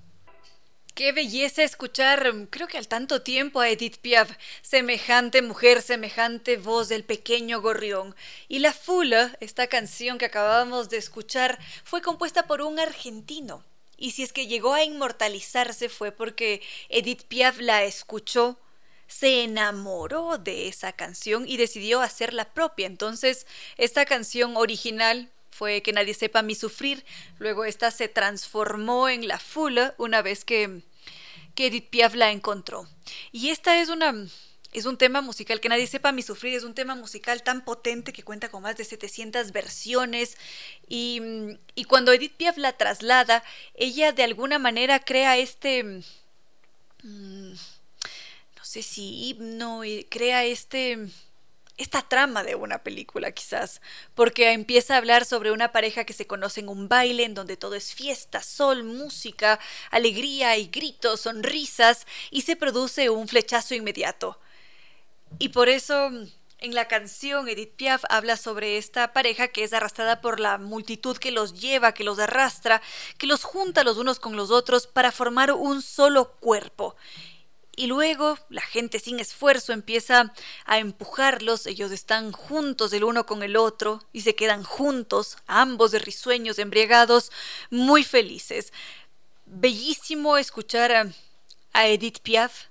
Qué 0.98 1.12
belleza 1.12 1.62
escuchar, 1.62 2.34
mm, 2.34 2.46
creo 2.46 2.66
que 2.66 2.76
al 2.76 2.88
tanto 2.88 3.22
tiempo 3.22 3.60
a 3.60 3.68
Edith 3.68 3.98
Piaf, 3.98 4.32
semejante 4.62 5.42
mujer, 5.42 5.80
semejante 5.80 6.56
voz 6.56 6.88
del 6.88 7.04
pequeño 7.04 7.60
gorrión. 7.60 8.16
Y 8.48 8.58
La 8.58 8.72
Fula, 8.72 9.36
esta 9.38 9.68
canción 9.68 10.18
que 10.18 10.24
acabábamos 10.24 10.88
de 10.88 10.96
escuchar, 10.96 11.60
fue 11.84 12.02
compuesta 12.02 12.48
por 12.48 12.62
un 12.62 12.80
argentino. 12.80 13.62
Y 13.96 14.10
si 14.10 14.24
es 14.24 14.32
que 14.32 14.48
llegó 14.48 14.74
a 14.74 14.82
inmortalizarse 14.82 15.88
fue 15.88 16.10
porque 16.10 16.62
Edith 16.88 17.22
Piaf 17.28 17.60
la 17.60 17.84
escuchó, 17.84 18.58
se 19.06 19.44
enamoró 19.44 20.36
de 20.36 20.66
esa 20.66 20.92
canción 20.94 21.46
y 21.46 21.58
decidió 21.58 22.00
hacerla 22.00 22.52
propia. 22.52 22.88
Entonces, 22.88 23.46
esta 23.76 24.04
canción 24.04 24.56
original 24.56 25.30
fue 25.58 25.82
Que 25.82 25.92
nadie 25.92 26.14
sepa 26.14 26.42
mi 26.42 26.54
sufrir. 26.54 27.04
Luego 27.38 27.64
esta 27.64 27.90
se 27.90 28.08
transformó 28.08 29.08
en 29.08 29.26
La 29.26 29.40
Fula 29.40 29.94
una 29.98 30.22
vez 30.22 30.44
que, 30.44 30.82
que 31.56 31.66
Edith 31.66 31.90
Piaf 31.90 32.14
la 32.14 32.30
encontró. 32.30 32.88
Y 33.32 33.50
esta 33.50 33.80
es 33.80 33.88
una... 33.88 34.14
Es 34.70 34.84
un 34.84 34.98
tema 34.98 35.22
musical 35.22 35.62
que 35.62 35.70
nadie 35.70 35.86
sepa 35.86 36.12
mi 36.12 36.20
sufrir, 36.20 36.54
es 36.54 36.62
un 36.62 36.74
tema 36.74 36.94
musical 36.94 37.42
tan 37.42 37.64
potente 37.64 38.12
que 38.12 38.22
cuenta 38.22 38.50
con 38.50 38.62
más 38.62 38.76
de 38.76 38.84
700 38.84 39.50
versiones 39.50 40.36
y, 40.86 41.22
y 41.74 41.84
cuando 41.84 42.12
Edith 42.12 42.36
Piaf 42.36 42.58
la 42.58 42.76
traslada, 42.76 43.42
ella 43.72 44.12
de 44.12 44.24
alguna 44.24 44.58
manera 44.58 44.98
crea 45.00 45.38
este, 45.38 46.02
mm, 47.02 47.52
no 47.52 48.64
sé 48.64 48.82
si 48.82 49.30
himno, 49.30 49.86
y 49.86 50.04
crea 50.04 50.44
este, 50.44 51.08
esta 51.78 52.02
trama 52.02 52.42
de 52.42 52.56
una 52.56 52.82
película 52.82 53.30
quizás, 53.32 53.80
porque 54.14 54.52
empieza 54.52 54.94
a 54.94 54.98
hablar 54.98 55.24
sobre 55.24 55.52
una 55.52 55.72
pareja 55.72 56.04
que 56.04 56.12
se 56.12 56.26
conoce 56.26 56.60
en 56.60 56.68
un 56.68 56.88
baile 56.88 57.24
en 57.24 57.34
donde 57.34 57.56
todo 57.56 57.74
es 57.76 57.94
fiesta, 57.94 58.42
sol, 58.42 58.84
música, 58.84 59.58
alegría 59.90 60.56
y 60.58 60.66
gritos, 60.66 61.22
sonrisas, 61.22 62.06
y 62.30 62.42
se 62.42 62.56
produce 62.56 63.10
un 63.10 63.28
flechazo 63.28 63.74
inmediato. 63.74 64.38
Y 65.38 65.50
por 65.50 65.68
eso 65.68 66.10
en 66.60 66.74
la 66.74 66.88
canción 66.88 67.48
Edith 67.48 67.74
Piaf 67.76 68.02
habla 68.08 68.36
sobre 68.36 68.78
esta 68.78 69.12
pareja 69.12 69.46
que 69.46 69.62
es 69.62 69.72
arrastrada 69.72 70.20
por 70.20 70.40
la 70.40 70.58
multitud 70.58 71.16
que 71.16 71.30
los 71.30 71.60
lleva, 71.60 71.92
que 71.94 72.02
los 72.02 72.18
arrastra, 72.18 72.82
que 73.16 73.28
los 73.28 73.44
junta 73.44 73.84
los 73.84 73.96
unos 73.96 74.18
con 74.18 74.34
los 74.34 74.50
otros 74.50 74.88
para 74.88 75.12
formar 75.12 75.52
un 75.52 75.82
solo 75.82 76.32
cuerpo. 76.40 76.96
Y 77.78 77.86
luego 77.86 78.36
la 78.48 78.62
gente 78.62 78.98
sin 78.98 79.20
esfuerzo 79.20 79.72
empieza 79.72 80.34
a 80.64 80.78
empujarlos, 80.78 81.64
ellos 81.66 81.92
están 81.92 82.32
juntos 82.32 82.92
el 82.92 83.04
uno 83.04 83.24
con 83.24 83.44
el 83.44 83.56
otro 83.56 84.02
y 84.12 84.22
se 84.22 84.34
quedan 84.34 84.64
juntos, 84.64 85.38
ambos 85.46 85.92
de 85.92 86.00
risueños, 86.00 86.58
embriagados, 86.58 87.30
muy 87.70 88.02
felices. 88.02 88.72
Bellísimo 89.46 90.38
escuchar 90.38 90.90
a, 90.90 91.12
a 91.72 91.86
Edith 91.86 92.18
Piaf 92.18 92.64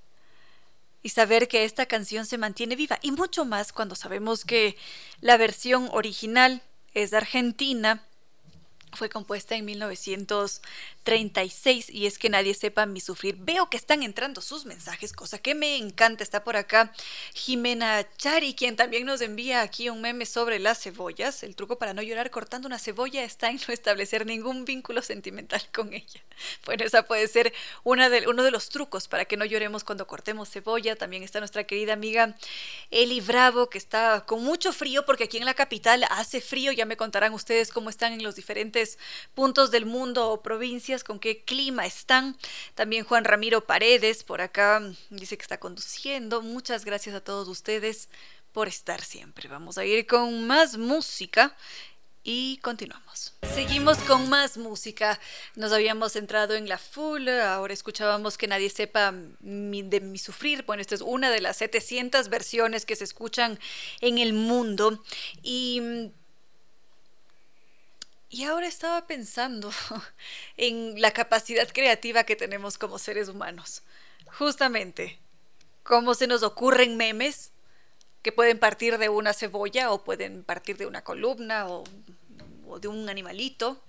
y 1.01 1.07
saber 1.07 1.47
que 1.47 1.63
esta 1.63 1.85
canción 1.85 2.25
se 2.25 2.37
mantiene 2.37 2.75
viva. 2.75 2.99
Y 3.01 3.13
mucho 3.13 3.45
más 3.45 3.71
cuando 3.71 3.95
sabemos 3.95 4.43
que 4.43 4.75
la 5.21 5.37
versión 5.37 5.87
original 5.93 6.61
es 6.93 7.11
de 7.11 7.17
Argentina, 7.17 8.05
fue 8.93 9.09
compuesta 9.09 9.55
en 9.55 9.65
1936 9.65 11.89
y 11.89 12.05
es 12.05 12.17
que 12.17 12.29
nadie 12.29 12.53
sepa 12.53 12.85
mi 12.85 13.01
sufrir. 13.01 13.37
Veo 13.39 13.69
que 13.69 13.77
están 13.77 14.03
entrando 14.03 14.41
sus 14.41 14.65
mensajes, 14.65 15.13
cosa 15.13 15.37
que 15.37 15.55
me 15.55 15.77
encanta. 15.77 16.23
Está 16.23 16.43
por 16.43 16.55
acá 16.55 16.91
Jimena 17.33 18.05
Chari, 18.17 18.53
quien 18.53 18.75
también 18.75 19.05
nos 19.05 19.21
envía 19.21 19.61
aquí 19.61 19.89
un 19.89 20.01
meme 20.01 20.25
sobre 20.25 20.59
las 20.59 20.81
cebollas. 20.81 21.43
El 21.43 21.55
truco 21.55 21.77
para 21.77 21.93
no 21.93 22.01
llorar 22.01 22.31
cortando 22.31 22.67
una 22.67 22.79
cebolla 22.79 23.23
está 23.23 23.49
en 23.49 23.59
no 23.67 23.73
establecer 23.73 24.25
ningún 24.25 24.65
vínculo 24.65 25.01
sentimental 25.01 25.61
con 25.73 25.93
ella. 25.93 26.21
Bueno, 26.65 26.85
esa 26.85 27.03
puede 27.03 27.27
ser 27.27 27.51
una 27.83 28.09
de, 28.09 28.27
uno 28.27 28.43
de 28.43 28.51
los 28.51 28.69
trucos 28.69 29.07
para 29.07 29.25
que 29.25 29.37
no 29.37 29.45
lloremos 29.45 29.83
cuando 29.83 30.05
cortemos 30.05 30.49
cebolla. 30.49 30.95
También 30.95 31.23
está 31.23 31.39
nuestra 31.39 31.63
querida 31.63 31.93
amiga 31.93 32.35
Eli 32.91 33.21
Bravo, 33.21 33.69
que 33.69 33.79
está 33.79 34.23
con 34.27 34.43
mucho 34.43 34.71
frío 34.71 35.03
porque 35.05 35.23
aquí 35.23 35.37
en 35.37 35.45
la 35.45 35.55
capital 35.55 36.05
hace 36.11 36.41
frío. 36.41 36.71
Ya 36.71 36.85
me 36.85 36.95
contarán 36.95 37.33
ustedes 37.33 37.71
cómo 37.71 37.89
están 37.89 38.13
en 38.13 38.21
los 38.21 38.35
diferentes 38.35 38.76
puntos 39.33 39.71
del 39.71 39.85
mundo 39.85 40.29
o 40.29 40.41
provincias, 40.41 41.03
con 41.03 41.19
qué 41.19 41.43
clima 41.43 41.85
están. 41.85 42.37
También 42.75 43.03
Juan 43.03 43.25
Ramiro 43.25 43.65
Paredes 43.65 44.23
por 44.23 44.41
acá 44.41 44.81
dice 45.09 45.37
que 45.37 45.43
está 45.43 45.59
conduciendo. 45.59 46.41
Muchas 46.41 46.85
gracias 46.85 47.15
a 47.15 47.21
todos 47.21 47.47
ustedes 47.47 48.09
por 48.51 48.67
estar 48.67 49.03
siempre. 49.03 49.49
Vamos 49.49 49.77
a 49.77 49.85
ir 49.85 50.07
con 50.07 50.47
más 50.47 50.77
música 50.77 51.55
y 52.23 52.57
continuamos. 52.57 53.33
Seguimos 53.55 53.97
con 53.99 54.29
más 54.29 54.57
música. 54.57 55.17
Nos 55.55 55.71
habíamos 55.71 56.11
centrado 56.11 56.55
en 56.55 56.67
la 56.67 56.77
full, 56.77 57.29
ahora 57.29 57.73
escuchábamos 57.73 58.37
que 58.37 58.47
nadie 58.47 58.69
sepa 58.69 59.13
de 59.39 60.01
mi 60.01 60.17
sufrir. 60.17 60.63
Bueno, 60.65 60.81
esta 60.81 60.95
es 60.95 61.01
una 61.01 61.31
de 61.31 61.39
las 61.39 61.55
700 61.57 62.27
versiones 62.27 62.85
que 62.85 62.97
se 62.97 63.05
escuchan 63.05 63.57
en 64.01 64.17
el 64.17 64.33
mundo. 64.33 65.01
Y, 65.41 66.11
y 68.29 68.43
ahora 68.43 68.67
estaba 68.67 69.07
pensando 69.07 69.71
en 70.57 70.99
la 71.01 71.11
capacidad 71.11 71.67
creativa 71.67 72.23
que 72.23 72.35
tenemos 72.35 72.77
como 72.77 72.99
seres 72.99 73.29
humanos. 73.29 73.83
Justamente, 74.37 75.19
cómo 75.83 76.13
se 76.13 76.27
nos 76.27 76.43
ocurren 76.43 76.97
memes 76.97 77.51
que 78.21 78.31
pueden 78.31 78.59
partir 78.59 78.97
de 78.97 79.09
una 79.09 79.33
cebolla 79.33 79.91
o 79.91 80.03
pueden 80.03 80.43
partir 80.43 80.77
de 80.77 80.85
una 80.85 81.03
columna 81.03 81.67
o 81.67 81.83
o 82.67 82.79
de 82.79 82.87
un 82.87 83.09
animalito, 83.09 83.81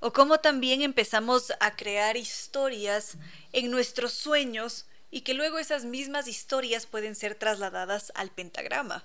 o 0.00 0.12
cómo 0.12 0.38
también 0.38 0.82
empezamos 0.82 1.52
a 1.60 1.76
crear 1.76 2.16
historias 2.16 3.16
en 3.52 3.70
nuestros 3.70 4.12
sueños 4.12 4.86
y 5.10 5.22
que 5.22 5.34
luego 5.34 5.58
esas 5.58 5.84
mismas 5.84 6.28
historias 6.28 6.86
pueden 6.86 7.14
ser 7.14 7.34
trasladadas 7.34 8.12
al 8.14 8.30
pentagrama. 8.30 9.04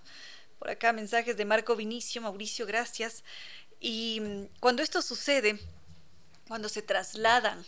Por 0.59 0.69
acá 0.69 0.93
mensajes 0.93 1.37
de 1.37 1.45
Marco 1.45 1.75
Vinicio, 1.75 2.21
Mauricio, 2.21 2.65
gracias. 2.65 3.23
Y 3.81 4.21
mm, 4.21 4.45
cuando 4.61 4.83
esto 4.83 5.01
sucede, 5.01 5.59
cuando 6.47 6.69
se 6.69 6.81
trasladan 6.81 7.65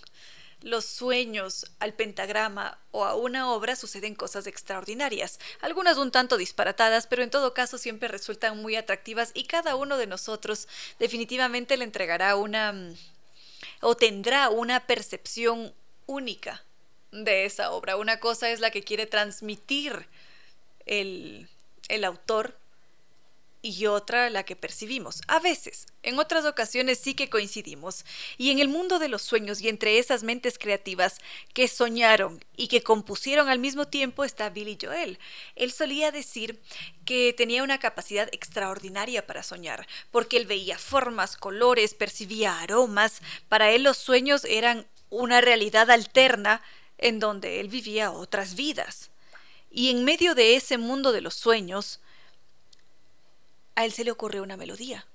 los 0.62 0.86
sueños 0.86 1.66
al 1.80 1.94
pentagrama 1.94 2.80
o 2.92 3.04
a 3.04 3.16
una 3.16 3.52
obra 3.52 3.76
suceden 3.76 4.16
cosas 4.16 4.48
extraordinarias, 4.48 5.40
algunas 5.60 5.98
un 5.98 6.12
tanto 6.12 6.38
disparatadas, 6.38 7.08
pero 7.08 7.22
en 7.22 7.30
todo 7.30 7.54
caso 7.54 7.78
siempre 7.78 8.08
resultan 8.08 8.62
muy 8.62 8.78
atractivas 8.78 9.32
y 9.34 9.44
cada 9.44 9.76
uno 9.76 9.98
de 9.98 10.08
nosotros 10.08 10.70
definitivamente 11.00 11.76
le 11.76 11.84
entregará 11.84 12.38
una 12.38 12.72
mm, 12.72 12.96
o 13.82 13.98
tendrá 13.98 14.50
una 14.50 14.88
percepción 14.88 15.74
única 16.06 16.64
de 17.12 17.46
esa 17.46 17.72
obra. 17.72 17.98
Una 17.98 18.20
cosa 18.20 18.50
es 18.50 18.60
la 18.60 18.72
que 18.72 18.84
quiere 18.84 19.06
transmitir 19.06 20.08
el, 20.86 21.50
el 21.90 22.04
autor 22.06 22.58
y 23.64 23.88
otra 23.88 24.30
la 24.30 24.44
que 24.44 24.58
percibimos. 24.58 25.22
A 25.28 25.40
veces, 25.40 25.88
en 26.04 26.20
otras 26.20 26.44
ocasiones 26.44 27.00
sí 27.00 27.16
que 27.16 27.30
coincidimos. 27.30 28.06
Y 28.38 28.52
en 28.52 28.60
el 28.60 28.68
mundo 28.68 29.00
de 29.00 29.08
los 29.08 29.22
sueños 29.22 29.62
y 29.62 29.70
entre 29.70 29.98
esas 29.98 30.22
mentes 30.22 30.60
creativas 30.60 31.20
que 31.54 31.70
soñaron 31.70 32.44
y 32.58 32.68
que 32.68 32.84
compusieron 32.84 33.48
al 33.48 33.60
mismo 33.60 33.88
tiempo 33.88 34.26
está 34.26 34.50
Billy 34.50 34.78
Joel. 34.80 35.18
Él 35.56 35.72
solía 35.72 36.12
decir 36.12 36.62
que 37.06 37.34
tenía 37.34 37.64
una 37.64 37.80
capacidad 37.80 38.28
extraordinaria 38.34 39.26
para 39.26 39.44
soñar, 39.44 39.88
porque 40.12 40.36
él 40.36 40.46
veía 40.46 40.78
formas, 40.78 41.38
colores, 41.38 41.94
percibía 41.94 42.60
aromas. 42.60 43.22
Para 43.48 43.72
él 43.72 43.84
los 43.84 43.98
sueños 43.98 44.44
eran 44.44 44.86
una 45.10 45.40
realidad 45.40 45.90
alterna 45.90 46.62
en 46.98 47.20
donde 47.20 47.62
él 47.62 47.70
vivía 47.70 48.12
otras 48.12 48.56
vidas. 48.56 49.10
Y 49.72 49.90
en 49.90 50.04
medio 50.04 50.36
de 50.36 50.58
ese 50.58 50.78
mundo 50.78 51.14
de 51.14 51.22
los 51.22 51.34
sueños, 51.34 52.02
a 53.76 53.86
él 53.86 53.94
se 53.94 54.04
le 54.04 54.12
ocurre 54.12 54.42
una 54.42 54.58
melodía. 54.58 55.06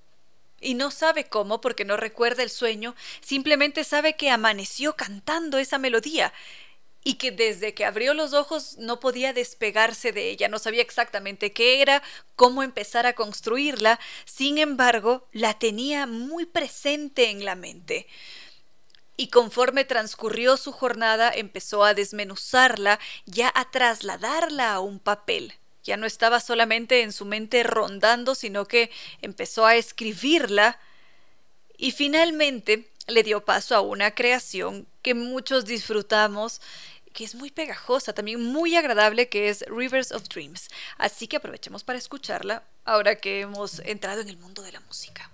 Y 0.60 0.74
no 0.74 0.90
sabe 0.90 1.24
cómo 1.24 1.60
porque 1.60 1.84
no 1.84 1.96
recuerda 1.96 2.42
el 2.42 2.50
sueño, 2.50 2.96
simplemente 3.20 3.84
sabe 3.84 4.16
que 4.16 4.30
amaneció 4.30 4.96
cantando 4.96 5.58
esa 5.58 5.78
melodía 5.78 6.32
y 7.04 7.14
que 7.14 7.30
desde 7.30 7.74
que 7.74 7.84
abrió 7.84 8.12
los 8.12 8.34
ojos 8.34 8.76
no 8.78 8.98
podía 8.98 9.32
despegarse 9.32 10.12
de 10.12 10.30
ella, 10.30 10.48
no 10.48 10.58
sabía 10.58 10.82
exactamente 10.82 11.52
qué 11.52 11.80
era, 11.80 12.02
cómo 12.34 12.62
empezar 12.62 13.06
a 13.06 13.14
construirla, 13.14 14.00
sin 14.24 14.58
embargo, 14.58 15.26
la 15.32 15.58
tenía 15.58 16.06
muy 16.06 16.44
presente 16.44 17.30
en 17.30 17.44
la 17.44 17.54
mente. 17.54 18.08
Y 19.16 19.28
conforme 19.28 19.84
transcurrió 19.84 20.56
su 20.56 20.72
jornada, 20.72 21.30
empezó 21.34 21.84
a 21.84 21.94
desmenuzarla, 21.94 22.98
ya 23.26 23.50
a 23.54 23.70
trasladarla 23.70 24.72
a 24.72 24.80
un 24.80 24.98
papel 24.98 25.54
ya 25.88 25.96
no 25.96 26.06
estaba 26.06 26.38
solamente 26.38 27.02
en 27.02 27.12
su 27.12 27.24
mente 27.24 27.62
rondando, 27.62 28.34
sino 28.34 28.66
que 28.66 28.90
empezó 29.22 29.64
a 29.64 29.74
escribirla 29.74 30.78
y 31.78 31.92
finalmente 31.92 32.90
le 33.06 33.22
dio 33.22 33.44
paso 33.44 33.74
a 33.74 33.80
una 33.80 34.14
creación 34.14 34.86
que 35.00 35.14
muchos 35.14 35.64
disfrutamos, 35.64 36.60
que 37.14 37.24
es 37.24 37.34
muy 37.34 37.50
pegajosa, 37.50 38.12
también 38.12 38.44
muy 38.44 38.76
agradable, 38.76 39.30
que 39.30 39.48
es 39.48 39.64
Rivers 39.66 40.12
of 40.12 40.28
Dreams. 40.28 40.68
Así 40.98 41.26
que 41.26 41.38
aprovechemos 41.38 41.84
para 41.84 41.98
escucharla 41.98 42.64
ahora 42.84 43.16
que 43.16 43.40
hemos 43.40 43.78
entrado 43.80 44.20
en 44.20 44.28
el 44.28 44.36
mundo 44.36 44.62
de 44.62 44.72
la 44.72 44.80
música. 44.80 45.30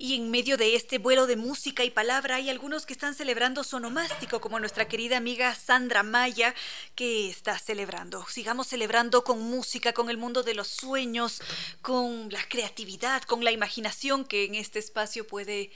Y 0.00 0.14
en 0.14 0.30
medio 0.30 0.56
de 0.56 0.76
este 0.76 0.98
vuelo 0.98 1.26
de 1.26 1.34
música 1.34 1.82
y 1.82 1.90
palabra 1.90 2.36
hay 2.36 2.50
algunos 2.50 2.86
que 2.86 2.92
están 2.92 3.16
celebrando 3.16 3.64
sonomástico, 3.64 4.40
como 4.40 4.60
nuestra 4.60 4.86
querida 4.86 5.16
amiga 5.16 5.52
Sandra 5.56 6.04
Maya, 6.04 6.54
que 6.94 7.28
está 7.28 7.58
celebrando. 7.58 8.24
Sigamos 8.28 8.68
celebrando 8.68 9.24
con 9.24 9.42
música, 9.42 9.92
con 9.92 10.08
el 10.08 10.16
mundo 10.16 10.44
de 10.44 10.54
los 10.54 10.68
sueños, 10.68 11.42
con 11.82 12.30
la 12.30 12.48
creatividad, 12.48 13.24
con 13.24 13.42
la 13.42 13.50
imaginación 13.50 14.24
que 14.24 14.44
en 14.44 14.54
este 14.54 14.78
espacio 14.78 15.26
puede 15.26 15.72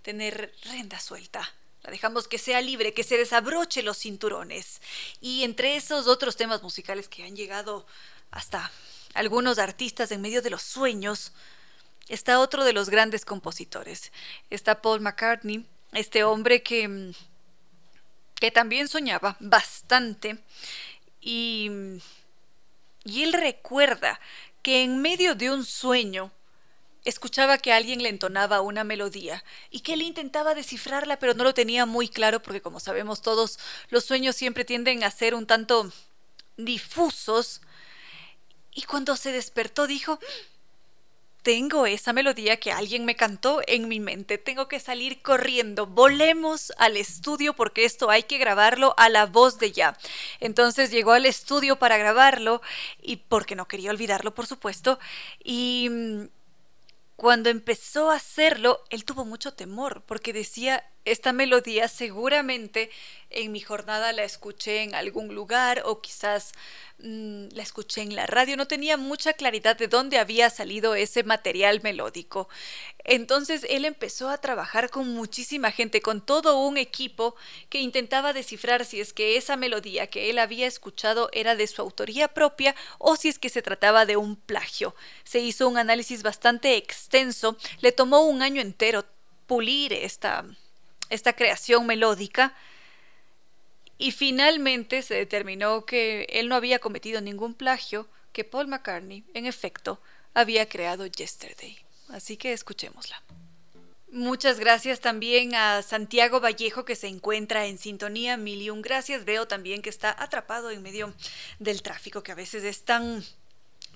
tener 0.00 0.54
renda 0.62 0.98
suelta. 0.98 1.46
La 1.82 1.90
dejamos 1.90 2.28
que 2.28 2.38
sea 2.38 2.62
libre, 2.62 2.94
que 2.94 3.04
se 3.04 3.18
desabroche 3.18 3.82
los 3.82 3.98
cinturones. 3.98 4.80
Y 5.20 5.44
entre 5.44 5.76
esos 5.76 6.06
otros 6.06 6.36
temas 6.36 6.62
musicales 6.62 7.10
que 7.10 7.24
han 7.24 7.36
llegado 7.36 7.86
hasta 8.30 8.72
algunos 9.12 9.58
artistas 9.58 10.10
en 10.12 10.22
medio 10.22 10.40
de 10.40 10.48
los 10.48 10.62
sueños, 10.62 11.32
está 12.08 12.40
otro 12.40 12.64
de 12.64 12.72
los 12.72 12.90
grandes 12.90 13.24
compositores. 13.24 14.12
Está 14.50 14.80
Paul 14.82 15.00
McCartney, 15.00 15.66
este 15.92 16.24
hombre 16.24 16.62
que, 16.62 16.88
mm, 16.88 17.12
que 18.34 18.50
también 18.50 18.88
soñaba 18.88 19.36
bastante 19.40 20.38
y, 21.20 21.70
y 23.04 23.22
él 23.22 23.32
recuerda 23.32 24.20
que 24.62 24.82
en 24.82 25.00
medio 25.00 25.34
de 25.34 25.50
un 25.50 25.64
sueño 25.64 26.32
escuchaba 27.04 27.58
que 27.58 27.72
alguien 27.72 28.02
le 28.02 28.08
entonaba 28.08 28.60
una 28.60 28.82
melodía 28.82 29.44
y 29.70 29.80
que 29.80 29.94
él 29.94 30.02
intentaba 30.02 30.54
descifrarla 30.54 31.18
pero 31.18 31.34
no 31.34 31.44
lo 31.44 31.54
tenía 31.54 31.86
muy 31.86 32.08
claro 32.08 32.42
porque 32.42 32.60
como 32.60 32.80
sabemos 32.80 33.22
todos 33.22 33.60
los 33.90 34.04
sueños 34.04 34.34
siempre 34.34 34.64
tienden 34.64 35.04
a 35.04 35.10
ser 35.10 35.34
un 35.34 35.46
tanto 35.46 35.92
difusos 36.56 37.60
y 38.74 38.82
cuando 38.82 39.16
se 39.16 39.30
despertó 39.30 39.86
dijo 39.86 40.18
tengo 41.46 41.86
esa 41.86 42.12
melodía 42.12 42.56
que 42.56 42.72
alguien 42.72 43.04
me 43.04 43.14
cantó 43.14 43.60
en 43.68 43.86
mi 43.86 44.00
mente. 44.00 44.36
Tengo 44.36 44.66
que 44.66 44.80
salir 44.80 45.22
corriendo. 45.22 45.86
Volemos 45.86 46.72
al 46.76 46.96
estudio 46.96 47.54
porque 47.54 47.84
esto 47.84 48.10
hay 48.10 48.24
que 48.24 48.38
grabarlo 48.38 48.94
a 48.98 49.08
la 49.10 49.26
voz 49.26 49.60
de 49.60 49.70
ya. 49.70 49.96
Entonces 50.40 50.90
llegó 50.90 51.12
al 51.12 51.24
estudio 51.24 51.76
para 51.78 51.98
grabarlo 51.98 52.62
y 53.00 53.18
porque 53.18 53.54
no 53.54 53.68
quería 53.68 53.92
olvidarlo, 53.92 54.34
por 54.34 54.48
supuesto. 54.48 54.98
Y 55.38 55.88
mm, 55.88 56.22
cuando 57.14 57.48
empezó 57.48 58.10
a 58.10 58.16
hacerlo, 58.16 58.82
él 58.90 59.04
tuvo 59.04 59.24
mucho 59.24 59.54
temor 59.54 60.02
porque 60.04 60.32
decía, 60.32 60.82
esta 61.06 61.32
melodía 61.32 61.88
seguramente 61.88 62.90
en 63.30 63.52
mi 63.52 63.60
jornada 63.60 64.12
la 64.12 64.24
escuché 64.24 64.82
en 64.82 64.94
algún 64.94 65.34
lugar 65.34 65.82
o 65.84 66.00
quizás 66.00 66.52
mm, 66.98 67.48
la 67.52 67.62
escuché 67.62 68.02
en 68.02 68.16
la 68.16 68.26
radio. 68.26 68.56
No 68.56 68.66
tenía 68.66 68.96
mucha 68.96 69.32
claridad 69.32 69.76
de 69.76 69.86
dónde 69.86 70.18
había 70.18 70.50
salido 70.50 70.96
ese 70.96 71.22
material 71.22 71.80
melódico. 71.82 72.48
Entonces 73.04 73.64
él 73.68 73.84
empezó 73.84 74.30
a 74.30 74.38
trabajar 74.38 74.90
con 74.90 75.08
muchísima 75.08 75.70
gente, 75.70 76.02
con 76.02 76.26
todo 76.26 76.58
un 76.58 76.76
equipo 76.76 77.36
que 77.68 77.80
intentaba 77.80 78.32
descifrar 78.32 78.84
si 78.84 79.00
es 79.00 79.12
que 79.12 79.36
esa 79.36 79.56
melodía 79.56 80.08
que 80.08 80.28
él 80.28 80.40
había 80.40 80.66
escuchado 80.66 81.28
era 81.32 81.54
de 81.54 81.68
su 81.68 81.82
autoría 81.82 82.26
propia 82.28 82.74
o 82.98 83.14
si 83.14 83.28
es 83.28 83.38
que 83.38 83.48
se 83.48 83.62
trataba 83.62 84.06
de 84.06 84.16
un 84.16 84.34
plagio. 84.34 84.96
Se 85.22 85.38
hizo 85.38 85.68
un 85.68 85.78
análisis 85.78 86.24
bastante 86.24 86.76
extenso, 86.76 87.56
le 87.80 87.92
tomó 87.92 88.22
un 88.22 88.42
año 88.42 88.60
entero 88.60 89.04
pulir 89.46 89.92
esta 89.92 90.44
esta 91.10 91.34
creación 91.34 91.86
melódica 91.86 92.54
y 93.98 94.12
finalmente 94.12 95.02
se 95.02 95.14
determinó 95.14 95.86
que 95.86 96.26
él 96.30 96.48
no 96.48 96.54
había 96.54 96.78
cometido 96.78 97.20
ningún 97.20 97.54
plagio, 97.54 98.08
que 98.32 98.44
Paul 98.44 98.68
McCartney, 98.68 99.24
en 99.32 99.46
efecto, 99.46 100.00
había 100.34 100.68
creado 100.68 101.06
Yesterday. 101.06 101.78
Así 102.10 102.36
que 102.36 102.52
escuchémosla. 102.52 103.22
Muchas 104.12 104.60
gracias 104.60 105.00
también 105.00 105.54
a 105.54 105.82
Santiago 105.82 106.40
Vallejo 106.40 106.84
que 106.84 106.94
se 106.94 107.08
encuentra 107.08 107.66
en 107.66 107.78
sintonía. 107.78 108.36
Mil 108.36 108.62
y 108.62 108.70
un 108.70 108.80
gracias. 108.80 109.24
Veo 109.24 109.48
también 109.48 109.82
que 109.82 109.90
está 109.90 110.14
atrapado 110.22 110.70
en 110.70 110.82
medio 110.82 111.12
del 111.58 111.82
tráfico 111.82 112.22
que 112.22 112.32
a 112.32 112.36
veces 112.36 112.64
es 112.64 112.84
tan 112.84 113.24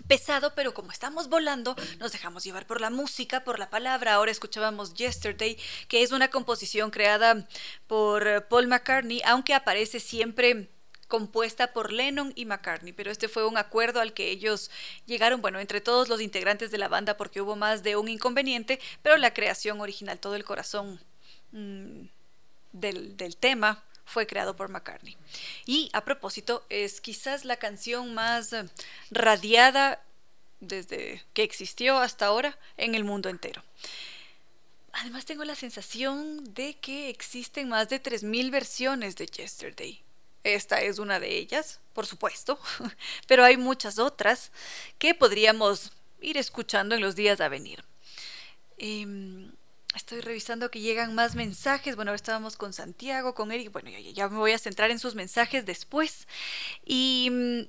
pesado, 0.06 0.54
pero 0.54 0.74
como 0.74 0.92
estamos 0.92 1.28
volando, 1.28 1.76
nos 1.98 2.12
dejamos 2.12 2.44
llevar 2.44 2.66
por 2.66 2.80
la 2.80 2.90
música, 2.90 3.44
por 3.44 3.58
la 3.58 3.70
palabra. 3.70 4.14
Ahora 4.14 4.30
escuchábamos 4.30 4.94
Yesterday, 4.94 5.58
que 5.88 6.02
es 6.02 6.12
una 6.12 6.28
composición 6.28 6.90
creada 6.90 7.46
por 7.86 8.26
eh, 8.26 8.40
Paul 8.40 8.68
McCartney, 8.68 9.22
aunque 9.24 9.54
aparece 9.54 10.00
siempre 10.00 10.70
compuesta 11.10 11.72
por 11.72 11.92
Lennon 11.92 12.32
y 12.36 12.46
McCartney, 12.46 12.92
pero 12.92 13.10
este 13.10 13.28
fue 13.28 13.46
un 13.46 13.58
acuerdo 13.58 14.00
al 14.00 14.14
que 14.14 14.30
ellos 14.30 14.70
llegaron, 15.06 15.42
bueno, 15.42 15.58
entre 15.58 15.80
todos 15.80 16.08
los 16.08 16.20
integrantes 16.20 16.70
de 16.70 16.78
la 16.78 16.88
banda 16.88 17.16
porque 17.16 17.40
hubo 17.40 17.56
más 17.56 17.82
de 17.82 17.96
un 17.96 18.08
inconveniente, 18.08 18.80
pero 19.02 19.16
la 19.16 19.34
creación 19.34 19.80
original, 19.80 20.20
todo 20.20 20.36
el 20.36 20.44
corazón 20.44 21.00
mm, 21.50 22.02
del, 22.72 23.16
del 23.16 23.36
tema 23.36 23.82
fue 24.10 24.26
creado 24.26 24.56
por 24.56 24.68
McCartney. 24.68 25.16
Y 25.66 25.90
a 25.92 26.04
propósito, 26.04 26.64
es 26.68 27.00
quizás 27.00 27.44
la 27.44 27.56
canción 27.56 28.12
más 28.14 28.52
eh, 28.52 28.64
radiada 29.10 30.02
desde 30.60 31.24
que 31.32 31.42
existió 31.42 31.98
hasta 31.98 32.26
ahora 32.26 32.58
en 32.76 32.94
el 32.94 33.04
mundo 33.04 33.28
entero. 33.28 33.62
Además 34.92 35.24
tengo 35.24 35.44
la 35.44 35.54
sensación 35.54 36.52
de 36.52 36.74
que 36.74 37.08
existen 37.08 37.68
más 37.68 37.88
de 37.88 38.02
3.000 38.02 38.50
versiones 38.50 39.16
de 39.16 39.26
Yesterday. 39.26 40.02
Esta 40.42 40.80
es 40.80 40.98
una 40.98 41.20
de 41.20 41.36
ellas, 41.36 41.80
por 41.92 42.06
supuesto, 42.06 42.58
pero 43.26 43.44
hay 43.44 43.56
muchas 43.56 43.98
otras 43.98 44.50
que 44.98 45.14
podríamos 45.14 45.92
ir 46.20 46.36
escuchando 46.36 46.94
en 46.94 47.00
los 47.00 47.14
días 47.14 47.40
a 47.40 47.48
venir. 47.48 47.84
Em, 48.78 49.52
estoy 49.94 50.20
revisando 50.20 50.70
que 50.70 50.80
llegan 50.80 51.14
más 51.14 51.34
mensajes. 51.34 51.96
Bueno, 51.96 52.10
ahora 52.10 52.16
estábamos 52.16 52.56
con 52.56 52.72
Santiago, 52.72 53.34
con 53.34 53.52
Eric. 53.52 53.72
Bueno, 53.72 53.90
ya, 53.90 54.28
me 54.28 54.38
voy 54.38 54.52
a 54.52 54.58
centrar 54.58 54.90
en 54.90 54.98
sus 54.98 55.14
mensajes 55.14 55.66
después. 55.66 56.26
Y 56.84 57.28
mm, 57.30 57.60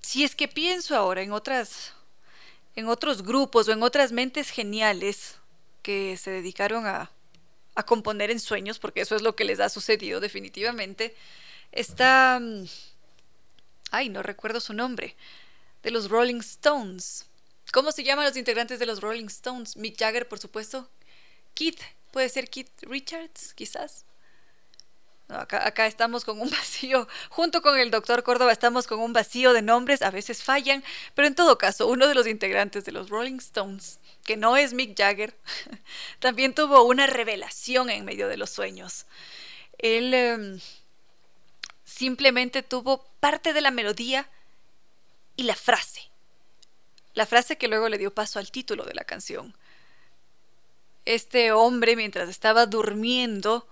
si 0.00 0.24
es 0.24 0.34
que 0.34 0.48
pienso 0.48 0.96
ahora 0.96 1.22
en 1.22 1.32
otras 1.32 1.94
en 2.76 2.86
otros 2.86 3.22
grupos 3.22 3.68
o 3.68 3.72
en 3.72 3.82
otras 3.82 4.12
mentes 4.12 4.50
geniales 4.50 5.36
que 5.82 6.16
se 6.16 6.30
dedicaron 6.30 6.86
a 6.86 7.10
a 7.74 7.84
componer 7.84 8.30
en 8.30 8.40
sueños, 8.40 8.78
porque 8.78 9.00
eso 9.00 9.16
es 9.16 9.22
lo 9.22 9.36
que 9.36 9.44
les 9.44 9.60
ha 9.60 9.68
sucedido 9.68 10.20
definitivamente, 10.20 11.14
está... 11.72 12.38
Mm, 12.40 12.64
ay, 13.90 14.08
no 14.08 14.22
recuerdo 14.22 14.60
su 14.60 14.72
nombre. 14.74 15.16
De 15.82 15.90
los 15.90 16.10
Rolling 16.10 16.40
Stones. 16.40 17.26
¿Cómo 17.72 17.92
se 17.92 18.02
llaman 18.02 18.24
los 18.24 18.36
integrantes 18.36 18.78
de 18.78 18.86
los 18.86 19.00
Rolling 19.00 19.26
Stones? 19.26 19.76
Mick 19.76 19.98
Jagger, 19.98 20.28
por 20.28 20.38
supuesto. 20.38 20.90
Keith, 21.54 21.80
puede 22.10 22.28
ser 22.28 22.48
Keith 22.48 22.70
Richards, 22.82 23.54
quizás 23.54 24.04
acá, 25.32 25.86
estamos 25.86 26.24
con 26.24 26.40
un 26.40 26.50
vacío, 26.50 27.08
junto 27.28 27.62
con 27.62 27.78
el 27.78 27.90
doctor 27.90 28.22
Córdoba 28.22 28.52
estamos 28.52 28.86
con 28.86 29.00
un 29.00 29.12
vacío 29.12 29.52
de 29.52 29.62
nombres, 29.62 30.02
a 30.02 30.10
veces 30.10 30.42
fallan, 30.42 30.84
pero 31.14 31.28
en 31.28 31.34
todo 31.34 31.58
caso, 31.58 31.86
uno 31.86 32.08
de 32.08 32.14
los 32.14 32.26
integrantes 32.26 32.84
de 32.84 32.92
los 32.92 33.10
Rolling 33.10 33.38
Stones, 33.38 34.00
que 34.24 34.36
no 34.36 34.56
es 34.56 34.72
Mick 34.72 34.96
Jagger, 34.96 35.36
también 36.18 36.54
tuvo 36.54 36.82
una 36.84 37.06
revelación 37.06 37.90
en 37.90 38.04
medio 38.04 38.28
de 38.28 38.36
los 38.36 38.50
sueños. 38.50 39.06
Él 39.78 40.12
em, 40.14 40.60
simplemente 41.84 42.62
tuvo 42.62 43.06
parte 43.20 43.52
de 43.52 43.60
la 43.60 43.70
melodía 43.70 44.28
y 45.36 45.44
la 45.44 45.56
frase. 45.56 46.09
La 47.14 47.26
frase 47.26 47.58
que 47.58 47.68
luego 47.68 47.88
le 47.88 47.98
dio 47.98 48.14
paso 48.14 48.38
al 48.38 48.50
título 48.50 48.84
de 48.84 48.94
la 48.94 49.04
canción. 49.04 49.54
Este 51.04 51.52
hombre, 51.52 51.96
mientras 51.96 52.28
estaba 52.28 52.66
durmiendo, 52.66 53.66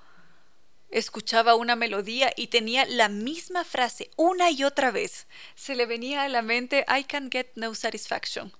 escuchaba 0.90 1.54
una 1.54 1.76
melodía 1.76 2.32
y 2.36 2.48
tenía 2.48 2.86
la 2.86 3.08
misma 3.08 3.64
frase 3.64 4.10
una 4.16 4.50
y 4.50 4.64
otra 4.64 4.90
vez. 4.90 5.26
Se 5.54 5.76
le 5.76 5.86
venía 5.86 6.22
a 6.22 6.28
la 6.28 6.42
mente 6.42 6.84
I 6.88 7.04
can 7.04 7.30
get 7.30 7.48
no 7.54 7.74
satisfaction. 7.74 8.52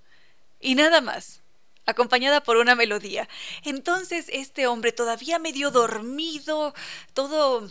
Y 0.61 0.75
nada 0.75 1.01
más, 1.01 1.41
acompañada 1.87 2.43
por 2.43 2.57
una 2.59 2.75
melodía. 2.75 3.29
Entonces 3.65 4.27
este 4.29 4.67
hombre 4.67 4.93
todavía 4.93 5.39
medio 5.39 5.71
dormido, 5.71 6.75
todo 7.15 7.71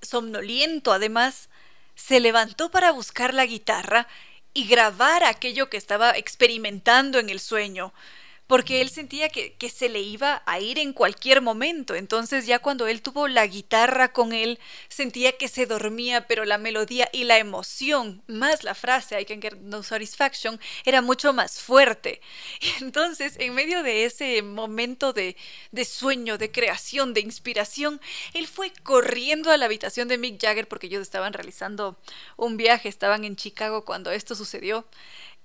somnoliento 0.00 0.92
además, 0.92 1.48
se 1.96 2.20
levantó 2.20 2.70
para 2.70 2.92
buscar 2.92 3.34
la 3.34 3.44
guitarra 3.44 4.06
y 4.54 4.66
grabar 4.66 5.24
aquello 5.24 5.70
que 5.70 5.76
estaba 5.76 6.16
experimentando 6.16 7.18
en 7.18 7.30
el 7.30 7.40
sueño 7.40 7.92
porque 8.48 8.80
él 8.80 8.88
sentía 8.88 9.28
que, 9.28 9.54
se 9.68 9.90
le 9.90 10.00
iba 10.00 10.42
a 10.46 10.58
ir 10.58 10.78
en 10.78 10.94
cualquier 10.94 11.42
momento. 11.42 11.94
Entonces 11.94 12.46
ya 12.46 12.58
cuando 12.58 12.88
él 12.88 13.02
tuvo 13.02 13.28
la 13.28 13.46
guitarra 13.46 14.12
con 14.12 14.32
él, 14.32 14.58
sentía 14.88 15.36
que 15.36 15.48
se 15.48 15.66
dormía, 15.66 16.26
pero 16.26 16.46
la 16.46 16.56
melodía 16.56 17.08
y 17.12 17.24
la 17.24 17.38
emoción, 17.38 18.22
más 18.26 18.64
la 18.64 18.74
frase 18.74 19.20
I 19.20 19.26
can 19.26 19.42
get 19.42 19.56
no 19.60 19.82
satisfaction, 19.82 20.58
era 20.86 21.02
mucho 21.02 21.34
más 21.34 21.60
fuerte. 21.60 22.22
Entonces, 22.80 23.36
en 23.38 23.54
medio 23.54 23.82
de 23.82 24.06
ese 24.06 24.40
momento 24.40 25.12
de, 25.12 25.36
de 25.70 25.84
sueño, 25.84 26.38
de 26.38 26.50
creación, 26.50 27.12
de 27.12 27.20
inspiración, 27.20 28.00
él 28.32 28.48
fue 28.48 28.72
corriendo 28.82 29.50
a 29.50 29.58
la 29.58 29.66
habitación 29.66 30.08
de 30.08 30.16
Mick 30.16 30.40
Jagger 30.40 30.66
porque 30.66 30.86
ellos 30.86 31.02
estaban 31.02 31.34
realizando 31.34 31.98
un 32.38 32.56
viaje, 32.56 32.88
estaban 32.88 33.24
en 33.24 33.36
Chicago 33.36 33.84
cuando 33.84 34.10
esto 34.10 34.34
sucedió 34.34 34.86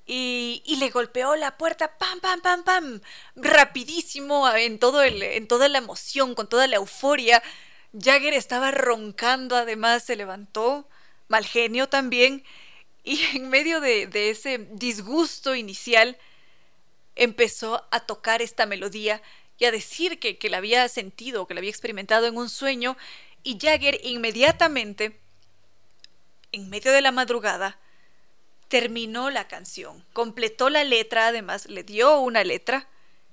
y, 0.05 0.75
le 0.79 0.89
golpeó 0.89 1.35
la 1.35 1.57
puerta, 1.57 1.97
pam, 1.97 2.19
pam, 2.19 2.41
pam, 2.41 2.63
pam, 2.63 3.01
rapidísimo, 3.35 4.49
en, 4.49 4.79
todo 4.79 5.01
el, 5.01 5.23
en 5.23 5.47
toda 5.47 5.69
la 5.69 5.77
emoción, 5.77 6.35
con 6.35 6.49
toda 6.49 6.67
la 6.67 6.77
euforia. 6.77 7.41
Jagger 7.97 8.33
estaba 8.33 8.71
roncando, 8.71 9.55
además 9.55 10.03
se 10.03 10.15
levantó, 10.15 10.89
mal 11.27 11.45
genio 11.45 11.87
también, 11.87 12.43
y 13.03 13.21
en 13.35 13.49
medio 13.49 13.79
de, 13.79 14.09
ese 14.29 14.67
disgusto 14.71 15.55
inicial 15.55 16.17
empezó 17.15 17.87
a 17.91 18.01
tocar 18.01 18.41
esta 18.41 18.65
melodía 18.65 19.21
y 19.59 19.65
a 19.65 19.71
decir 19.71 20.19
que, 20.19 20.37
que 20.37 20.49
la 20.49 20.57
había 20.57 20.89
sentido, 20.89 21.47
que 21.47 21.53
la 21.53 21.59
había 21.59 21.69
experimentado 21.69 22.27
en 22.27 22.37
un 22.37 22.49
sueño, 22.49 22.97
y 23.43 23.57
Jagger 23.59 23.99
inmediatamente, 24.03 25.19
en 26.51 26.69
medio 26.69 26.91
de 26.91 27.01
la 27.01 27.11
madrugada, 27.11 27.79
terminó 28.73 29.29
la 29.29 29.47
canción, 29.47 30.03
completó 30.13 30.67
la 30.67 30.83
letra, 30.83 31.27
además 31.27 31.67
le 31.69 31.83
dio 31.83 32.17
una 32.21 32.43
letra, 32.43 32.87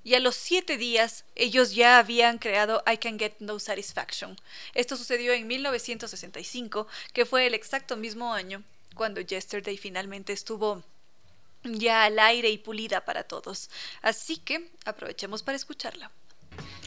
y 0.04 0.12
a 0.12 0.20
los 0.20 0.36
siete 0.36 0.76
días 0.76 1.24
ellos 1.34 1.74
ya 1.74 1.96
habían 1.96 2.36
creado 2.36 2.84
I 2.86 2.98
Can 2.98 3.18
Get 3.18 3.36
No 3.38 3.58
Satisfaction. 3.58 4.38
Esto 4.74 4.98
sucedió 4.98 5.32
en 5.32 5.46
1965, 5.46 6.86
que 7.14 7.24
fue 7.24 7.46
el 7.46 7.54
exacto 7.54 7.96
mismo 7.96 8.34
año 8.34 8.62
cuando 8.94 9.22
Yesterday 9.22 9.78
finalmente 9.78 10.34
estuvo 10.34 10.84
ya 11.64 12.04
al 12.04 12.18
aire 12.18 12.50
y 12.50 12.58
pulida 12.58 13.06
para 13.06 13.24
todos. 13.24 13.70
Así 14.02 14.36
que 14.36 14.68
aprovechemos 14.84 15.42
para 15.42 15.56
escucharla. 15.56 16.10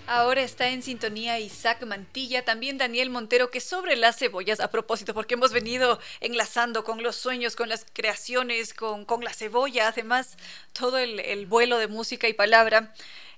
Ahora 0.06 0.42
está 0.42 0.68
en 0.68 0.84
sintonía 0.84 1.40
Isaac 1.40 1.86
Mantilla, 1.86 2.44
también 2.44 2.78
Daniel 2.78 3.10
Montero, 3.10 3.50
que 3.50 3.62
sobre 3.62 3.96
las 3.96 4.18
cebollas, 4.18 4.60
a 4.60 4.70
propósito, 4.70 5.14
porque 5.14 5.36
hemos 5.36 5.54
venido 5.54 5.98
enlazando 6.20 6.84
con 6.84 7.02
los 7.02 7.16
sueños, 7.16 7.56
con 7.56 7.70
las 7.70 7.86
creaciones, 7.94 8.74
con, 8.74 9.06
con 9.06 9.24
la 9.24 9.34
cebolla, 9.34 9.88
además 9.88 10.38
todo 10.74 10.98
el, 10.98 11.22
el 11.22 11.46
vuelo 11.46 11.78
de 11.78 11.88
música 11.88 12.28
y 12.28 12.34
palabra. 12.34 12.94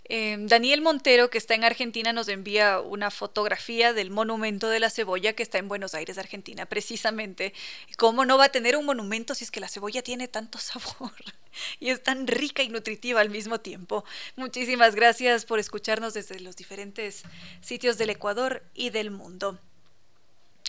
Em, 0.07 0.45
Daniel 0.45 0.81
Montero, 0.81 1.31
que 1.31 1.39
está 1.39 1.55
en 1.55 1.63
Argentina, 1.63 2.13
nos 2.13 2.27
envía 2.27 2.79
una 2.79 3.09
fotografía 3.09 3.91
del 3.91 4.11
monumento 4.11 4.69
de 4.69 4.79
la 4.79 4.91
cebolla 4.91 5.33
que 5.33 5.41
está 5.41 5.57
en 5.57 5.67
Buenos 5.67 5.95
Aires, 5.95 6.19
Argentina, 6.19 6.67
precisamente. 6.67 7.53
¿Cómo 7.97 8.23
no 8.23 8.37
va 8.37 8.45
a 8.45 8.51
tener 8.51 8.77
un 8.77 8.85
monumento 8.85 9.33
si 9.33 9.45
es 9.45 9.51
que 9.51 9.59
la 9.59 9.67
cebolla 9.67 10.03
tiene 10.03 10.27
tanto 10.27 10.59
sabor 10.59 11.11
y 11.79 11.89
es 11.89 12.03
tan 12.03 12.27
rica 12.27 12.61
y 12.61 12.69
nutritiva 12.69 13.19
al 13.19 13.31
mismo 13.31 13.59
tiempo? 13.59 14.05
Muchísimas 14.35 14.93
gracias 14.93 15.45
por 15.45 15.57
escucharnos 15.57 16.13
desde 16.13 16.39
los 16.39 16.55
diferentes 16.55 17.23
sitios 17.61 17.97
del 17.97 18.11
Ecuador 18.11 18.63
y 18.75 18.91
del 18.91 19.09
mundo. 19.09 19.57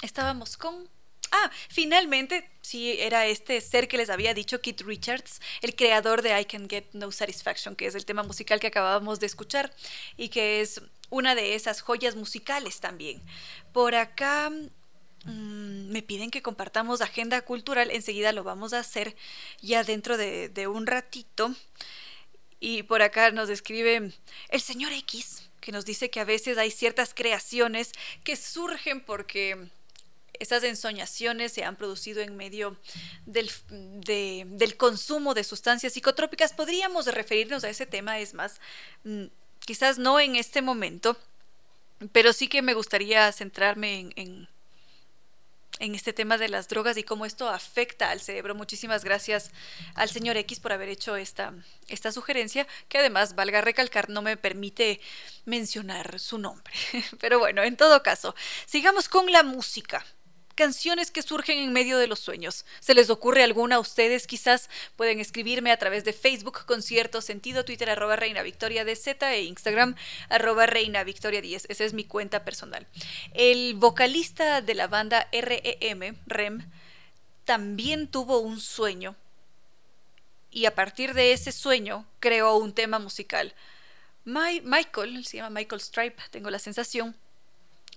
Estábamos 0.01 0.57
con 0.57 0.89
Ah, 1.39 1.51
finalmente, 1.69 2.49
sí, 2.63 2.97
era 2.99 3.27
este 3.27 3.61
ser 3.61 3.89
que 3.89 3.99
les 3.99 4.09
había 4.09 4.33
dicho 4.33 4.63
Keith 4.63 4.81
Richards, 4.81 5.43
el 5.61 5.77
creador 5.77 6.23
de 6.23 6.41
I 6.41 6.47
Can 6.47 6.67
Get 6.67 6.87
No 6.95 7.13
Satisfaction, 7.13 7.77
que 7.77 7.87
es 7.87 7.95
el 7.95 8.07
tema 8.07 8.23
musical 8.23 8.59
que 8.59 8.69
acabábamos 8.69 9.21
de 9.21 9.27
escuchar 9.27 9.71
y 10.17 10.31
que 10.31 10.63
es 10.63 10.81
una 11.11 11.35
de 11.35 11.55
esas 11.55 11.83
joyas 11.83 12.17
musicales 12.17 12.81
también. 12.81 13.23
Por 13.75 13.95
acá 13.97 14.49
mm, 14.49 15.91
me 15.91 16.03
piden 16.03 16.31
que 16.31 16.41
compartamos 16.41 17.03
agenda 17.03 17.43
cultural, 17.43 17.91
enseguida 17.91 18.33
lo 18.33 18.43
vamos 18.43 18.73
a 18.73 18.79
hacer 18.79 19.15
ya 19.61 19.85
dentro 19.85 20.17
de, 20.17 20.49
de 20.49 20.69
un 20.69 20.87
ratito. 20.87 21.55
Y 22.61 22.85
por 22.85 23.03
acá 23.03 23.31
nos 23.31 23.51
escribe 23.51 24.11
el 24.49 24.61
señor 24.63 24.93
X, 24.93 25.51
que 25.61 25.71
nos 25.73 25.85
dice 25.85 26.09
que 26.09 26.21
a 26.21 26.25
veces 26.25 26.57
hay 26.57 26.71
ciertas 26.71 27.13
creaciones 27.13 27.93
que 28.25 28.37
surgen 28.37 29.03
porque 29.03 29.69
estas 30.41 30.63
ensoñaciones 30.65 31.53
se 31.53 31.65
han 31.65 31.77
producido 31.77 32.23
en 32.23 32.37
medio 32.37 32.77
del, 33.25 33.51
del, 33.71 34.77
consumo 34.77 35.35
de 35.35 35.45
sustancias 35.45 35.93
psicotrópicas. 35.93 36.53
Podríamos 36.53 37.07
referirnos 37.07 37.65
a 37.65 37.69
ese 37.69 37.87
tema, 37.87 38.19
es 38.19 38.35
más, 38.35 38.61
mm, 39.05 39.25
quizás 39.61 39.99
no 39.99 40.21
en 40.21 40.37
este 40.37 40.63
momento, 40.63 41.17
pero 42.13 42.33
sí 42.33 42.49
que 42.49 42.63
me 42.63 42.75
gustaría 42.75 43.31
centrarme 43.33 44.01
en, 44.01 44.13
en, 44.17 44.49
en, 45.79 45.95
este 45.95 46.13
tema 46.13 46.39
de 46.39 46.49
las 46.49 46.69
drogas 46.69 46.97
y 46.97 47.05
cómo 47.05 47.27
esto 47.27 47.49
afecta 47.49 48.11
al 48.11 48.21
cerebro. 48.21 48.55
Muchísimas 48.55 49.05
gracias 49.05 49.51
al 49.95 50.11
señor 50.11 50.37
X 50.37 50.61
por 50.61 50.73
haber 50.73 50.89
hecho 50.89 51.17
esta, 51.17 51.55
esta 51.89 52.13
sugerencia, 52.13 52.67
que 52.89 52.99
además, 52.99 53.35
valga 53.35 53.61
recalcar, 53.61 54.11
no 54.11 54.23
me 54.23 54.37
permite 54.37 55.01
mencionar 55.47 56.21
su 56.21 56.39
nombre. 56.39 56.75
Pero 57.21 57.39
bueno, 57.39 57.63
en 57.63 57.77
todo 57.77 58.03
caso, 58.03 58.35
sigamos 58.67 59.09
con 59.09 59.31
la 59.33 59.43
música 59.43 60.05
canciones 60.57 61.13
que 61.13 61.23
surgen 61.23 61.59
en 61.59 61.73
medio 61.73 61.99
de 61.99 62.09
los 62.09 62.19
sueños. 62.19 62.65
¿Se 62.81 62.95
les 62.95 63.11
ocurre 63.11 63.45
alguna 63.45 63.77
a 63.77 63.79
ustedes? 63.79 64.27
Quizás 64.27 64.69
pueden 64.97 65.21
escribirme 65.21 65.71
a 65.71 65.77
través 65.77 66.03
de 66.05 66.13
Facebook 66.13 66.65
con 66.65 66.83
cierto 66.83 67.21
sentido, 67.21 67.65
Twitter 67.65 67.91
arroba 67.91 68.17
Reina 68.17 68.43
Victoria 68.43 68.85
DZ 68.85 69.23
e 69.23 69.43
Instagram 69.43 69.95
arroba 70.29 70.67
Reina 70.67 71.05
Victoria 71.05 71.41
10. 71.41 71.67
Esa 71.69 71.85
es 71.85 71.93
mi 71.93 72.05
cuenta 72.05 72.45
personal. 72.45 72.87
El 73.35 73.75
vocalista 73.75 74.63
de 74.63 74.75
la 74.75 74.89
banda 74.89 75.29
REM, 75.31 76.17
REM, 76.27 76.71
también 77.45 78.09
tuvo 78.09 78.39
un 78.41 78.61
sueño 78.61 79.15
y 80.51 80.65
a 80.65 80.75
partir 80.75 81.13
de 81.13 81.33
ese 81.33 81.53
sueño 81.53 82.07
creó 82.19 82.57
un 82.57 82.73
tema 82.73 82.99
musical. 82.99 83.55
Michael, 84.25 85.25
se 85.27 85.37
llama 85.37 85.61
Michael 85.61 85.81
Stripe, 85.81 86.21
tengo 86.31 86.51
la 86.51 86.59
sensación, 86.59 87.15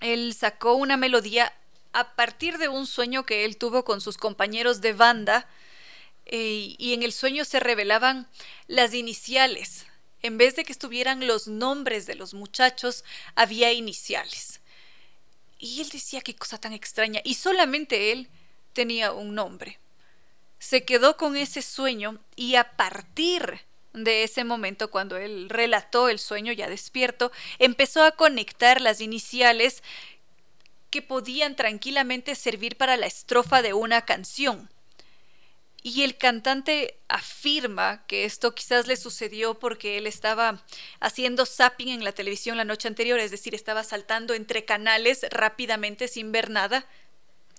él 0.02 0.34
sacó 0.34 0.76
una 0.76 0.96
melodía 0.96 1.54
a 1.94 2.16
partir 2.16 2.58
de 2.58 2.68
un 2.68 2.88
sueño 2.88 3.26
que 3.26 3.46
él 3.46 3.58
tuvo 3.58 3.84
con 3.84 4.02
sus 4.02 4.18
compañeros 4.18 4.82
de 4.82 4.94
banda 4.94 5.48
eh, 6.26 6.76
y 6.78 6.94
en 6.94 7.04
el 7.04 7.12
sueño 7.12 7.46
se 7.46 7.60
revelaban 7.60 8.28
las 8.68 8.94
iniciales. 8.94 9.88
En 10.22 10.38
vez 10.38 10.56
de 10.56 10.66
que 10.66 10.72
estuvieran 10.72 11.26
los 11.26 11.48
nombres 11.48 12.06
de 12.06 12.16
los 12.16 12.34
muchachos, 12.34 13.04
había 13.36 13.72
iniciales. 13.72 14.62
Y 15.58 15.82
él 15.82 15.90
decía 15.90 16.22
qué 16.22 16.36
cosa 16.36 16.58
tan 16.58 16.74
extraña. 16.74 17.22
Y 17.24 17.36
solamente 17.36 18.12
él 18.12 18.30
tenía 18.74 19.12
un 19.12 19.34
nombre. 19.34 19.80
Se 20.60 20.84
quedó 20.84 21.18
con 21.18 21.36
ese 21.36 21.62
sueño 21.62 22.20
y 22.36 22.56
a 22.56 22.76
partir 22.76 23.62
de 23.94 24.24
ese 24.24 24.44
momento, 24.44 24.92
cuando 24.92 25.18
él 25.18 25.50
relató 25.50 26.10
el 26.10 26.20
sueño 26.20 26.54
ya 26.54 26.70
despierto, 26.70 27.32
empezó 27.58 28.04
a 28.04 28.12
conectar 28.12 28.82
las 28.82 29.02
iniciales 29.02 29.84
que 30.90 31.02
podían 31.02 31.56
tranquilamente 31.56 32.36
servir 32.36 32.76
para 32.78 32.98
la 32.98 33.06
estrofa 33.06 33.62
de 33.62 33.74
una 33.74 34.06
canción. 34.06 34.70
Y 35.82 36.04
el 36.04 36.18
cantante 36.18 36.98
afirma 37.08 38.06
que 38.06 38.26
esto 38.26 38.54
quizás 38.54 38.86
le 38.88 38.98
sucedió 38.98 39.60
porque 39.60 39.98
él 39.98 40.08
estaba 40.08 40.62
haciendo 41.00 41.46
zapping 41.46 41.90
en 41.90 42.04
la 42.04 42.12
televisión 42.12 42.58
la 42.58 42.66
noche 42.66 42.90
anterior, 42.90 43.20
es 43.20 43.32
decir, 43.32 43.56
estaba 43.56 43.84
saltando 43.84 44.34
entre 44.34 44.66
canales 44.66 45.26
rápidamente 45.32 46.10
sin 46.10 46.34
ver 46.34 46.50
nada. 46.50 46.86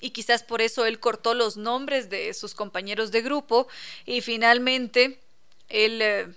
Y 0.02 0.10
quizás 0.10 0.42
por 0.42 0.60
eso 0.60 0.84
él 0.84 1.00
cortó 1.00 1.34
los 1.34 1.56
nombres 1.56 2.10
de 2.10 2.34
sus 2.34 2.54
compañeros 2.54 3.10
de 3.10 3.22
grupo 3.22 3.68
y 4.04 4.20
finalmente 4.20 5.18
él 5.68 6.02
eh, 6.02 6.28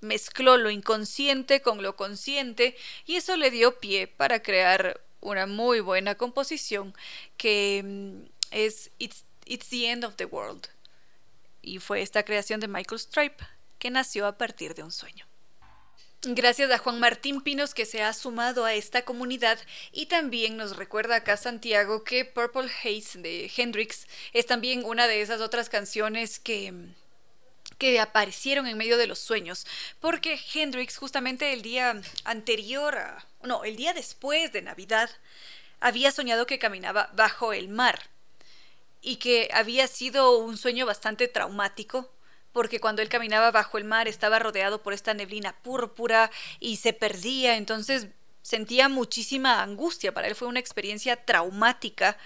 mezcló 0.00 0.56
lo 0.56 0.70
inconsciente 0.70 1.60
con 1.60 1.82
lo 1.82 1.96
consciente 1.96 2.76
y 3.06 3.16
eso 3.16 3.36
le 3.36 3.50
dio 3.50 3.80
pie 3.80 4.06
para 4.06 4.42
crear 4.42 5.00
una 5.20 5.46
muy 5.46 5.80
buena 5.80 6.14
composición 6.14 6.94
que 7.36 7.82
mm, 7.84 8.30
es 8.50 8.90
It's, 8.98 9.24
It's 9.44 9.68
the 9.68 9.90
End 9.90 10.04
of 10.04 10.16
the 10.16 10.26
World. 10.26 10.68
Y 11.62 11.78
fue 11.78 12.02
esta 12.02 12.22
creación 12.22 12.60
de 12.60 12.68
Michael 12.68 13.00
Stripe 13.00 13.44
que 13.78 13.90
nació 13.90 14.26
a 14.26 14.38
partir 14.38 14.74
de 14.74 14.82
un 14.82 14.92
sueño. 14.92 15.26
Gracias 16.22 16.70
a 16.70 16.78
Juan 16.78 16.98
Martín 16.98 17.40
Pinos 17.40 17.74
que 17.74 17.86
se 17.86 18.02
ha 18.02 18.12
sumado 18.12 18.64
a 18.64 18.74
esta 18.74 19.02
comunidad 19.02 19.58
y 19.92 20.06
también 20.06 20.56
nos 20.56 20.76
recuerda 20.76 21.16
acá 21.16 21.36
Santiago 21.36 22.02
que 22.02 22.24
Purple 22.24 22.68
Haze 22.82 23.20
de 23.20 23.50
Hendrix 23.54 24.08
es 24.32 24.46
también 24.46 24.84
una 24.84 25.06
de 25.06 25.20
esas 25.20 25.40
otras 25.40 25.68
canciones 25.68 26.40
que 26.40 26.72
mm, 26.72 26.94
que 27.78 28.00
aparecieron 28.00 28.66
en 28.66 28.78
medio 28.78 28.96
de 28.96 29.06
los 29.06 29.18
sueños, 29.18 29.66
porque 30.00 30.40
Hendrix 30.54 30.96
justamente 30.96 31.52
el 31.52 31.62
día 31.62 32.00
anterior, 32.24 32.98
no, 33.42 33.64
el 33.64 33.76
día 33.76 33.92
después 33.92 34.52
de 34.52 34.62
Navidad, 34.62 35.10
había 35.80 36.10
soñado 36.10 36.46
que 36.46 36.58
caminaba 36.58 37.10
bajo 37.14 37.52
el 37.52 37.68
mar 37.68 38.10
y 39.02 39.16
que 39.16 39.48
había 39.52 39.86
sido 39.86 40.38
un 40.38 40.56
sueño 40.56 40.86
bastante 40.86 41.28
traumático, 41.28 42.10
porque 42.52 42.80
cuando 42.80 43.02
él 43.02 43.08
caminaba 43.08 43.50
bajo 43.50 43.76
el 43.76 43.84
mar 43.84 44.08
estaba 44.08 44.38
rodeado 44.38 44.82
por 44.82 44.94
esta 44.94 45.12
neblina 45.12 45.54
púrpura 45.62 46.30
y 46.58 46.78
se 46.78 46.92
perdía, 46.92 47.56
entonces 47.56 48.08
sentía 48.40 48.88
muchísima 48.88 49.62
angustia, 49.62 50.14
para 50.14 50.28
él 50.28 50.34
fue 50.34 50.48
una 50.48 50.60
experiencia 50.60 51.16
traumática 51.16 52.16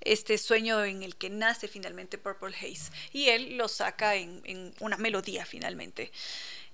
este 0.00 0.38
sueño 0.38 0.84
en 0.84 1.02
el 1.02 1.16
que 1.16 1.30
nace 1.30 1.68
finalmente 1.68 2.18
Purple 2.18 2.54
Haze. 2.54 2.92
Y 3.12 3.28
él 3.28 3.56
lo 3.56 3.68
saca 3.68 4.14
en, 4.14 4.74
una 4.80 4.96
melodía 4.96 5.44
finalmente. 5.44 6.12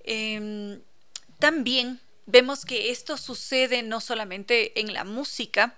Em, 0.05 0.81
también 1.39 2.01
vemos 2.27 2.65
que 2.65 2.91
esto 2.91 3.17
sucede 3.17 3.83
no 3.83 4.01
solamente 4.01 4.79
en 4.81 4.93
la 4.93 5.05
música, 5.05 5.77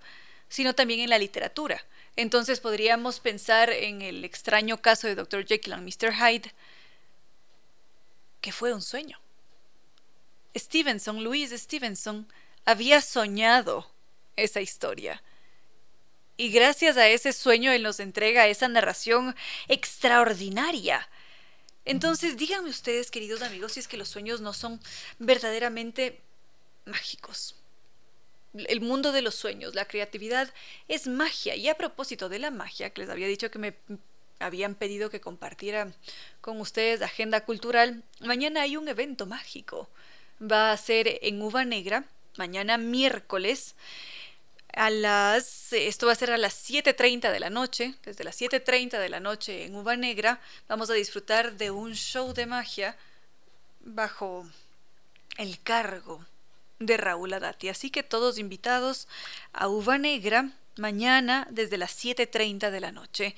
sino 0.48 0.74
también 0.74 1.00
en 1.00 1.10
la 1.10 1.18
literatura. 1.18 1.84
Entonces 2.16 2.60
podríamos 2.60 3.20
pensar 3.20 3.70
en 3.70 4.02
el 4.02 4.24
extraño 4.24 4.80
caso 4.80 5.06
de 5.06 5.14
Dr. 5.14 5.46
Jekyll 5.46 5.74
y 5.74 5.80
Mr. 5.80 6.14
Hyde, 6.14 6.52
que 8.40 8.52
fue 8.52 8.72
un 8.72 8.82
sueño. 8.82 9.18
Stevenson, 10.56 11.24
Louis 11.24 11.50
Stevenson, 11.50 12.28
había 12.64 13.00
soñado 13.00 13.90
esa 14.36 14.60
historia 14.60 15.22
y 16.36 16.50
gracias 16.50 16.96
a 16.96 17.08
ese 17.08 17.32
sueño 17.32 17.72
Él 17.72 17.82
nos 17.82 18.00
entrega 18.00 18.48
esa 18.48 18.68
narración 18.68 19.36
extraordinaria. 19.68 21.08
Entonces, 21.84 22.36
díganme 22.36 22.70
ustedes, 22.70 23.10
queridos 23.10 23.42
amigos, 23.42 23.72
si 23.72 23.80
es 23.80 23.88
que 23.88 23.96
los 23.96 24.08
sueños 24.08 24.40
no 24.40 24.52
son 24.52 24.80
verdaderamente 25.18 26.20
mágicos. 26.86 27.56
El 28.54 28.80
mundo 28.80 29.12
de 29.12 29.22
los 29.22 29.34
sueños, 29.34 29.74
la 29.74 29.84
creatividad 29.84 30.52
es 30.88 31.06
magia. 31.06 31.56
Y 31.56 31.68
a 31.68 31.76
propósito 31.76 32.28
de 32.28 32.38
la 32.38 32.50
magia, 32.50 32.90
que 32.90 33.02
les 33.02 33.10
había 33.10 33.26
dicho 33.26 33.50
que 33.50 33.58
me 33.58 33.74
habían 34.38 34.74
pedido 34.74 35.10
que 35.10 35.20
compartiera 35.20 35.92
con 36.40 36.60
ustedes 36.60 37.02
agenda 37.02 37.44
cultural, 37.44 38.02
mañana 38.20 38.62
hay 38.62 38.76
un 38.76 38.88
evento 38.88 39.26
mágico. 39.26 39.88
Va 40.40 40.72
a 40.72 40.76
ser 40.76 41.18
en 41.22 41.42
Uva 41.42 41.64
Negra, 41.64 42.04
mañana 42.36 42.78
miércoles 42.78 43.74
a 44.76 44.90
las, 44.90 45.72
esto 45.72 46.06
va 46.06 46.12
a 46.12 46.16
ser 46.16 46.30
a 46.30 46.38
las 46.38 46.68
7.30 46.68 47.32
de 47.32 47.40
la 47.40 47.50
noche, 47.50 47.94
desde 48.04 48.24
las 48.24 48.40
7.30 48.40 48.98
de 48.98 49.08
la 49.08 49.20
noche 49.20 49.64
en 49.64 49.74
Uva 49.74 49.96
Negra, 49.96 50.40
vamos 50.68 50.90
a 50.90 50.94
disfrutar 50.94 51.56
de 51.56 51.70
un 51.70 51.94
show 51.94 52.32
de 52.32 52.46
magia 52.46 52.96
bajo 53.80 54.46
el 55.36 55.60
cargo 55.62 56.24
de 56.78 56.96
Raúl 56.96 57.32
Adati. 57.32 57.68
Así 57.68 57.90
que 57.90 58.02
todos 58.02 58.38
invitados 58.38 59.08
a 59.52 59.68
Uva 59.68 59.98
Negra 59.98 60.50
mañana 60.76 61.46
desde 61.50 61.78
las 61.78 62.04
7.30 62.04 62.70
de 62.70 62.80
la 62.80 62.92
noche. 62.92 63.36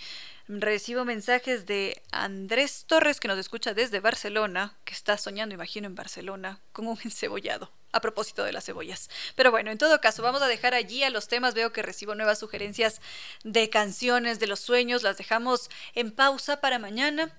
Recibo 0.49 1.05
mensajes 1.05 1.67
de 1.67 2.01
Andrés 2.13 2.85
Torres, 2.87 3.19
que 3.19 3.27
nos 3.27 3.39
escucha 3.39 3.75
desde 3.75 3.99
Barcelona, 3.99 4.77
que 4.85 4.95
está 4.95 5.19
soñando, 5.19 5.57
imagino, 5.57 5.89
en 5.89 5.97
Barcelona, 5.97 6.61
con 6.73 6.87
un 6.87 6.97
encebollado, 7.05 7.73
a 7.91 8.01
propósito 8.01 8.45
de 8.45 8.53
las 8.53 8.65
cebollas. 8.65 9.11
Pero 9.35 9.51
bueno, 9.51 9.73
en 9.73 9.79
todo 9.79 10.01
caso, 10.01 10.23
vamos 10.23 10.43
a 10.43 10.47
dejar 10.47 10.75
allí 10.75 11.03
a 11.03 11.11
los 11.11 11.27
temas. 11.27 11.55
Veo 11.55 11.73
que 11.73 11.83
recibo 11.83 12.15
nuevas 12.15 12.39
sugerencias 12.39 13.01
de 13.43 13.69
canciones, 13.71 14.39
de 14.39 14.47
los 14.47 14.61
sueños. 14.61 15.03
Las 15.03 15.19
dejamos 15.19 15.69
en 15.95 16.13
pausa 16.13 16.61
para 16.61 16.79
mañana, 16.79 17.33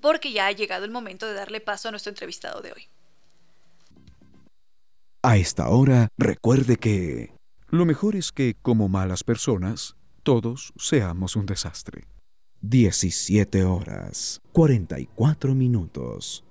porque 0.00 0.32
ya 0.32 0.46
ha 0.46 0.52
llegado 0.52 0.86
el 0.86 0.90
momento 0.90 1.26
de 1.26 1.34
darle 1.34 1.60
paso 1.60 1.88
a 1.88 1.90
nuestro 1.90 2.10
entrevistado 2.10 2.62
de 2.62 2.72
hoy. 2.72 2.88
A 5.22 5.36
esta 5.36 5.68
hora, 5.68 6.08
recuerde 6.16 6.76
que 6.76 7.34
lo 7.68 7.84
mejor 7.84 8.16
es 8.16 8.32
que, 8.32 8.54
como 8.62 8.88
malas 8.88 9.22
personas, 9.22 9.95
todos 10.26 10.72
seamos 10.76 11.36
un 11.36 11.46
desastre. 11.46 12.08
17 12.60 13.64
horas 13.64 14.40
44 14.50 15.54
minutos. 15.54 16.44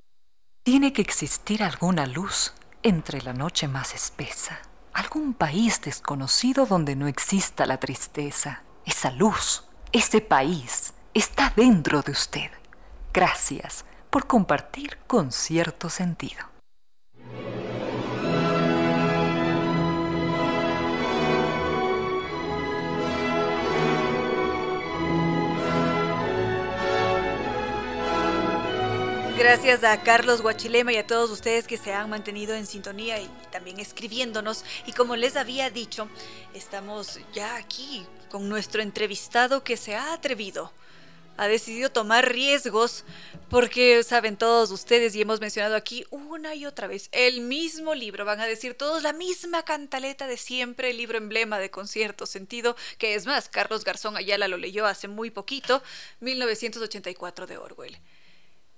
Tiene 0.64 0.93
que 0.93 1.02
existir 1.02 1.61
alguna 1.61 2.06
luz 2.06 2.53
entre 2.84 3.22
la 3.22 3.34
noche 3.34 3.68
más 3.68 3.93
espesa, 3.93 4.61
algún 4.93 5.34
país 5.34 5.81
desconocido 5.81 6.65
donde 6.65 6.95
no 6.95 7.10
exista 7.10 7.65
la 7.65 7.77
tristeza. 7.77 8.64
Esa 8.85 9.11
luz, 9.11 9.65
ese 9.91 10.22
país, 10.22 10.93
está 11.14 11.52
dentro 11.53 12.02
de 12.02 12.14
usted. 12.14 12.52
Gracias 13.14 13.84
por 14.10 14.26
compartir 14.26 14.99
con 15.06 15.34
cierto 15.34 15.89
sentido. 15.89 16.55
Gracias 29.38 29.84
a 29.84 30.02
Carlos 30.02 30.41
Guachilema 30.41 30.94
y 30.94 30.98
a 30.98 31.06
todos 31.06 31.30
ustedes 31.30 31.68
que 31.68 31.78
se 31.78 31.94
han 31.94 32.10
mantenido 32.10 32.56
en 32.56 32.66
sintonía 32.66 33.20
y 33.20 33.30
también 33.52 33.80
escribiéndonos. 33.82 34.64
Y 34.86 34.94
como 34.94 35.18
les 35.18 35.36
había 35.36 35.70
dicho, 35.70 36.07
estamos 36.53 37.20
ya 37.34 37.57
aquí 37.57 38.06
con 38.30 38.48
nuestro 38.48 38.82
entrevistado 38.82 39.64
que 39.64 39.76
se 39.76 39.95
ha 39.95 40.14
atrevido 40.14 40.72
ha 41.38 41.48
decidido 41.48 41.91
tomar 41.91 42.32
riesgos 42.32 43.03
porque 43.49 44.03
saben 44.03 44.38
todos 44.38 44.72
ustedes 44.72 45.16
y 45.16 45.22
hemos 45.22 45.41
mencionado 45.41 45.76
aquí 45.76 46.06
una 46.10 46.56
y 46.56 46.66
otra 46.66 46.88
vez 46.88 47.10
el 47.12 47.41
mismo 47.41 47.94
libro, 47.94 48.26
van 48.26 48.40
a 48.40 48.45
decir 48.45 48.76
todos 48.76 49.03
la 49.03 49.14
misma 49.14 49.64
cantaleta 49.64 50.28
de 50.28 50.38
siempre, 50.38 50.91
el 50.91 50.98
libro 50.98 51.18
emblema 51.18 51.60
de 51.60 51.70
concierto 51.70 52.26
sentido, 52.26 52.76
que 52.98 53.16
es 53.16 53.26
más, 53.26 53.49
Carlos 53.49 53.84
Garzón 53.84 54.18
Ayala 54.18 54.48
lo 54.48 54.57
leyó 54.57 54.86
hace 54.86 55.07
muy 55.07 55.30
poquito, 55.30 55.84
1984 56.22 57.48
de 57.48 57.57
Orwell. 57.57 57.98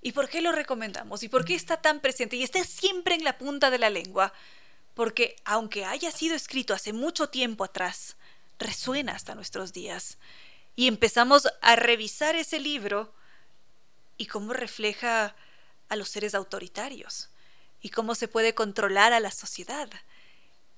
¿Y 0.01 0.11
por 0.11 0.29
qué 0.29 0.41
lo 0.41 0.51
recomendamos? 0.51 1.23
¿Y 1.23 1.29
por 1.29 1.45
qué 1.45 1.55
está 1.55 1.81
tan 1.81 1.99
presente 1.99 2.35
y 2.35 2.43
está 2.43 2.63
siempre 2.63 3.15
en 3.15 3.23
la 3.23 3.37
punta 3.37 3.69
de 3.69 3.79
la 3.79 3.89
lengua? 3.89 4.33
Porque 4.93 5.35
aunque 5.45 5.85
haya 5.85 6.11
sido 6.11 6.35
escrito 6.35 6.73
hace 6.73 6.93
mucho 6.93 7.29
tiempo 7.29 7.63
atrás, 7.63 8.15
resuena 8.59 9.13
hasta 9.13 9.35
nuestros 9.35 9.73
días 9.73 10.17
y 10.75 10.87
empezamos 10.87 11.47
a 11.61 11.75
revisar 11.75 12.35
ese 12.35 12.59
libro 12.59 13.13
y 14.17 14.27
cómo 14.27 14.53
refleja 14.53 15.35
a 15.89 15.95
los 15.95 16.09
seres 16.09 16.35
autoritarios 16.35 17.29
y 17.81 17.89
cómo 17.89 18.15
se 18.15 18.27
puede 18.27 18.53
controlar 18.53 19.13
a 19.13 19.19
la 19.19 19.31
sociedad. 19.31 19.89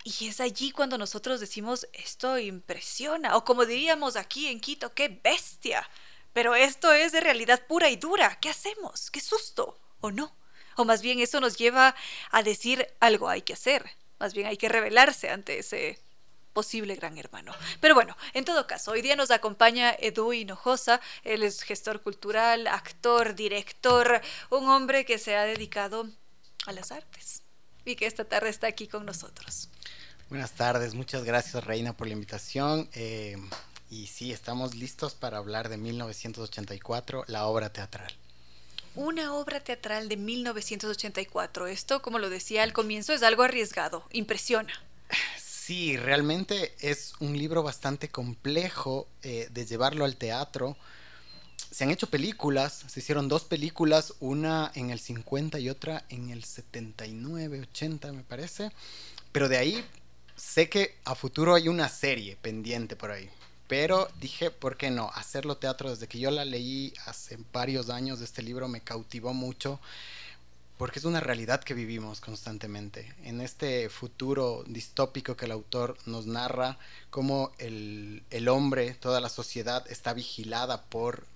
Y 0.04 0.28
es 0.28 0.40
allí 0.40 0.72
cuando 0.72 0.98
nosotros 0.98 1.40
decimos, 1.40 1.88
esto 1.94 2.38
impresiona, 2.38 3.36
o 3.36 3.44
como 3.44 3.66
diríamos 3.66 4.16
aquí 4.16 4.48
en 4.48 4.60
Quito, 4.60 4.94
qué 4.94 5.10
bestia. 5.24 5.88
Pero 6.34 6.56
esto 6.56 6.92
es 6.94 7.12
de 7.12 7.22
realidad 7.22 7.66
pura 7.68 7.90
y 7.90 7.96
dura. 7.96 8.38
¿Qué 8.40 8.50
hacemos? 8.50 9.12
¿Qué 9.12 9.20
susto? 9.20 9.80
¿O 10.02 10.12
no? 10.12 10.36
O 10.76 10.86
más 10.86 11.02
bien 11.02 11.20
eso 11.20 11.40
nos 11.40 11.58
lleva 11.58 11.96
a 12.32 12.44
decir 12.44 12.88
algo 13.00 13.30
hay 13.30 13.42
que 13.42 13.54
hacer. 13.54 13.90
Más 14.20 14.34
bien 14.34 14.48
hay 14.48 14.58
que 14.58 14.70
rebelarse 14.70 15.30
ante 15.30 15.60
ese 15.60 16.00
posible 16.54 16.96
gran 16.96 17.18
hermano. 17.18 17.54
Pero 17.80 17.96
bueno, 17.96 18.16
en 18.34 18.46
todo 18.46 18.68
caso, 18.68 18.92
hoy 18.92 19.02
día 19.02 19.16
nos 19.16 19.32
acompaña 19.32 19.96
Edu 20.00 20.34
Hinojosa, 20.34 21.00
él 21.24 21.44
es 21.44 21.62
gestor 21.62 22.02
cultural, 22.02 22.68
actor, 22.68 23.36
director, 23.36 24.22
un 24.50 24.68
hombre 24.68 25.06
que 25.06 25.20
se 25.20 25.36
ha 25.36 25.44
dedicado 25.44 26.10
a 26.66 26.74
las 26.74 26.92
artes 26.92 27.44
y 27.86 27.96
que 27.96 28.06
esta 28.06 28.26
tarde 28.26 28.50
está 28.50 28.68
aquí 28.68 28.88
con 28.88 29.06
nosotros. 29.06 29.70
Buenas 30.30 30.52
tardes, 30.52 30.94
muchas 30.94 31.24
gracias 31.24 31.64
Reina 31.64 31.94
por 31.94 32.08
la 32.08 32.14
invitación. 32.14 32.90
Eh, 32.94 33.38
y 33.90 34.08
sí, 34.08 34.32
estamos 34.32 34.76
listos 34.76 35.14
para 35.16 35.38
hablar 35.38 35.70
de 35.70 35.78
1984, 35.78 37.26
la 37.28 37.46
obra 37.46 37.72
teatral 37.72 38.14
una 38.96 39.34
obra 39.34 39.60
teatral 39.62 40.10
de 40.10 40.18
1984. 40.18 41.68
Esto, 41.68 42.02
como 42.02 42.20
lo 42.20 42.30
decía 42.30 42.64
al 42.64 42.74
comienzo, 42.74 43.14
es 43.14 43.24
algo 43.24 43.44
arriesgado, 43.44 44.04
impresiona. 44.12 44.74
Sí, 45.38 45.98
realmente 45.98 46.74
es 46.80 47.14
un 47.20 47.38
libro 47.38 47.64
bastante 47.64 48.10
complejo 48.10 49.08
eh, 49.24 49.48
de 49.52 49.66
llevarlo 49.66 50.04
al 50.04 50.18
teatro. 50.18 50.76
Se 51.72 51.84
han 51.84 51.92
hecho 51.92 52.10
películas, 52.10 52.86
se 52.88 53.00
hicieron 53.00 53.28
dos 53.28 53.44
películas, 53.44 54.16
una 54.20 54.72
en 54.74 54.90
el 54.90 55.00
50 55.00 55.60
y 55.60 55.70
otra 55.70 56.04
en 56.10 56.32
el 56.32 56.44
79, 56.44 57.62
80 57.62 58.12
me 58.12 58.24
parece. 58.24 58.72
Pero 59.32 59.48
de 59.48 59.58
ahí 59.58 59.86
sé 60.36 60.70
que 60.70 60.96
a 61.06 61.14
futuro 61.14 61.54
hay 61.54 61.68
una 61.68 61.88
serie 61.88 62.36
pendiente 62.42 62.96
por 62.96 63.12
ahí. 63.12 63.30
Pero 63.70 64.10
dije, 64.20 64.50
¿por 64.50 64.78
qué 64.78 64.90
no? 64.90 65.12
Hacerlo 65.14 65.58
teatro 65.58 65.92
desde 65.92 66.08
que 66.08 66.18
yo 66.18 66.32
la 66.32 66.44
leí 66.44 66.92
hace 67.06 67.38
varios 67.54 67.92
años 67.92 68.18
de 68.18 68.26
este 68.26 68.42
libro 68.42 68.68
me 68.68 68.82
cautivó 68.82 69.32
mucho 69.32 69.80
porque 70.80 70.98
es 70.98 71.06
una 71.06 71.20
realidad 71.20 71.64
que 71.64 71.76
vivimos 71.76 72.20
constantemente. 72.20 73.14
En 73.24 73.42
este 73.42 73.90
futuro 73.90 74.64
distópico 74.66 75.38
que 75.38 75.46
el 75.46 75.52
autor 75.52 75.98
nos 76.08 76.26
narra, 76.26 76.80
cómo 77.12 77.52
el, 77.60 78.48
hombre, 78.50 78.96
toda 78.96 79.22
la 79.22 79.30
sociedad 79.30 79.86
está 79.92 80.14
vigilada 80.14 80.82
por 80.86 81.28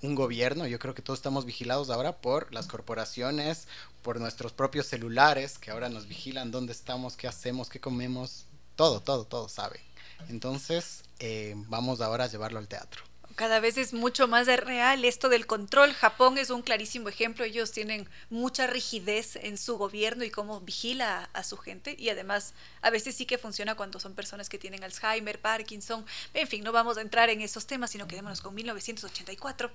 un 0.00 0.14
gobierno, 0.14 0.66
yo 0.66 0.78
creo 0.78 0.94
que 0.94 1.02
todos 1.02 1.18
estamos 1.18 1.44
vigilados 1.44 1.90
ahora 1.90 2.16
por 2.16 2.54
las 2.54 2.68
corporaciones, 2.68 3.68
por 4.00 4.18
nuestros 4.18 4.52
propios 4.52 4.86
celulares, 4.86 5.58
que 5.58 5.70
ahora 5.70 5.90
nos 5.90 6.08
vigilan 6.08 6.52
dónde 6.52 6.72
estamos, 6.72 7.16
qué 7.16 7.28
hacemos, 7.28 7.68
qué 7.68 7.80
comemos, 7.80 8.46
todo, 8.76 9.00
todo, 9.00 9.26
todo 9.26 9.50
sabe. 9.50 9.80
Entonces, 10.28 11.02
eh, 11.24 11.54
vamos 11.68 12.00
ahora 12.00 12.24
a 12.24 12.26
llevarlo 12.26 12.58
al 12.58 12.66
teatro 12.66 13.04
cada 13.34 13.60
vez 13.60 13.78
es 13.78 13.92
mucho 13.92 14.28
más 14.28 14.46
real 14.46 15.04
esto 15.04 15.28
del 15.28 15.46
control. 15.46 15.92
Japón 15.94 16.38
es 16.38 16.50
un 16.50 16.62
clarísimo 16.62 17.08
ejemplo. 17.08 17.44
Ellos 17.44 17.72
tienen 17.72 18.08
mucha 18.30 18.66
rigidez 18.66 19.36
en 19.36 19.58
su 19.58 19.78
gobierno 19.78 20.24
y 20.24 20.30
cómo 20.30 20.60
vigila 20.60 21.28
a, 21.32 21.42
su 21.42 21.56
gente. 21.56 21.96
Y 21.98 22.08
además, 22.10 22.54
a 22.82 22.90
veces 22.90 23.14
sí 23.14 23.26
que 23.26 23.38
funciona 23.38 23.74
cuando 23.74 24.00
son 24.00 24.14
personas 24.14 24.48
que 24.48 24.58
tienen 24.58 24.84
Alzheimer, 24.84 25.40
Parkinson. 25.40 26.04
En 26.34 26.46
fin, 26.46 26.62
no 26.62 26.72
vamos 26.72 26.98
a 26.98 27.00
entrar 27.00 27.30
en 27.30 27.40
esos 27.40 27.66
temas, 27.66 27.90
sino 27.90 28.06
quedémonos 28.06 28.40
con 28.40 28.54
1984. 28.54 29.70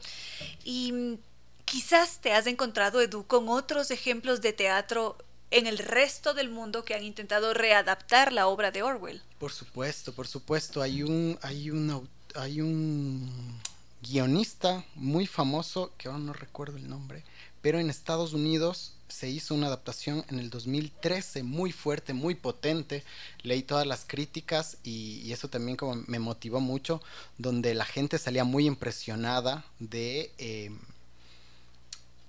Y 0.64 0.92
mm, 0.92 1.18
quizás 1.66 2.20
te 2.20 2.34
has 2.34 2.48
encontrado, 2.48 3.02
Edu, 3.02 3.26
con 3.26 3.50
otros 3.50 3.92
ejemplos 3.92 4.42
de 4.42 4.54
teatro 4.54 5.18
en 5.52 5.68
el 5.68 5.78
resto 5.78 6.34
del 6.34 6.50
mundo 6.50 6.84
que 6.84 6.96
han 6.96 7.04
intentado 7.04 7.54
readaptar 7.54 8.34
la 8.34 8.48
obra 8.48 8.72
de 8.72 8.84
Orwell. 8.84 9.22
Por 9.40 9.52
supuesto, 9.52 10.14
por 10.14 10.28
supuesto. 10.28 10.82
Hay 10.82 11.04
un, 11.04 11.38
hay 11.42 11.70
un 11.70 12.08
hay 12.36 12.62
un 12.62 13.60
guionista 14.02 14.86
muy 14.96 15.26
famoso, 15.26 15.92
que 15.98 16.08
ahora 16.08 16.20
no 16.20 16.34
recuerdo 16.34 16.78
el 16.78 16.90
nombre, 16.90 17.24
pero 17.62 17.80
en 17.80 17.90
Estados 17.90 18.34
Unidos 18.34 18.94
se 19.08 19.30
hizo 19.30 19.56
una 19.56 19.68
adaptación 19.68 20.24
en 20.30 20.40
el 20.40 20.50
2013 20.50 21.44
muy 21.44 21.72
fuerte, 21.72 22.14
muy 22.14 22.36
potente. 22.36 23.04
Leí 23.42 23.64
todas 23.64 23.88
las 23.88 24.06
críticas 24.06 24.78
y, 24.84 25.32
eso 25.32 25.50
también 25.50 25.78
como 25.78 25.96
me 26.08 26.20
motivó 26.20 26.60
mucho, 26.60 27.02
donde 27.38 27.74
la 27.74 27.86
gente 27.86 28.18
salía 28.18 28.44
muy 28.44 28.68
impresionada 28.68 29.66
de 29.80 30.32
eh, 30.38 30.72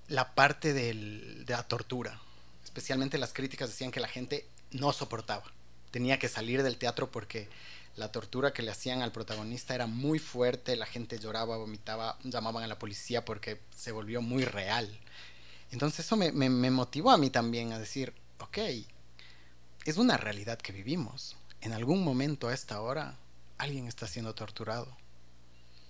la 0.08 0.34
parte 0.34 0.72
de 0.72 1.44
la 1.46 1.62
tortura. 1.64 2.20
Especialmente 2.78 3.18
las 3.18 3.32
críticas 3.32 3.70
decían 3.70 3.90
que 3.90 3.98
la 3.98 4.06
gente 4.06 4.46
no 4.70 4.92
soportaba. 4.92 5.42
Tenía 5.90 6.20
que 6.20 6.28
salir 6.28 6.62
del 6.62 6.78
teatro 6.78 7.10
porque 7.10 7.48
la 7.96 8.12
tortura 8.12 8.52
que 8.52 8.62
le 8.62 8.70
hacían 8.70 9.02
al 9.02 9.10
protagonista 9.10 9.74
era 9.74 9.88
muy 9.88 10.20
fuerte, 10.20 10.76
la 10.76 10.86
gente 10.86 11.18
lloraba, 11.18 11.56
vomitaba, 11.56 12.16
llamaban 12.22 12.62
a 12.62 12.68
la 12.68 12.78
policía 12.78 13.24
porque 13.24 13.60
se 13.76 13.90
volvió 13.90 14.22
muy 14.22 14.44
real. 14.44 14.96
Entonces 15.72 16.06
eso 16.06 16.16
me, 16.16 16.30
motivó 16.70 17.10
a 17.10 17.18
mí 17.18 17.30
también 17.30 17.72
a 17.72 17.80
decir, 17.80 18.14
ok, 18.38 18.58
es 19.84 19.96
una 19.96 20.16
realidad 20.16 20.58
que 20.58 20.70
vivimos. 20.70 21.34
En 21.60 21.72
algún 21.72 22.04
momento 22.04 22.46
a 22.46 22.54
esta 22.54 22.80
hora 22.80 23.18
alguien 23.58 23.88
está 23.88 24.06
siendo 24.06 24.36
torturado. 24.36 24.96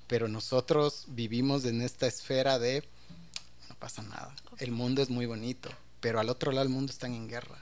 Pero 0.06 0.26
nosotros 0.26 1.04
vivimos 1.08 1.66
en 1.66 1.82
esta 1.82 2.06
esfera 2.06 2.58
de 2.58 2.82
no 3.68 3.74
pasa 3.74 4.00
nada. 4.00 4.34
El 4.56 4.70
mundo 4.70 5.02
es 5.02 5.10
muy 5.10 5.26
bonito, 5.26 5.68
pero 6.00 6.20
al 6.20 6.28
otro 6.28 6.52
lado 6.52 6.64
del 6.64 6.74
mundo 6.74 6.92
están 6.92 7.14
en 7.14 7.28
guerra 7.28 7.58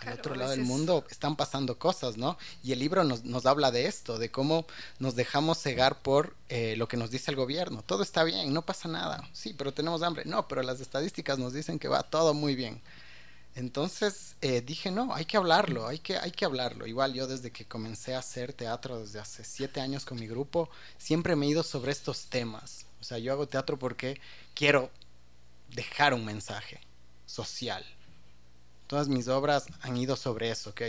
al 0.00 0.14
otro 0.14 0.34
lado 0.34 0.50
del 0.50 0.62
mundo 0.62 1.04
están 1.10 1.36
pasando 1.36 1.78
cosas, 1.78 2.16
¿no? 2.16 2.38
Y 2.62 2.72
el 2.72 2.78
libro 2.78 3.04
nos, 3.04 3.24
nos 3.24 3.46
habla 3.46 3.70
de 3.70 3.86
esto, 3.86 4.18
de 4.18 4.30
cómo 4.30 4.66
nos 4.98 5.14
dejamos 5.14 5.58
cegar 5.58 6.00
por 6.00 6.36
eh, 6.48 6.74
lo 6.76 6.88
que 6.88 6.96
nos 6.96 7.10
dice 7.10 7.30
el 7.30 7.36
gobierno. 7.36 7.82
Todo 7.82 8.02
está 8.02 8.24
bien, 8.24 8.52
no 8.52 8.62
pasa 8.62 8.88
nada. 8.88 9.28
Sí, 9.32 9.54
pero 9.56 9.74
tenemos 9.74 10.02
hambre. 10.02 10.24
No, 10.24 10.48
pero 10.48 10.62
las 10.62 10.80
estadísticas 10.80 11.38
nos 11.38 11.52
dicen 11.52 11.78
que 11.78 11.88
va 11.88 12.02
todo 12.02 12.34
muy 12.34 12.54
bien. 12.54 12.80
Entonces 13.54 14.36
eh, 14.40 14.62
dije, 14.62 14.90
no, 14.90 15.12
hay 15.14 15.24
que 15.24 15.36
hablarlo, 15.36 15.86
hay 15.86 15.98
que, 15.98 16.16
hay 16.16 16.30
que 16.30 16.44
hablarlo. 16.44 16.86
Igual 16.86 17.12
yo 17.14 17.26
desde 17.26 17.50
que 17.50 17.66
comencé 17.66 18.14
a 18.14 18.20
hacer 18.20 18.52
teatro 18.52 19.00
desde 19.00 19.18
hace 19.18 19.44
siete 19.44 19.80
años 19.80 20.04
con 20.04 20.18
mi 20.18 20.28
grupo, 20.28 20.70
siempre 20.98 21.36
me 21.36 21.46
he 21.46 21.50
ido 21.50 21.62
sobre 21.62 21.92
estos 21.92 22.26
temas. 22.26 22.86
O 23.00 23.04
sea, 23.04 23.18
yo 23.18 23.32
hago 23.32 23.48
teatro 23.48 23.78
porque 23.78 24.20
quiero 24.54 24.90
dejar 25.74 26.14
un 26.14 26.24
mensaje 26.24 26.80
social 27.30 27.84
Todas 28.90 29.06
mis 29.06 29.28
obras 29.28 29.66
han 29.82 29.96
ido 29.96 30.16
sobre 30.16 30.50
eso, 30.50 30.70
¿ok? 30.70 30.82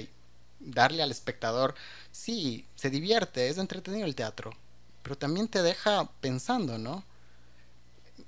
Darle 0.60 1.04
al 1.04 1.12
espectador, 1.12 1.76
sí, 2.12 2.66
se 2.74 2.90
divierte, 2.90 3.48
es 3.48 3.60
entretenido 3.60 4.08
el 4.08 4.16
teatro, 4.16 4.50
pero 5.04 5.16
también 5.16 5.48
te 5.48 5.62
deja 5.62 6.10
pensando, 6.20 6.80
¿no? 6.80 7.06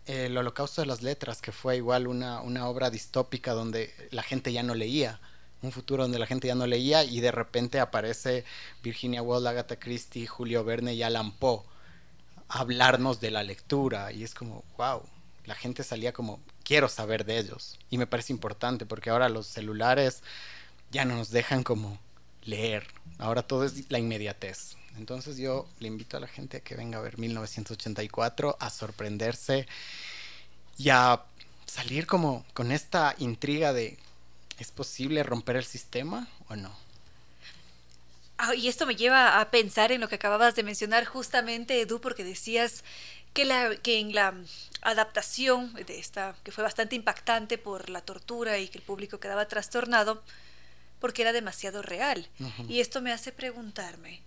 El 0.06 0.38
Holocausto 0.38 0.82
de 0.82 0.86
las 0.86 1.02
Letras, 1.02 1.42
que 1.42 1.52
fue 1.52 1.78
igual 1.78 2.06
una, 2.06 2.42
una 2.42 2.68
obra 2.68 2.92
distópica 2.92 3.54
donde 3.54 3.92
la 4.12 4.22
gente 4.22 4.54
ya 4.54 4.62
no 4.62 4.76
leía, 4.76 5.20
un 5.64 5.72
futuro 5.72 6.04
donde 6.04 6.20
la 6.20 6.28
gente 6.28 6.48
ya 6.48 6.56
no 6.56 6.68
leía 6.68 7.04
y 7.04 7.20
de 7.20 7.32
repente 7.32 7.80
aparece 7.80 8.46
Virginia 8.84 9.24
Woolf, 9.24 9.48
Agatha 9.48 9.80
Christie, 9.80 10.28
Julio 10.28 10.64
Verne 10.64 10.94
y 10.94 11.02
Alan 11.02 11.32
Poe 11.32 11.64
hablarnos 12.48 13.20
de 13.20 13.32
la 13.32 13.42
lectura 13.42 14.12
y 14.12 14.24
es 14.24 14.36
como, 14.36 14.64
wow, 14.78 15.02
la 15.46 15.56
gente 15.56 15.84
salía 15.84 16.14
como, 16.14 16.40
quiero 16.64 16.90
saber 16.90 17.26
de 17.26 17.40
ellos. 17.40 17.80
Y 17.90 17.98
me 17.98 18.08
parece 18.08 18.34
importante 18.34 18.86
porque 18.86 19.10
ahora 19.10 19.30
los 19.30 19.48
celulares 19.48 20.24
ya 20.92 21.06
no 21.06 21.16
nos 21.16 21.30
dejan 21.30 21.64
como 21.64 22.00
leer. 22.44 22.88
Ahora 23.18 23.44
todo 23.44 23.66
es 23.66 23.90
la 23.92 24.00
inmediatez. 24.00 24.76
Entonces 24.98 25.38
yo 25.38 25.68
le 25.80 25.88
invito 25.88 26.18
a 26.18 26.20
la 26.20 26.28
gente 26.28 26.58
a 26.58 26.60
que 26.60 26.76
venga 26.76 27.00
a 27.00 27.02
ver 27.02 27.18
1984, 27.18 28.58
a 28.60 28.70
sorprenderse 28.70 29.68
y 30.78 30.90
a 30.90 31.24
salir 31.66 32.06
como 32.06 32.46
con 32.54 32.72
esta 32.72 33.16
intriga 33.18 33.74
de 33.74 33.98
¿es 34.60 34.72
posible 34.72 35.24
romper 35.24 35.56
el 35.56 35.66
sistema 35.66 36.28
o 36.48 36.56
no? 36.56 36.76
Ah, 38.38 38.56
y 38.56 38.68
esto 38.68 38.86
me 38.86 38.96
lleva 38.96 39.40
a 39.40 39.52
pensar 39.52 39.92
en 39.92 40.02
lo 40.02 40.10
que 40.10 40.16
acababas 40.16 40.56
de 40.56 40.64
mencionar 40.64 41.06
justamente, 41.06 41.82
Edu, 41.82 42.02
porque 42.02 42.24
decías 42.24 42.84
que, 43.34 43.46
la, 43.46 43.76
que 43.78 44.00
en 44.00 44.14
la 44.14 44.34
adaptación 44.84 45.74
de 45.74 46.00
esta, 46.00 46.36
que 46.44 46.52
fue 46.52 46.64
bastante 46.64 46.96
impactante 46.96 47.58
por 47.58 47.90
la 47.90 48.02
tortura 48.02 48.58
y 48.60 48.68
que 48.68 48.78
el 48.78 48.84
público 48.84 49.20
quedaba 49.20 49.48
trastornado, 49.48 50.24
porque 51.00 51.22
era 51.22 51.34
demasiado 51.34 51.82
real. 51.82 52.30
Y 52.68 52.80
esto 52.80 53.02
me 53.02 53.12
hace 53.12 53.32
preguntarme, 53.32 54.22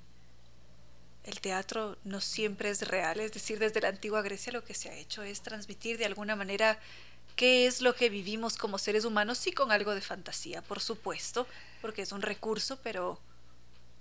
¿el 1.24 1.40
teatro 1.40 1.96
no 2.04 2.20
siempre 2.20 2.70
es 2.70 2.86
real? 2.86 3.20
Es 3.20 3.32
decir, 3.32 3.58
desde 3.58 3.80
la 3.80 3.88
antigua 3.88 4.22
Grecia 4.22 4.52
lo 4.52 4.64
que 4.64 4.74
se 4.74 4.90
ha 4.90 4.94
hecho 4.94 5.22
es 5.22 5.42
transmitir 5.42 5.98
de 5.98 6.06
alguna 6.06 6.36
manera 6.36 6.78
qué 7.34 7.66
es 7.66 7.80
lo 7.80 7.94
que 7.94 8.08
vivimos 8.08 8.56
como 8.56 8.78
seres 8.78 9.04
humanos, 9.04 9.38
sí 9.38 9.52
con 9.52 9.72
algo 9.72 9.94
de 9.94 10.00
fantasía, 10.00 10.62
por 10.62 10.80
supuesto, 10.80 11.46
porque 11.82 12.02
es 12.02 12.12
un 12.12 12.22
recurso, 12.22 12.78
pero 12.82 13.20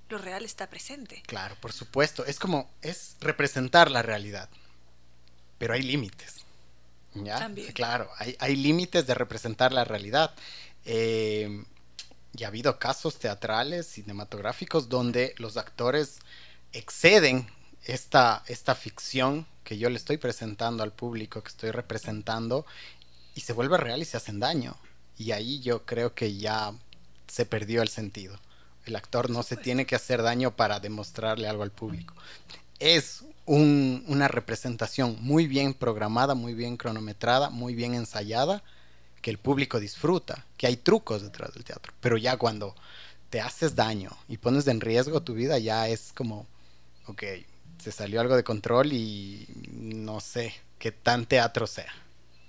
lo 0.09 0.17
real 0.17 0.45
está 0.45 0.69
presente. 0.69 1.23
Claro, 1.25 1.55
por 1.59 1.73
supuesto. 1.73 2.25
Es 2.25 2.39
como, 2.39 2.69
es 2.81 3.17
representar 3.19 3.89
la 3.91 4.01
realidad. 4.01 4.49
Pero 5.57 5.73
hay 5.73 5.81
límites. 5.81 6.44
¿Ya? 7.15 7.39
También. 7.39 7.71
Claro, 7.73 8.09
hay, 8.17 8.35
hay 8.39 8.55
límites 8.55 9.07
de 9.07 9.13
representar 9.13 9.73
la 9.73 9.83
realidad. 9.83 10.33
Eh, 10.85 11.63
y 12.37 12.43
ha 12.43 12.47
habido 12.47 12.77
casos 12.79 13.17
teatrales, 13.17 13.87
cinematográficos, 13.87 14.89
donde 14.89 15.33
los 15.37 15.57
actores 15.57 16.19
exceden 16.73 17.47
esta, 17.85 18.43
esta 18.47 18.75
ficción 18.75 19.47
que 19.63 19.77
yo 19.77 19.89
le 19.89 19.95
estoy 19.95 20.17
presentando 20.17 20.83
al 20.83 20.91
público, 20.91 21.41
que 21.41 21.49
estoy 21.49 21.71
representando, 21.71 22.65
y 23.35 23.41
se 23.41 23.53
vuelve 23.53 23.77
real 23.77 24.01
y 24.01 24.05
se 24.05 24.17
hacen 24.17 24.39
daño. 24.39 24.75
Y 25.17 25.31
ahí 25.31 25.61
yo 25.61 25.85
creo 25.85 26.13
que 26.13 26.35
ya 26.35 26.73
se 27.27 27.45
perdió 27.45 27.81
el 27.81 27.89
sentido. 27.89 28.37
El 28.85 28.95
actor 28.95 29.29
no 29.29 29.41
se 29.41 29.57
tiene 29.57 29.85
que 29.85 29.95
hacer 29.95 30.21
daño 30.21 30.55
para 30.55 30.79
demostrarle 30.79 31.47
algo 31.47 31.63
al 31.63 31.71
público. 31.71 32.13
Es 32.79 33.23
un, 33.45 34.03
una 34.07 34.27
representación 34.27 35.17
muy 35.21 35.47
bien 35.47 35.73
programada, 35.73 36.35
muy 36.35 36.53
bien 36.53 36.77
cronometrada, 36.77 37.49
muy 37.49 37.75
bien 37.75 37.93
ensayada, 37.93 38.63
que 39.21 39.31
el 39.31 39.37
público 39.37 39.79
disfruta, 39.79 40.45
que 40.57 40.67
hay 40.67 40.77
trucos 40.77 41.21
detrás 41.21 41.53
del 41.53 41.63
teatro. 41.63 41.93
Pero 41.99 42.17
ya 42.17 42.37
cuando 42.37 42.75
te 43.29 43.41
haces 43.41 43.75
daño 43.75 44.11
y 44.27 44.37
pones 44.37 44.67
en 44.67 44.81
riesgo 44.81 45.21
tu 45.21 45.33
vida, 45.33 45.57
ya 45.59 45.87
es 45.87 46.11
como, 46.13 46.47
ok, 47.07 47.23
se 47.83 47.91
salió 47.91 48.21
algo 48.21 48.35
de 48.35 48.43
control 48.43 48.93
y 48.93 49.47
no 49.71 50.19
sé 50.19 50.53
qué 50.79 50.91
tan 50.91 51.25
teatro 51.25 51.67
sea, 51.67 51.93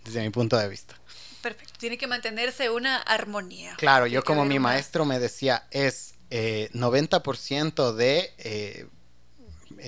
desde 0.05 0.23
mi 0.23 0.31
punto 0.31 0.57
de 0.57 0.69
vista. 0.69 0.95
Perfecto, 1.43 1.75
tiene 1.79 1.99
que 1.99 2.07
mantenerse 2.07 2.71
una 2.71 2.97
armonía. 2.97 3.75
Claro, 3.77 4.07
yo 4.07 4.25
como 4.25 4.45
mi 4.45 4.59
maestro 4.59 5.05
me 5.05 5.19
decía, 5.19 5.67
es 5.71 6.15
eh, 6.31 6.71
90% 6.73 7.93
de 7.93 8.33
eh, 8.39 8.87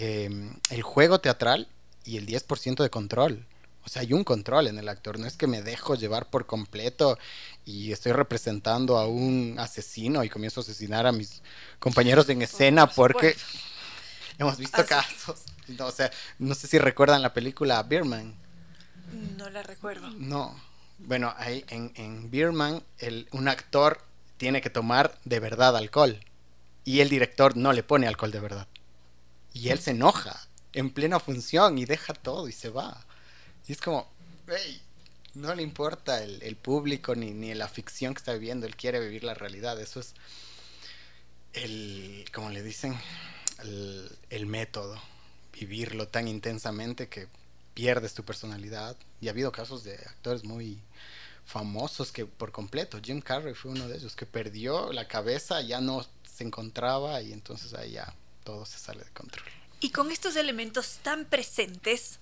eh, 0.00 0.30
el 0.70 0.82
juego 0.82 1.20
teatral 1.20 1.66
y 2.04 2.18
el 2.18 2.26
10% 2.26 2.82
de 2.84 2.88
control. 2.90 3.44
O 3.84 3.88
sea, 3.88 4.02
hay 4.02 4.12
un 4.12 4.22
control 4.22 4.68
en 4.68 4.78
el 4.78 4.88
actor, 4.88 5.18
no 5.18 5.26
es 5.26 5.36
que 5.36 5.46
me 5.48 5.62
dejo 5.62 5.94
llevar 5.96 6.30
por 6.30 6.46
completo 6.46 7.18
y 7.64 7.90
estoy 7.90 8.12
representando 8.12 8.96
a 8.96 9.08
un 9.08 9.56
asesino 9.58 10.22
y 10.22 10.28
comienzo 10.28 10.60
a 10.60 10.62
asesinar 10.62 11.06
a 11.06 11.12
mis 11.12 11.42
compañeros 11.80 12.28
en 12.28 12.42
escena 12.42 12.86
por 12.86 13.12
porque 13.14 13.36
hemos 14.38 14.56
visto 14.56 14.80
Así- 14.80 14.88
casos. 14.88 15.40
No, 15.66 15.86
o 15.86 15.90
sea, 15.90 16.10
no 16.38 16.54
sé 16.54 16.66
si 16.68 16.78
recuerdan 16.78 17.22
la 17.22 17.34
película 17.34 17.82
Beerman. 17.82 18.34
No 19.36 19.50
la 19.50 19.62
recuerdo. 19.62 20.10
No. 20.10 20.54
Bueno, 20.98 21.34
ahí 21.36 21.64
en, 21.68 21.92
en 21.96 22.30
el, 22.98 23.28
un 23.32 23.48
actor 23.48 24.00
tiene 24.36 24.60
que 24.60 24.70
tomar 24.70 25.18
de 25.24 25.40
verdad 25.40 25.76
alcohol. 25.76 26.20
Y 26.84 27.00
el 27.00 27.08
director 27.08 27.56
no 27.56 27.72
le 27.72 27.82
pone 27.82 28.06
alcohol 28.06 28.30
de 28.30 28.40
verdad. 28.40 28.66
Y 29.52 29.70
él 29.70 29.78
se 29.78 29.92
enoja 29.92 30.48
en 30.72 30.90
plena 30.90 31.20
función 31.20 31.78
y 31.78 31.84
deja 31.84 32.14
todo 32.14 32.48
y 32.48 32.52
se 32.52 32.70
va. 32.70 33.04
Y 33.66 33.72
es 33.72 33.80
como, 33.80 34.10
"Ey, 34.48 34.82
no 35.34 35.54
le 35.54 35.62
importa 35.62 36.22
el, 36.22 36.42
el 36.42 36.56
público 36.56 37.14
ni, 37.14 37.32
ni 37.32 37.54
la 37.54 37.68
ficción 37.68 38.14
que 38.14 38.18
está 38.18 38.32
viviendo. 38.32 38.66
Él 38.66 38.76
quiere 38.76 39.00
vivir 39.00 39.24
la 39.24 39.34
realidad. 39.34 39.80
Eso 39.80 40.00
es 40.00 40.14
el, 41.52 42.24
como 42.32 42.50
le 42.50 42.62
dicen, 42.62 42.98
el, 43.62 44.10
el 44.30 44.46
método. 44.46 45.00
Vivirlo 45.52 46.08
tan 46.08 46.28
intensamente 46.28 47.08
que 47.08 47.28
pierdes 47.74 48.14
tu 48.14 48.24
personalidad. 48.24 48.96
Y 49.20 49.28
ha 49.28 49.30
habido 49.30 49.52
casos 49.52 49.84
de 49.84 49.94
actores 49.94 50.44
muy 50.44 50.78
famosos 51.44 52.12
que 52.12 52.26
por 52.26 52.52
completo, 52.52 53.00
Jim 53.02 53.20
Carrey 53.22 53.54
fue 53.54 53.70
uno 53.70 53.88
de 53.88 53.96
ellos, 53.96 54.14
que 54.14 54.26
perdió 54.26 54.92
la 54.92 55.08
cabeza, 55.08 55.62
ya 55.62 55.80
no 55.80 56.06
se 56.30 56.44
encontraba 56.44 57.22
y 57.22 57.32
entonces 57.32 57.72
ahí 57.72 57.92
ya 57.92 58.14
todo 58.48 58.64
se 58.64 58.78
sale 58.78 59.04
de 59.04 59.10
control. 59.10 59.44
Y 59.78 59.90
con 59.90 60.10
estos 60.10 60.34
elementos 60.36 61.00
tan 61.02 61.26
presentes, 61.26 62.18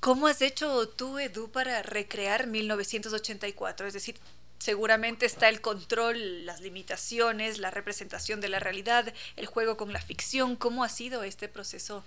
¿cómo 0.00 0.28
has 0.28 0.40
hecho 0.40 0.88
tú, 0.88 1.18
Edu, 1.18 1.50
para 1.50 1.82
recrear 1.82 2.46
1984? 2.46 3.86
Es 3.86 3.92
decir, 3.92 4.16
seguramente 4.58 5.26
está 5.26 5.50
el 5.50 5.60
control, 5.60 6.46
las 6.46 6.62
limitaciones, 6.62 7.58
la 7.58 7.70
representación 7.70 8.40
de 8.40 8.48
la 8.48 8.60
realidad, 8.60 9.12
el 9.36 9.44
juego 9.44 9.76
con 9.76 9.92
la 9.92 10.00
ficción. 10.00 10.56
¿Cómo 10.56 10.84
ha 10.84 10.88
sido 10.88 11.22
este 11.22 11.50
proceso 11.50 12.02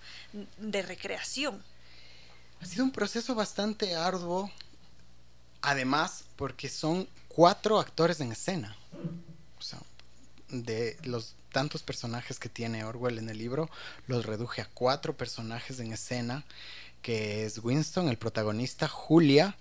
de 0.58 0.82
recreación? 0.82 1.64
Ha 2.62 2.66
sido 2.66 2.84
un 2.84 2.92
proceso 2.92 3.36
bastante 3.36 3.94
arduo, 3.94 4.52
además 5.62 6.24
porque 6.36 6.68
son 6.68 7.08
cuatro 7.28 7.80
actores 7.80 8.22
en 8.22 8.32
escena. 8.32 8.76
O 9.60 9.62
sea, 9.62 9.80
de 10.48 10.98
los 11.04 11.36
tantos 11.52 11.84
personajes 11.84 12.40
que 12.40 12.50
tiene 12.50 12.84
Orwell 12.84 13.18
en 13.18 13.30
el 13.30 13.38
libro, 13.38 13.70
los 14.08 14.26
reduje 14.26 14.62
a 14.62 14.70
cuatro 14.74 15.16
personajes 15.16 15.80
en 15.80 15.94
escena, 15.94 16.44
que 17.02 17.46
es 17.46 17.60
Winston, 17.60 18.10
el 18.10 18.18
protagonista, 18.18 18.88
Julia, 18.88 19.56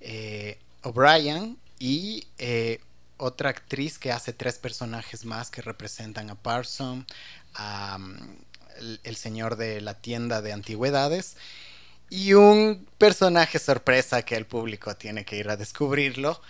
eh, 0.00 0.58
O'Brien 0.82 1.58
y 1.78 2.26
eh, 2.38 2.80
otra 3.16 3.50
actriz 3.50 3.98
que 3.98 4.12
hace 4.12 4.32
tres 4.32 4.58
personajes 4.58 5.24
más 5.24 5.50
que 5.50 5.62
representan 5.62 6.30
a 6.30 6.34
Parson, 6.34 7.06
mm, 7.58 8.14
el, 8.78 9.00
el 9.02 9.16
señor 9.16 9.56
de 9.56 9.80
la 9.80 9.94
tienda 9.94 10.40
de 10.40 10.52
antigüedades 10.52 11.36
y 12.10 12.32
un 12.34 12.86
personaje 12.96 13.58
sorpresa 13.58 14.22
que 14.22 14.36
el 14.36 14.46
público 14.46 14.96
tiene 14.96 15.24
que 15.24 15.36
ir 15.36 15.48
a 15.50 15.56
descubrirlo, 15.56 16.40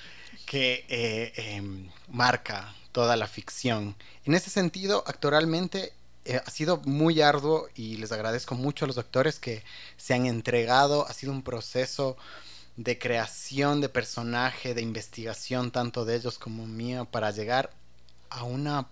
que 0.46 0.84
eh, 0.88 1.32
em, 1.36 1.90
marca 2.08 2.74
toda 2.98 3.14
la 3.16 3.28
ficción. 3.28 3.94
En 4.24 4.34
ese 4.34 4.50
sentido, 4.50 5.04
actoralmente 5.06 5.92
eh, 6.24 6.40
ha 6.44 6.50
sido 6.50 6.78
muy 6.84 7.20
arduo 7.20 7.68
y 7.76 7.96
les 7.96 8.10
agradezco 8.10 8.56
mucho 8.56 8.84
a 8.84 8.88
los 8.88 8.98
actores 8.98 9.38
que 9.38 9.62
se 9.96 10.14
han 10.14 10.26
entregado. 10.26 11.06
Ha 11.06 11.12
sido 11.12 11.30
un 11.30 11.42
proceso 11.44 12.16
de 12.76 12.98
creación 12.98 13.80
de 13.80 13.88
personaje, 13.88 14.74
de 14.74 14.82
investigación 14.82 15.70
tanto 15.70 16.04
de 16.04 16.16
ellos 16.16 16.40
como 16.40 16.66
mío 16.66 17.04
para 17.04 17.30
llegar 17.30 17.70
a 18.30 18.42
una 18.42 18.88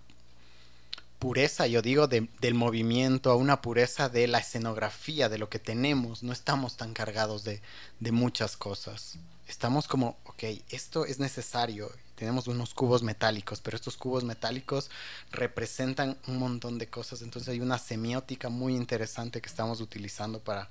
pureza, 1.19 1.67
yo 1.67 1.81
digo, 1.81 2.07
de- 2.07 2.29
del 2.39 2.53
movimiento, 2.53 3.29
a 3.29 3.35
una 3.35 3.61
pureza 3.61 4.07
de 4.07 4.27
la 4.27 4.37
escenografía, 4.39 5.27
de 5.27 5.37
lo 5.37 5.49
que 5.49 5.59
tenemos. 5.59 6.23
No 6.23 6.31
estamos 6.31 6.77
tan 6.77 6.93
cargados 6.93 7.43
de, 7.43 7.61
de 7.99 8.11
muchas 8.13 8.55
cosas. 8.55 9.17
Estamos 9.49 9.85
como, 9.89 10.15
ok, 10.23 10.43
esto 10.69 11.05
es 11.05 11.19
necesario. 11.19 11.91
Tenemos 12.17 12.47
unos 12.47 12.73
cubos 12.73 13.03
metálicos, 13.03 13.61
pero 13.61 13.77
estos 13.77 13.95
cubos 13.95 14.23
metálicos 14.23 14.89
representan 15.31 16.17
un 16.25 16.39
montón 16.39 16.79
de 16.79 16.87
cosas. 16.87 17.21
Entonces 17.21 17.49
hay 17.49 17.59
una 17.59 17.77
semiótica 17.77 18.49
muy 18.49 18.75
interesante 18.75 19.39
que 19.39 19.47
estamos 19.47 19.81
utilizando 19.81 20.39
para 20.39 20.67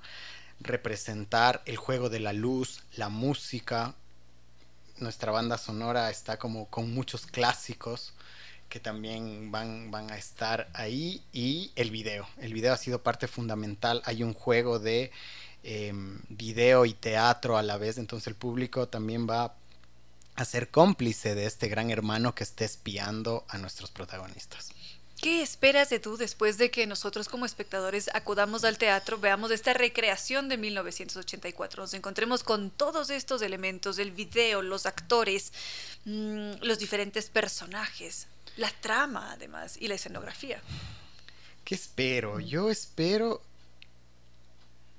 representar 0.59 1.61
el 1.65 1.77
juego 1.77 2.09
de 2.09 2.19
la 2.19 2.33
luz, 2.33 2.83
la 2.97 3.07
música. 3.07 3.95
Nuestra 4.97 5.31
banda 5.31 5.57
sonora 5.57 6.09
está 6.09 6.37
como 6.37 6.65
con 6.67 6.93
muchos 6.93 7.25
clásicos 7.25 8.13
que 8.67 8.81
también 8.81 9.49
van, 9.49 9.89
van 9.89 10.11
a 10.11 10.17
estar 10.17 10.69
ahí 10.73 11.23
y 11.31 11.71
el 11.77 11.91
video. 11.91 12.27
El 12.39 12.53
video 12.53 12.73
ha 12.73 12.77
sido 12.77 13.01
parte 13.01 13.29
fundamental. 13.29 14.01
Hay 14.03 14.21
un 14.21 14.33
juego 14.33 14.79
de 14.79 15.11
eh, 15.63 15.93
video 16.27 16.85
y 16.85 16.93
teatro 16.93 17.57
a 17.57 17.63
la 17.63 17.77
vez, 17.77 17.97
entonces 17.97 18.27
el 18.27 18.35
público 18.35 18.89
también 18.89 19.29
va 19.29 19.55
a 20.37 20.45
ser 20.45 20.69
cómplice 20.69 21.35
de 21.35 21.45
este 21.45 21.67
gran 21.67 21.89
hermano 21.89 22.33
que 22.35 22.43
esté 22.43 22.63
espiando 22.63 23.43
a 23.49 23.57
nuestros 23.57 23.91
protagonistas. 23.91 24.69
¿Qué 25.19 25.41
esperas 25.41 25.89
de 25.89 25.99
tú 25.99 26.15
después 26.15 26.59
de 26.59 26.69
que 26.69 26.85
nosotros 26.85 27.27
como 27.27 27.47
espectadores 27.47 28.07
acudamos 28.13 28.63
al 28.63 28.77
teatro, 28.77 29.17
veamos 29.17 29.49
esta 29.49 29.73
recreación 29.73 30.47
de 30.47 30.57
1984, 30.57 31.81
nos 31.81 31.93
encontremos 31.95 32.43
con 32.43 32.69
todos 32.69 33.09
estos 33.09 33.41
elementos, 33.41 33.97
el 33.97 34.11
video, 34.11 34.61
los 34.61 34.85
actores, 34.85 35.53
mmm, 36.05 36.51
los 36.61 36.77
diferentes 36.77 37.31
personajes, 37.31 38.27
la 38.57 38.69
trama 38.79 39.31
además 39.31 39.75
y 39.79 39.87
la 39.87 39.95
escenografía? 39.95 40.61
¿Qué 41.65 41.73
espero? 41.73 42.39
Yo 42.39 42.69
espero 42.69 43.41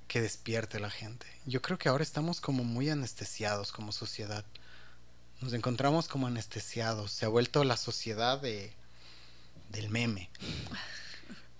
que 0.09 0.20
despierte 0.20 0.81
la 0.81 0.90
gente. 0.90 1.27
Yo 1.47 1.62
creo 1.62 1.78
que 1.78 1.89
ahora 1.89 2.02
estamos 2.02 2.40
como 2.40 2.65
muy 2.65 2.90
anestesiados 2.90 3.70
como 3.70 3.93
sociedad. 3.93 4.44
Nos 5.40 5.52
encontramos 5.52 6.09
como 6.09 6.27
anestesiados. 6.27 7.12
Se 7.12 7.24
ha 7.24 7.28
vuelto 7.28 7.65
la 7.65 7.77
sociedad 7.77 8.40
de 8.40 8.73
del 9.70 9.90
meme. 9.90 10.31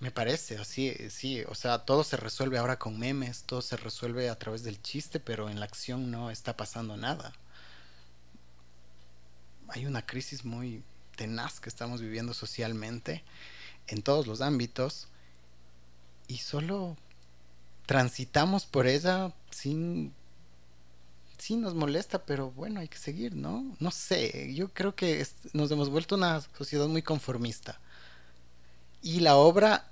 Me 0.01 0.11
parece, 0.11 0.59
así, 0.59 0.95
sí, 1.11 1.43
o 1.49 1.55
sea, 1.55 1.81
todo 1.81 2.05
se 2.05 2.17
resuelve 2.17 2.59
ahora 2.59 2.79
con 2.79 2.99
memes, 2.99 3.43
todo 3.43 3.63
se 3.63 3.77
resuelve 3.77 4.31
a 4.31 4.39
través 4.39 4.63
del 4.63 4.81
chiste, 4.81 5.19
pero 5.19 5.51
en 5.51 5.59
la 5.59 5.67
acción 5.67 6.11
no 6.11 6.31
está 6.31 6.57
pasando 6.57 6.97
nada. 6.97 7.33
Hay 9.69 9.87
una 9.87 10.07
crisis 10.07 10.45
muy 10.45 10.85
tenaz 11.17 11.59
que 11.59 11.69
estamos 11.69 12.01
viviendo 12.01 12.33
socialmente 12.33 13.25
en 13.89 14.03
todos 14.03 14.29
los 14.29 14.41
ámbitos 14.41 15.09
y 16.29 16.39
solo 16.39 16.97
transitamos 17.87 18.67
por 18.67 18.87
ella 18.87 19.35
sin 19.51 20.15
sí 21.39 21.57
nos 21.57 21.75
molesta, 21.75 22.25
pero 22.25 22.51
bueno, 22.51 22.81
hay 22.81 22.89
que 22.89 22.99
seguir, 22.99 23.35
¿no? 23.35 23.77
No 23.81 23.91
sé, 23.91 24.53
yo 24.55 24.69
creo 24.73 24.95
que 24.95 25.27
nos 25.53 25.71
hemos 25.71 25.89
vuelto 25.89 26.17
una 26.17 26.41
sociedad 26.57 26.87
muy 26.89 27.03
conformista. 27.03 27.79
Y 29.03 29.21
la 29.21 29.37
obra 29.37 29.89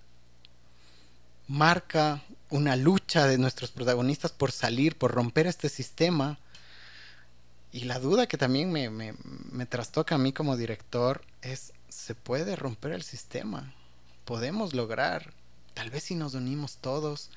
marca 1.48 2.22
una 2.50 2.76
lucha 2.76 3.26
de 3.26 3.38
nuestros 3.38 3.70
protagonistas 3.70 4.32
por 4.32 4.52
salir, 4.52 4.96
por 4.96 5.12
romper 5.12 5.46
este 5.46 5.68
sistema. 5.68 6.38
Y 7.72 7.84
la 7.84 7.98
duda 7.98 8.26
que 8.26 8.38
también 8.38 8.72
me, 8.72 8.90
me, 8.90 9.14
me 9.52 9.66
trastoca 9.66 10.16
a 10.16 10.18
mí 10.18 10.32
como 10.32 10.56
director 10.56 11.22
es, 11.42 11.72
¿se 11.88 12.14
puede 12.14 12.56
romper 12.56 12.92
el 12.92 13.02
sistema? 13.02 13.72
¿Podemos 14.24 14.74
lograr? 14.74 15.32
Tal 15.74 15.90
vez 15.90 16.04
si 16.04 16.14
nos 16.14 16.34
unimos 16.34 16.78
todos. 16.78 17.30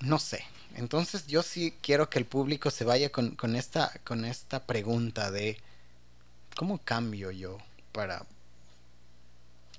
No 0.00 0.18
sé. 0.18 0.44
Entonces 0.76 1.26
yo 1.26 1.42
sí 1.42 1.74
quiero 1.80 2.10
que 2.10 2.18
el 2.18 2.26
público 2.26 2.70
se 2.70 2.84
vaya 2.84 3.10
con, 3.10 3.56
esta, 3.56 3.92
esta 4.26 4.66
pregunta 4.66 5.30
de 5.30 5.56
¿cómo 6.54 6.76
cambio 6.84 7.30
yo 7.30 7.56
para 7.92 8.26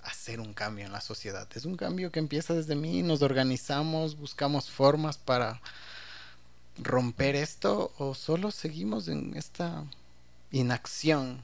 hacer 0.02 0.40
un 0.40 0.56
cambio 0.56 0.86
en 0.86 0.92
la 0.92 1.02
sociedad. 1.02 1.48
Es 1.54 1.66
un 1.66 1.78
cambio 1.78 2.12
que 2.12 2.18
empieza 2.18 2.56
desde 2.56 2.76
mí, 2.76 3.04
nos 3.04 3.22
organizamos, 3.22 4.18
buscamos 4.18 4.72
formas 4.72 5.20
para 5.20 5.62
romper 6.80 7.36
esto 7.36 7.94
o 8.00 8.16
solo 8.16 8.50
seguimos 8.50 9.08
en 9.08 9.38
esta 9.38 9.84
inacción 10.52 11.44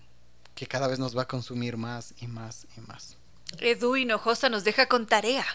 que 0.55 0.65
cada 0.65 0.87
vez 0.87 0.97
nos 0.97 1.15
va 1.15 1.23
a 1.23 1.27
consumir 1.27 1.77
más 1.77 2.15
y 2.19 2.25
más 2.25 2.65
y 2.75 2.81
más. 2.81 3.17
Edu 3.59 3.95
Hinojosa 3.95 4.49
nos 4.49 4.63
deja 4.63 4.87
con 4.87 5.07
tarea. 5.07 5.45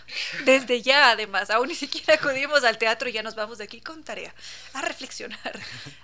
Desde 0.45 0.83
ya, 0.83 1.11
además. 1.11 1.51
Aún 1.51 1.69
ni 1.69 1.75
siquiera 1.75 2.15
acudimos 2.15 2.65
al 2.65 2.79
teatro 2.79 3.09
y 3.09 3.12
ya 3.12 3.23
nos 3.23 3.35
vamos 3.35 3.59
de 3.59 3.65
aquí 3.65 3.81
con 3.81 4.03
tarea. 4.05 4.35
A 4.75 4.83
reflexionar, 4.83 5.61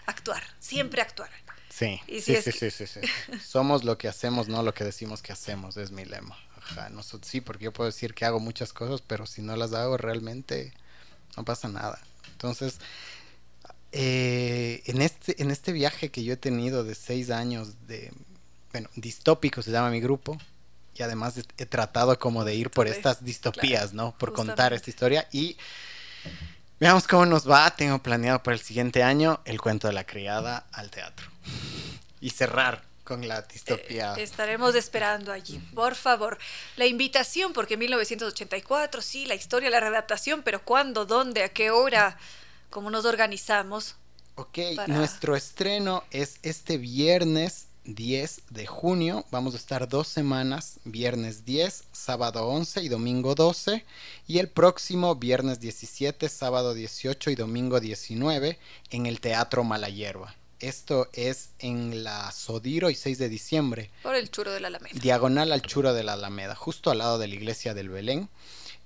actuar, 0.06 0.42
siempre 0.58 1.02
actuar. 1.02 1.30
Sí, 1.68 2.00
sí, 2.06 2.36
sí, 2.40 2.70
sí, 2.70 2.86
sí, 2.86 3.00
Somos 3.44 3.82
lo 3.82 3.98
que 3.98 4.06
hacemos, 4.06 4.46
no 4.46 4.62
lo 4.62 4.74
que 4.74 4.84
decimos 4.84 5.22
que 5.22 5.32
hacemos, 5.32 5.76
es 5.76 5.90
mi 5.90 6.04
lema 6.04 6.38
no, 6.90 7.02
sí, 7.02 7.40
porque 7.40 7.64
yo 7.64 7.72
puedo 7.72 7.90
decir 7.90 8.14
que 8.14 8.24
hago 8.24 8.40
muchas 8.40 8.72
cosas, 8.72 9.02
pero 9.06 9.26
si 9.26 9.42
no 9.42 9.56
las 9.56 9.72
hago 9.72 9.96
realmente 9.96 10.72
no 11.36 11.44
pasa 11.44 11.68
nada. 11.68 12.00
Entonces, 12.32 12.78
eh, 13.92 14.82
en, 14.86 15.02
este, 15.02 15.40
en 15.42 15.50
este 15.50 15.72
viaje 15.72 16.10
que 16.10 16.24
yo 16.24 16.34
he 16.34 16.36
tenido 16.36 16.84
de 16.84 16.94
seis 16.94 17.30
años 17.30 17.86
de, 17.86 18.12
bueno, 18.72 18.88
distópico 18.96 19.62
se 19.62 19.70
llama 19.70 19.90
mi 19.90 20.00
grupo, 20.00 20.38
y 20.96 21.02
además 21.02 21.34
he 21.56 21.66
tratado 21.66 22.18
como 22.18 22.44
de 22.44 22.54
ir 22.54 22.70
por 22.70 22.86
estas 22.86 23.24
distopías, 23.24 23.92
¿no? 23.92 24.16
Por 24.18 24.32
contar 24.32 24.72
esta 24.72 24.90
historia 24.90 25.28
y 25.32 25.56
veamos 26.78 27.06
cómo 27.06 27.26
nos 27.26 27.48
va. 27.48 27.74
Tengo 27.74 27.98
planeado 28.00 28.42
para 28.42 28.54
el 28.56 28.62
siguiente 28.62 29.02
año 29.02 29.40
el 29.44 29.60
cuento 29.60 29.88
de 29.88 29.94
la 29.94 30.04
criada 30.04 30.66
al 30.72 30.90
teatro 30.90 31.28
y 32.20 32.30
cerrar 32.30 32.82
con 33.04 33.26
la 33.28 33.42
distopía. 33.42 34.14
Eh, 34.16 34.22
estaremos 34.22 34.74
esperando 34.74 35.30
allí, 35.30 35.58
por 35.74 35.94
favor. 35.94 36.38
La 36.76 36.86
invitación, 36.86 37.52
porque 37.52 37.76
1984, 37.76 39.02
sí, 39.02 39.26
la 39.26 39.34
historia, 39.34 39.70
la 39.70 39.80
redactación, 39.80 40.42
pero 40.42 40.64
¿cuándo, 40.64 41.04
dónde, 41.04 41.44
a 41.44 41.50
qué 41.50 41.70
hora, 41.70 42.16
cómo 42.70 42.90
nos 42.90 43.04
organizamos? 43.04 43.96
Ok, 44.36 44.58
nuestro 44.88 45.36
estreno 45.36 46.02
es 46.10 46.38
este 46.42 46.78
viernes 46.78 47.66
10 47.84 48.42
de 48.50 48.66
junio. 48.66 49.24
Vamos 49.30 49.54
a 49.54 49.58
estar 49.58 49.88
dos 49.88 50.08
semanas, 50.08 50.80
viernes 50.84 51.44
10, 51.44 51.84
sábado 51.92 52.46
11 52.46 52.82
y 52.82 52.88
domingo 52.88 53.34
12. 53.34 53.84
Y 54.26 54.38
el 54.38 54.48
próximo 54.48 55.16
viernes 55.16 55.60
17, 55.60 56.28
sábado 56.28 56.74
18 56.74 57.30
y 57.30 57.34
domingo 57.34 57.80
19 57.80 58.58
en 58.90 59.06
el 59.06 59.20
Teatro 59.20 59.64
Malayerba. 59.64 60.34
Esto 60.60 61.08
es 61.12 61.50
en 61.58 62.04
la 62.04 62.30
Sodiro 62.32 62.88
y 62.88 62.94
6 62.94 63.18
de 63.18 63.28
diciembre. 63.28 63.90
Por 64.02 64.14
el 64.14 64.30
Churo 64.30 64.50
de 64.52 64.60
la 64.60 64.68
Alameda. 64.68 64.98
Diagonal 64.98 65.52
al 65.52 65.62
Churo 65.62 65.92
de 65.92 66.04
la 66.04 66.14
Alameda, 66.14 66.54
justo 66.54 66.90
al 66.90 66.98
lado 66.98 67.18
de 67.18 67.28
la 67.28 67.34
iglesia 67.34 67.74
del 67.74 67.90
Belén. 67.90 68.30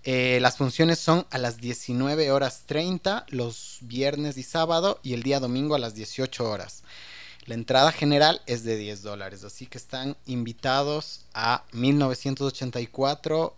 Eh, 0.04 0.38
las 0.40 0.56
funciones 0.56 0.98
son 0.98 1.26
a 1.30 1.38
las 1.38 1.58
19 1.58 2.30
horas 2.30 2.62
30 2.66 3.26
los 3.28 3.78
viernes 3.82 4.38
y 4.38 4.42
sábado 4.42 5.00
y 5.02 5.12
el 5.12 5.22
día 5.22 5.38
domingo 5.38 5.74
a 5.74 5.78
las 5.78 5.94
18 5.94 6.48
horas. 6.48 6.82
La 7.48 7.54
entrada 7.54 7.92
general 7.92 8.42
es 8.44 8.62
de 8.62 8.76
10 8.76 9.00
dólares, 9.00 9.42
así 9.42 9.66
que 9.66 9.78
están 9.78 10.18
invitados 10.26 11.24
a 11.32 11.64
1984 11.72 13.56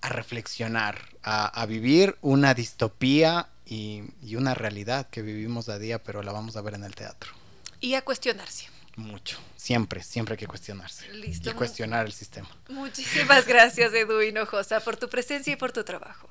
a 0.00 0.08
reflexionar, 0.08 1.02
a, 1.24 1.66
vivir 1.66 2.16
una 2.20 2.54
distopía 2.54 3.48
y, 3.66 4.04
y, 4.22 4.36
una 4.36 4.54
realidad 4.54 5.08
que 5.10 5.22
vivimos 5.22 5.68
a 5.68 5.80
día, 5.80 6.00
pero 6.00 6.22
la 6.22 6.30
vamos 6.30 6.56
a 6.56 6.60
ver 6.60 6.74
en 6.74 6.84
el 6.84 6.94
teatro. 6.94 7.32
Y 7.80 7.94
a 7.94 8.02
cuestionarse. 8.02 8.68
Mucho, 8.94 9.40
siempre, 9.56 10.04
siempre 10.04 10.34
hay 10.34 10.38
que 10.38 10.46
cuestionarse. 10.46 11.12
Listo. 11.12 11.50
Y 11.50 11.54
cuestionar 11.54 12.06
el 12.06 12.12
sistema. 12.12 12.48
Muchísimas 12.68 13.48
gracias, 13.48 13.92
Edu 13.94 14.22
Hinojosa, 14.22 14.78
por 14.78 14.96
tu 14.96 15.08
presencia 15.08 15.52
y 15.52 15.56
por 15.56 15.72
tu 15.72 15.82
trabajo. 15.82 16.28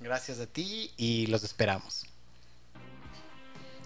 Gracias 0.00 0.40
a 0.40 0.46
ti 0.46 0.90
y 0.96 1.28
los 1.28 1.44
esperamos. 1.44 2.04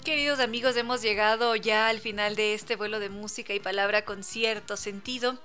Queridos 0.05 0.41
amigos, 0.41 0.77
hemos 0.77 1.03
llegado 1.03 1.57
ya 1.57 1.89
al 1.89 2.01
final 2.01 2.35
de 2.35 2.55
este 2.55 2.77
vuelo 2.77 3.01
de 3.01 3.11
música 3.11 3.53
y 3.53 3.61
palabra 3.61 4.07
con 4.07 4.25
cierto 4.25 4.79
sentido. 4.79 5.39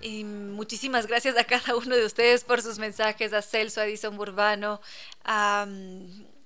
Y 0.00 0.24
muchísimas 0.24 1.06
gracias 1.06 1.38
a 1.38 1.44
cada 1.44 1.74
uno 1.76 1.96
de 1.96 2.04
ustedes 2.04 2.44
por 2.44 2.60
sus 2.60 2.78
mensajes, 2.78 3.32
a 3.32 3.40
Celso, 3.40 3.80
a 3.80 3.86
Edison 3.86 4.18
Burbano, 4.18 4.82
a 5.24 5.66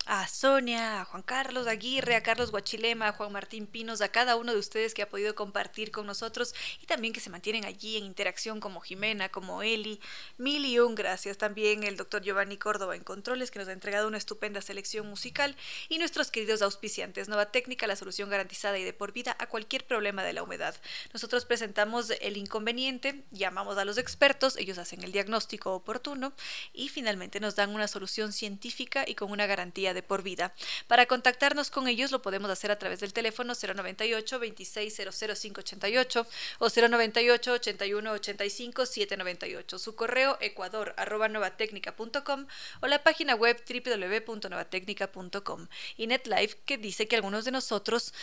a 0.07 0.27
Sonia, 0.27 1.03
a 1.03 1.05
Juan 1.05 1.23
Carlos 1.23 1.67
Aguirre, 1.67 2.17
a 2.17 2.23
Carlos 2.23 2.51
Guachilema, 2.51 3.09
a 3.09 3.13
Juan 3.13 3.33
Martín 3.33 3.67
Pinos, 3.67 4.01
a 4.01 4.09
cada 4.09 4.37
uno 4.37 4.53
de 4.53 4.59
ustedes 4.59 4.95
que 4.95 5.03
ha 5.03 5.09
podido 5.09 5.35
compartir 5.35 5.91
con 5.91 6.07
nosotros 6.07 6.55
y 6.83 6.87
también 6.87 7.13
que 7.13 7.21
se 7.21 7.31
mantienen 7.31 7.65
allí 7.65 7.97
en 7.97 8.05
interacción 8.05 8.61
como 8.61 8.81
Jimena, 8.81 9.29
como 9.29 9.63
Eli. 9.63 10.01
Mil 10.39 10.65
y 10.65 10.79
un 10.79 10.95
gracias 10.95 11.39
también 11.39 11.85
el 11.85 11.97
doctor 11.97 12.23
Giovanni 12.23 12.57
Córdoba 12.57 12.97
en 12.97 13.05
Controles 13.05 13.51
que 13.51 13.59
nos 13.59 13.69
ha 13.69 13.73
entregado 13.73 14.09
una 14.09 14.19
estupenda 14.19 14.63
selección 14.63 15.07
musical 15.07 15.55
y 15.89 15.99
nuestros 15.99 16.31
queridos 16.31 16.63
auspiciantes 16.63 17.29
Nova 17.29 17.53
Técnica, 17.53 17.87
la 17.87 17.97
solución 17.97 18.31
garantizada 18.31 18.79
y 18.79 18.85
de 18.85 18.93
por 18.93 19.13
vida 19.13 19.37
a 19.39 19.47
cualquier 19.47 19.87
problema 19.87 20.25
de 20.25 20.33
la 20.33 20.43
humedad. 20.43 20.75
Nosotros 21.13 21.45
presentamos 21.45 22.11
el 22.21 22.37
inconveniente, 22.37 23.23
llamamos 23.31 23.77
a 23.79 23.85
los 23.85 23.99
expertos, 23.99 24.57
ellos 24.57 24.79
hacen 24.79 25.05
el 25.05 25.13
diagnóstico 25.13 25.75
oportuno 25.75 26.33
y 26.73 26.89
finalmente 26.89 27.39
nos 27.39 27.55
dan 27.55 27.71
una 27.71 27.87
solución 27.87 28.33
científica 28.33 29.05
y 29.07 29.15
con 29.15 29.31
una 29.31 29.47
garantía 29.47 29.90
de 29.95 30.03
por 30.03 30.23
vida. 30.23 30.55
Para 30.87 31.07
contactarnos 31.07 31.71
con 31.71 31.89
ellos 31.89 32.11
lo 32.11 32.23
podemos 32.23 32.51
hacer 32.51 32.71
a 32.71 32.79
través 32.79 33.01
del 33.01 33.13
teléfono 33.13 33.55
098 33.55 34.41
2600588 34.41 36.27
o 36.59 36.69
098 36.69 37.53
81 37.53 38.13
85 38.13 38.87
798. 38.87 39.79
Su 39.79 39.95
correo 39.95 40.39
ecuador 40.41 40.95
arroba 40.97 41.29
o 42.81 42.87
la 42.87 43.03
página 43.03 43.35
web 43.35 43.63
www.novatecnica.com. 43.69 45.67
Y 45.97 46.07
NetLife 46.07 46.59
que 46.65 46.79
dice 46.79 47.09
que 47.09 47.17
algunos 47.17 47.45
de 47.45 47.51
nosotros 47.53 48.15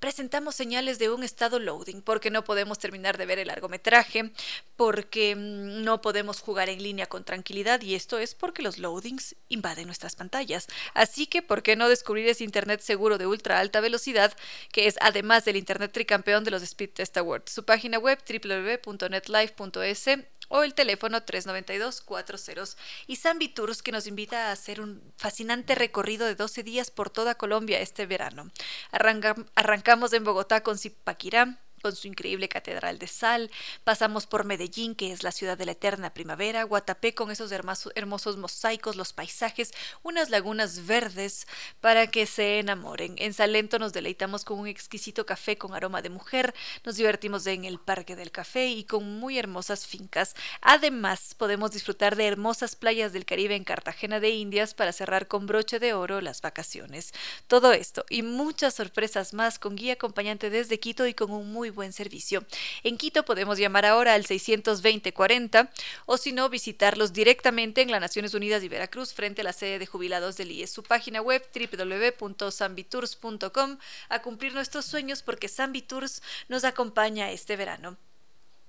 presentamos 0.00 0.54
señales 0.54 0.98
de 0.98 1.10
un 1.10 1.22
estado 1.22 1.58
loading, 1.58 2.02
porque 2.02 2.30
no 2.30 2.44
podemos 2.44 2.78
terminar 2.78 3.18
de 3.18 3.26
ver 3.26 3.38
el 3.38 3.48
largometraje, 3.48 4.32
porque 4.76 5.34
mm, 5.34 5.82
no 5.82 6.00
podemos 6.00 6.40
jugar 6.40 6.68
en 6.68 6.82
línea 6.82 7.06
con 7.06 7.24
tranquilidad 7.24 7.80
y 7.82 7.94
esto 7.94 8.18
es 8.18 8.34
porque 8.34 8.62
los 8.62 8.78
loadings 8.78 9.36
invaden 9.48 9.86
nuestras 9.86 10.16
pantallas. 10.16 10.66
Así 10.94 11.26
que, 11.26 11.42
¿por 11.42 11.62
qué 11.62 11.76
no 11.76 11.88
descubrir 11.88 12.26
ese 12.28 12.44
Internet 12.44 12.80
seguro 12.80 13.18
de 13.18 13.26
ultra 13.26 13.58
alta 13.58 13.80
velocidad, 13.80 14.36
que 14.72 14.86
es 14.86 14.96
además 15.00 15.44
del 15.44 15.56
Internet 15.56 15.92
tricampeón 15.92 16.44
de 16.44 16.50
los 16.50 16.62
Speed 16.62 16.90
Test 16.90 17.16
Awards? 17.16 17.52
Su 17.52 17.64
página 17.64 17.98
web 17.98 18.18
www.netlife.es 18.28 20.08
o 20.48 20.62
el 20.62 20.74
teléfono 20.74 21.20
392-40 21.20 22.76
y 23.06 23.16
Zambi 23.16 23.48
Tours 23.48 23.82
que 23.82 23.92
nos 23.92 24.06
invita 24.06 24.48
a 24.48 24.52
hacer 24.52 24.80
un 24.80 25.02
fascinante 25.16 25.74
recorrido 25.74 26.26
de 26.26 26.34
12 26.34 26.62
días 26.62 26.90
por 26.90 27.10
toda 27.10 27.34
Colombia 27.34 27.80
este 27.80 28.06
verano. 28.06 28.50
arrancamos 29.54 30.12
en 30.12 30.24
Bogotá 30.24 30.62
con 30.62 30.78
Zipaquirá, 30.78 31.58
con 31.84 31.94
su 31.94 32.08
increíble 32.08 32.48
catedral 32.48 32.98
de 32.98 33.06
sal, 33.06 33.50
pasamos 33.84 34.24
por 34.24 34.46
Medellín, 34.46 34.94
que 34.94 35.12
es 35.12 35.22
la 35.22 35.32
ciudad 35.32 35.58
de 35.58 35.66
la 35.66 35.72
eterna 35.72 36.14
primavera, 36.14 36.62
Guatapé 36.62 37.12
con 37.12 37.30
esos 37.30 37.52
hermosos 37.52 38.38
mosaicos, 38.38 38.96
los 38.96 39.12
paisajes, 39.12 39.70
unas 40.02 40.30
lagunas 40.30 40.86
verdes 40.86 41.46
para 41.82 42.06
que 42.06 42.24
se 42.24 42.58
enamoren. 42.58 43.16
En 43.18 43.34
Salento 43.34 43.78
nos 43.78 43.92
deleitamos 43.92 44.46
con 44.46 44.60
un 44.60 44.66
exquisito 44.66 45.26
café 45.26 45.58
con 45.58 45.74
aroma 45.74 46.00
de 46.00 46.08
mujer, 46.08 46.54
nos 46.84 46.96
divertimos 46.96 47.46
en 47.46 47.66
el 47.66 47.78
Parque 47.78 48.16
del 48.16 48.30
Café 48.30 48.68
y 48.68 48.84
con 48.84 49.18
muy 49.18 49.38
hermosas 49.38 49.86
fincas. 49.86 50.34
Además, 50.62 51.34
podemos 51.36 51.72
disfrutar 51.72 52.16
de 52.16 52.26
hermosas 52.26 52.76
playas 52.76 53.12
del 53.12 53.26
Caribe 53.26 53.56
en 53.56 53.64
Cartagena 53.64 54.20
de 54.20 54.30
Indias 54.30 54.72
para 54.72 54.94
cerrar 54.94 55.28
con 55.28 55.46
broche 55.46 55.78
de 55.80 55.92
oro 55.92 56.22
las 56.22 56.40
vacaciones. 56.40 57.12
Todo 57.46 57.74
esto 57.74 58.06
y 58.08 58.22
muchas 58.22 58.72
sorpresas 58.72 59.34
más 59.34 59.58
con 59.58 59.76
guía 59.76 59.92
acompañante 59.92 60.48
desde 60.48 60.80
Quito 60.80 61.06
y 61.06 61.12
con 61.12 61.30
un 61.30 61.52
muy 61.52 61.73
buen 61.74 61.92
servicio. 61.92 62.46
En 62.82 62.96
Quito 62.96 63.24
podemos 63.24 63.58
llamar 63.58 63.84
ahora 63.84 64.14
al 64.14 64.24
620-40 64.24 65.68
o 66.06 66.16
si 66.16 66.32
no 66.32 66.48
visitarlos 66.48 67.12
directamente 67.12 67.82
en 67.82 67.90
las 67.90 68.00
Naciones 68.00 68.32
Unidas 68.32 68.62
y 68.62 68.68
Veracruz 68.68 69.12
frente 69.12 69.42
a 69.42 69.44
la 69.44 69.52
sede 69.52 69.78
de 69.78 69.86
jubilados 69.86 70.36
del 70.36 70.52
IES. 70.52 70.70
Su 70.70 70.82
página 70.82 71.20
web 71.20 71.42
www.sambitours.com 71.54 73.78
a 74.08 74.22
cumplir 74.22 74.54
nuestros 74.54 74.86
sueños 74.86 75.22
porque 75.22 75.48
Sambitours 75.48 76.22
nos 76.48 76.64
acompaña 76.64 77.30
este 77.30 77.56
verano. 77.56 77.98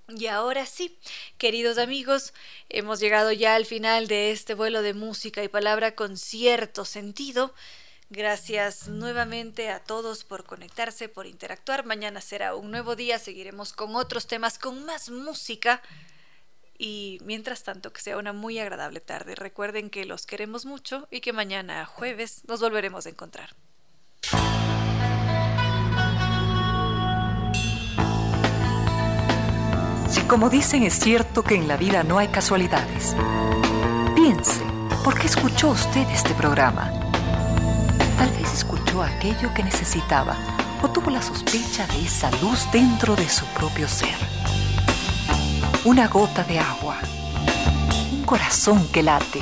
Y 0.08 0.28
ahora 0.28 0.68
sí, 0.68 1.00
queridos 1.40 1.80
amigos, 1.80 2.34
hemos 2.70 3.00
llegado 3.00 3.32
ya 3.32 3.56
al 3.56 3.66
final 3.66 4.08
de 4.08 4.32
este 4.32 4.54
vuelo 4.54 4.84
de 4.84 4.94
música 4.94 5.44
y 5.44 5.48
palabra 5.48 5.96
con 5.96 6.18
cierto 6.18 6.86
sentido. 6.86 7.56
Gracias 8.10 8.88
nuevamente 8.88 9.70
a 9.70 9.80
todos 9.80 10.24
por 10.24 10.44
conectarse, 10.44 11.10
por 11.10 11.26
interactuar. 11.26 11.86
Mañana 11.86 12.22
será 12.22 12.56
un 12.56 12.70
nuevo 12.70 12.96
día, 12.96 13.18
seguiremos 13.18 13.74
con 13.74 13.96
otros 13.96 14.28
temas, 14.28 14.60
con 14.60 14.86
más 14.86 15.10
música. 15.10 15.82
Y 16.78 17.20
mientras 17.24 17.64
tanto, 17.64 17.92
que 17.92 18.02
sea 18.02 18.18
una 18.18 18.32
muy 18.32 18.60
agradable 18.60 19.00
tarde. 19.00 19.34
Recuerden 19.34 19.90
que 19.90 20.06
los 20.06 20.28
queremos 20.28 20.66
mucho 20.66 21.08
y 21.10 21.22
que 21.22 21.34
mañana 21.34 21.86
jueves 21.86 22.44
nos 22.48 22.60
volveremos 22.60 23.08
a 23.08 23.10
encontrar. 23.10 23.56
Si 30.10 30.22
como 30.28 30.50
dicen 30.50 30.84
es 30.84 30.94
cierto 30.94 31.44
que 31.44 31.56
en 31.56 31.68
la 31.68 31.76
vida 31.76 32.04
no 32.04 32.20
hay 32.20 32.28
casualidades, 32.28 33.16
piense, 34.16 34.62
¿por 35.04 35.20
qué 35.20 35.28
escuchó 35.28 35.70
usted 35.70 36.08
este 36.10 36.34
programa? 36.36 37.05
Tal 38.18 38.30
vez 38.32 38.54
escuchó 38.54 39.04
aquello 39.04 39.54
que 39.54 39.64
necesitaba 39.64 40.36
o 40.82 40.90
tuvo 40.90 41.10
la 41.10 41.22
sospecha 41.22 41.88
de 41.88 42.06
esa 42.06 42.32
luz 42.42 42.68
dentro 42.72 43.16
de 43.16 43.28
su 43.28 43.46
propio 43.48 43.88
ser. 43.88 44.16
Una 45.84 46.08
gota 46.08 46.44
de 46.44 46.60
agua, 46.60 46.98
un 48.12 48.24
corazón 48.24 48.88
que 48.92 49.04
late, 49.04 49.42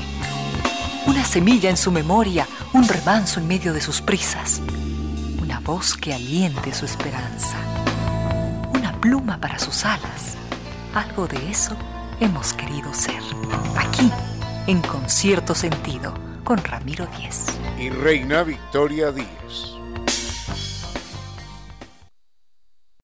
una 1.05 1.23
semilla 1.23 1.69
en 1.69 1.77
su 1.77 1.91
memoria, 1.91 2.47
un 2.73 2.87
remanso 2.87 3.39
en 3.39 3.47
medio 3.47 3.73
de 3.73 3.81
sus 3.81 4.01
prisas, 4.01 4.61
una 5.41 5.59
voz 5.59 5.95
que 5.95 6.13
aliente 6.13 6.73
su 6.73 6.85
esperanza, 6.85 7.57
una 8.73 8.91
pluma 8.99 9.37
para 9.39 9.59
sus 9.59 9.85
alas 9.85 10.33
algo 10.93 11.27
de 11.27 11.49
eso 11.49 11.75
hemos 12.19 12.53
querido 12.53 12.93
ser. 12.93 13.21
Aquí, 13.77 14.11
en 14.67 14.79
Concierto 14.81 15.55
Sentido, 15.55 16.13
con 16.43 16.57
Ramiro 16.63 17.07
Díez. 17.17 17.45
Y 17.79 17.89
Reina 17.89 18.43
Victoria 18.43 19.11
Díez. 19.11 19.72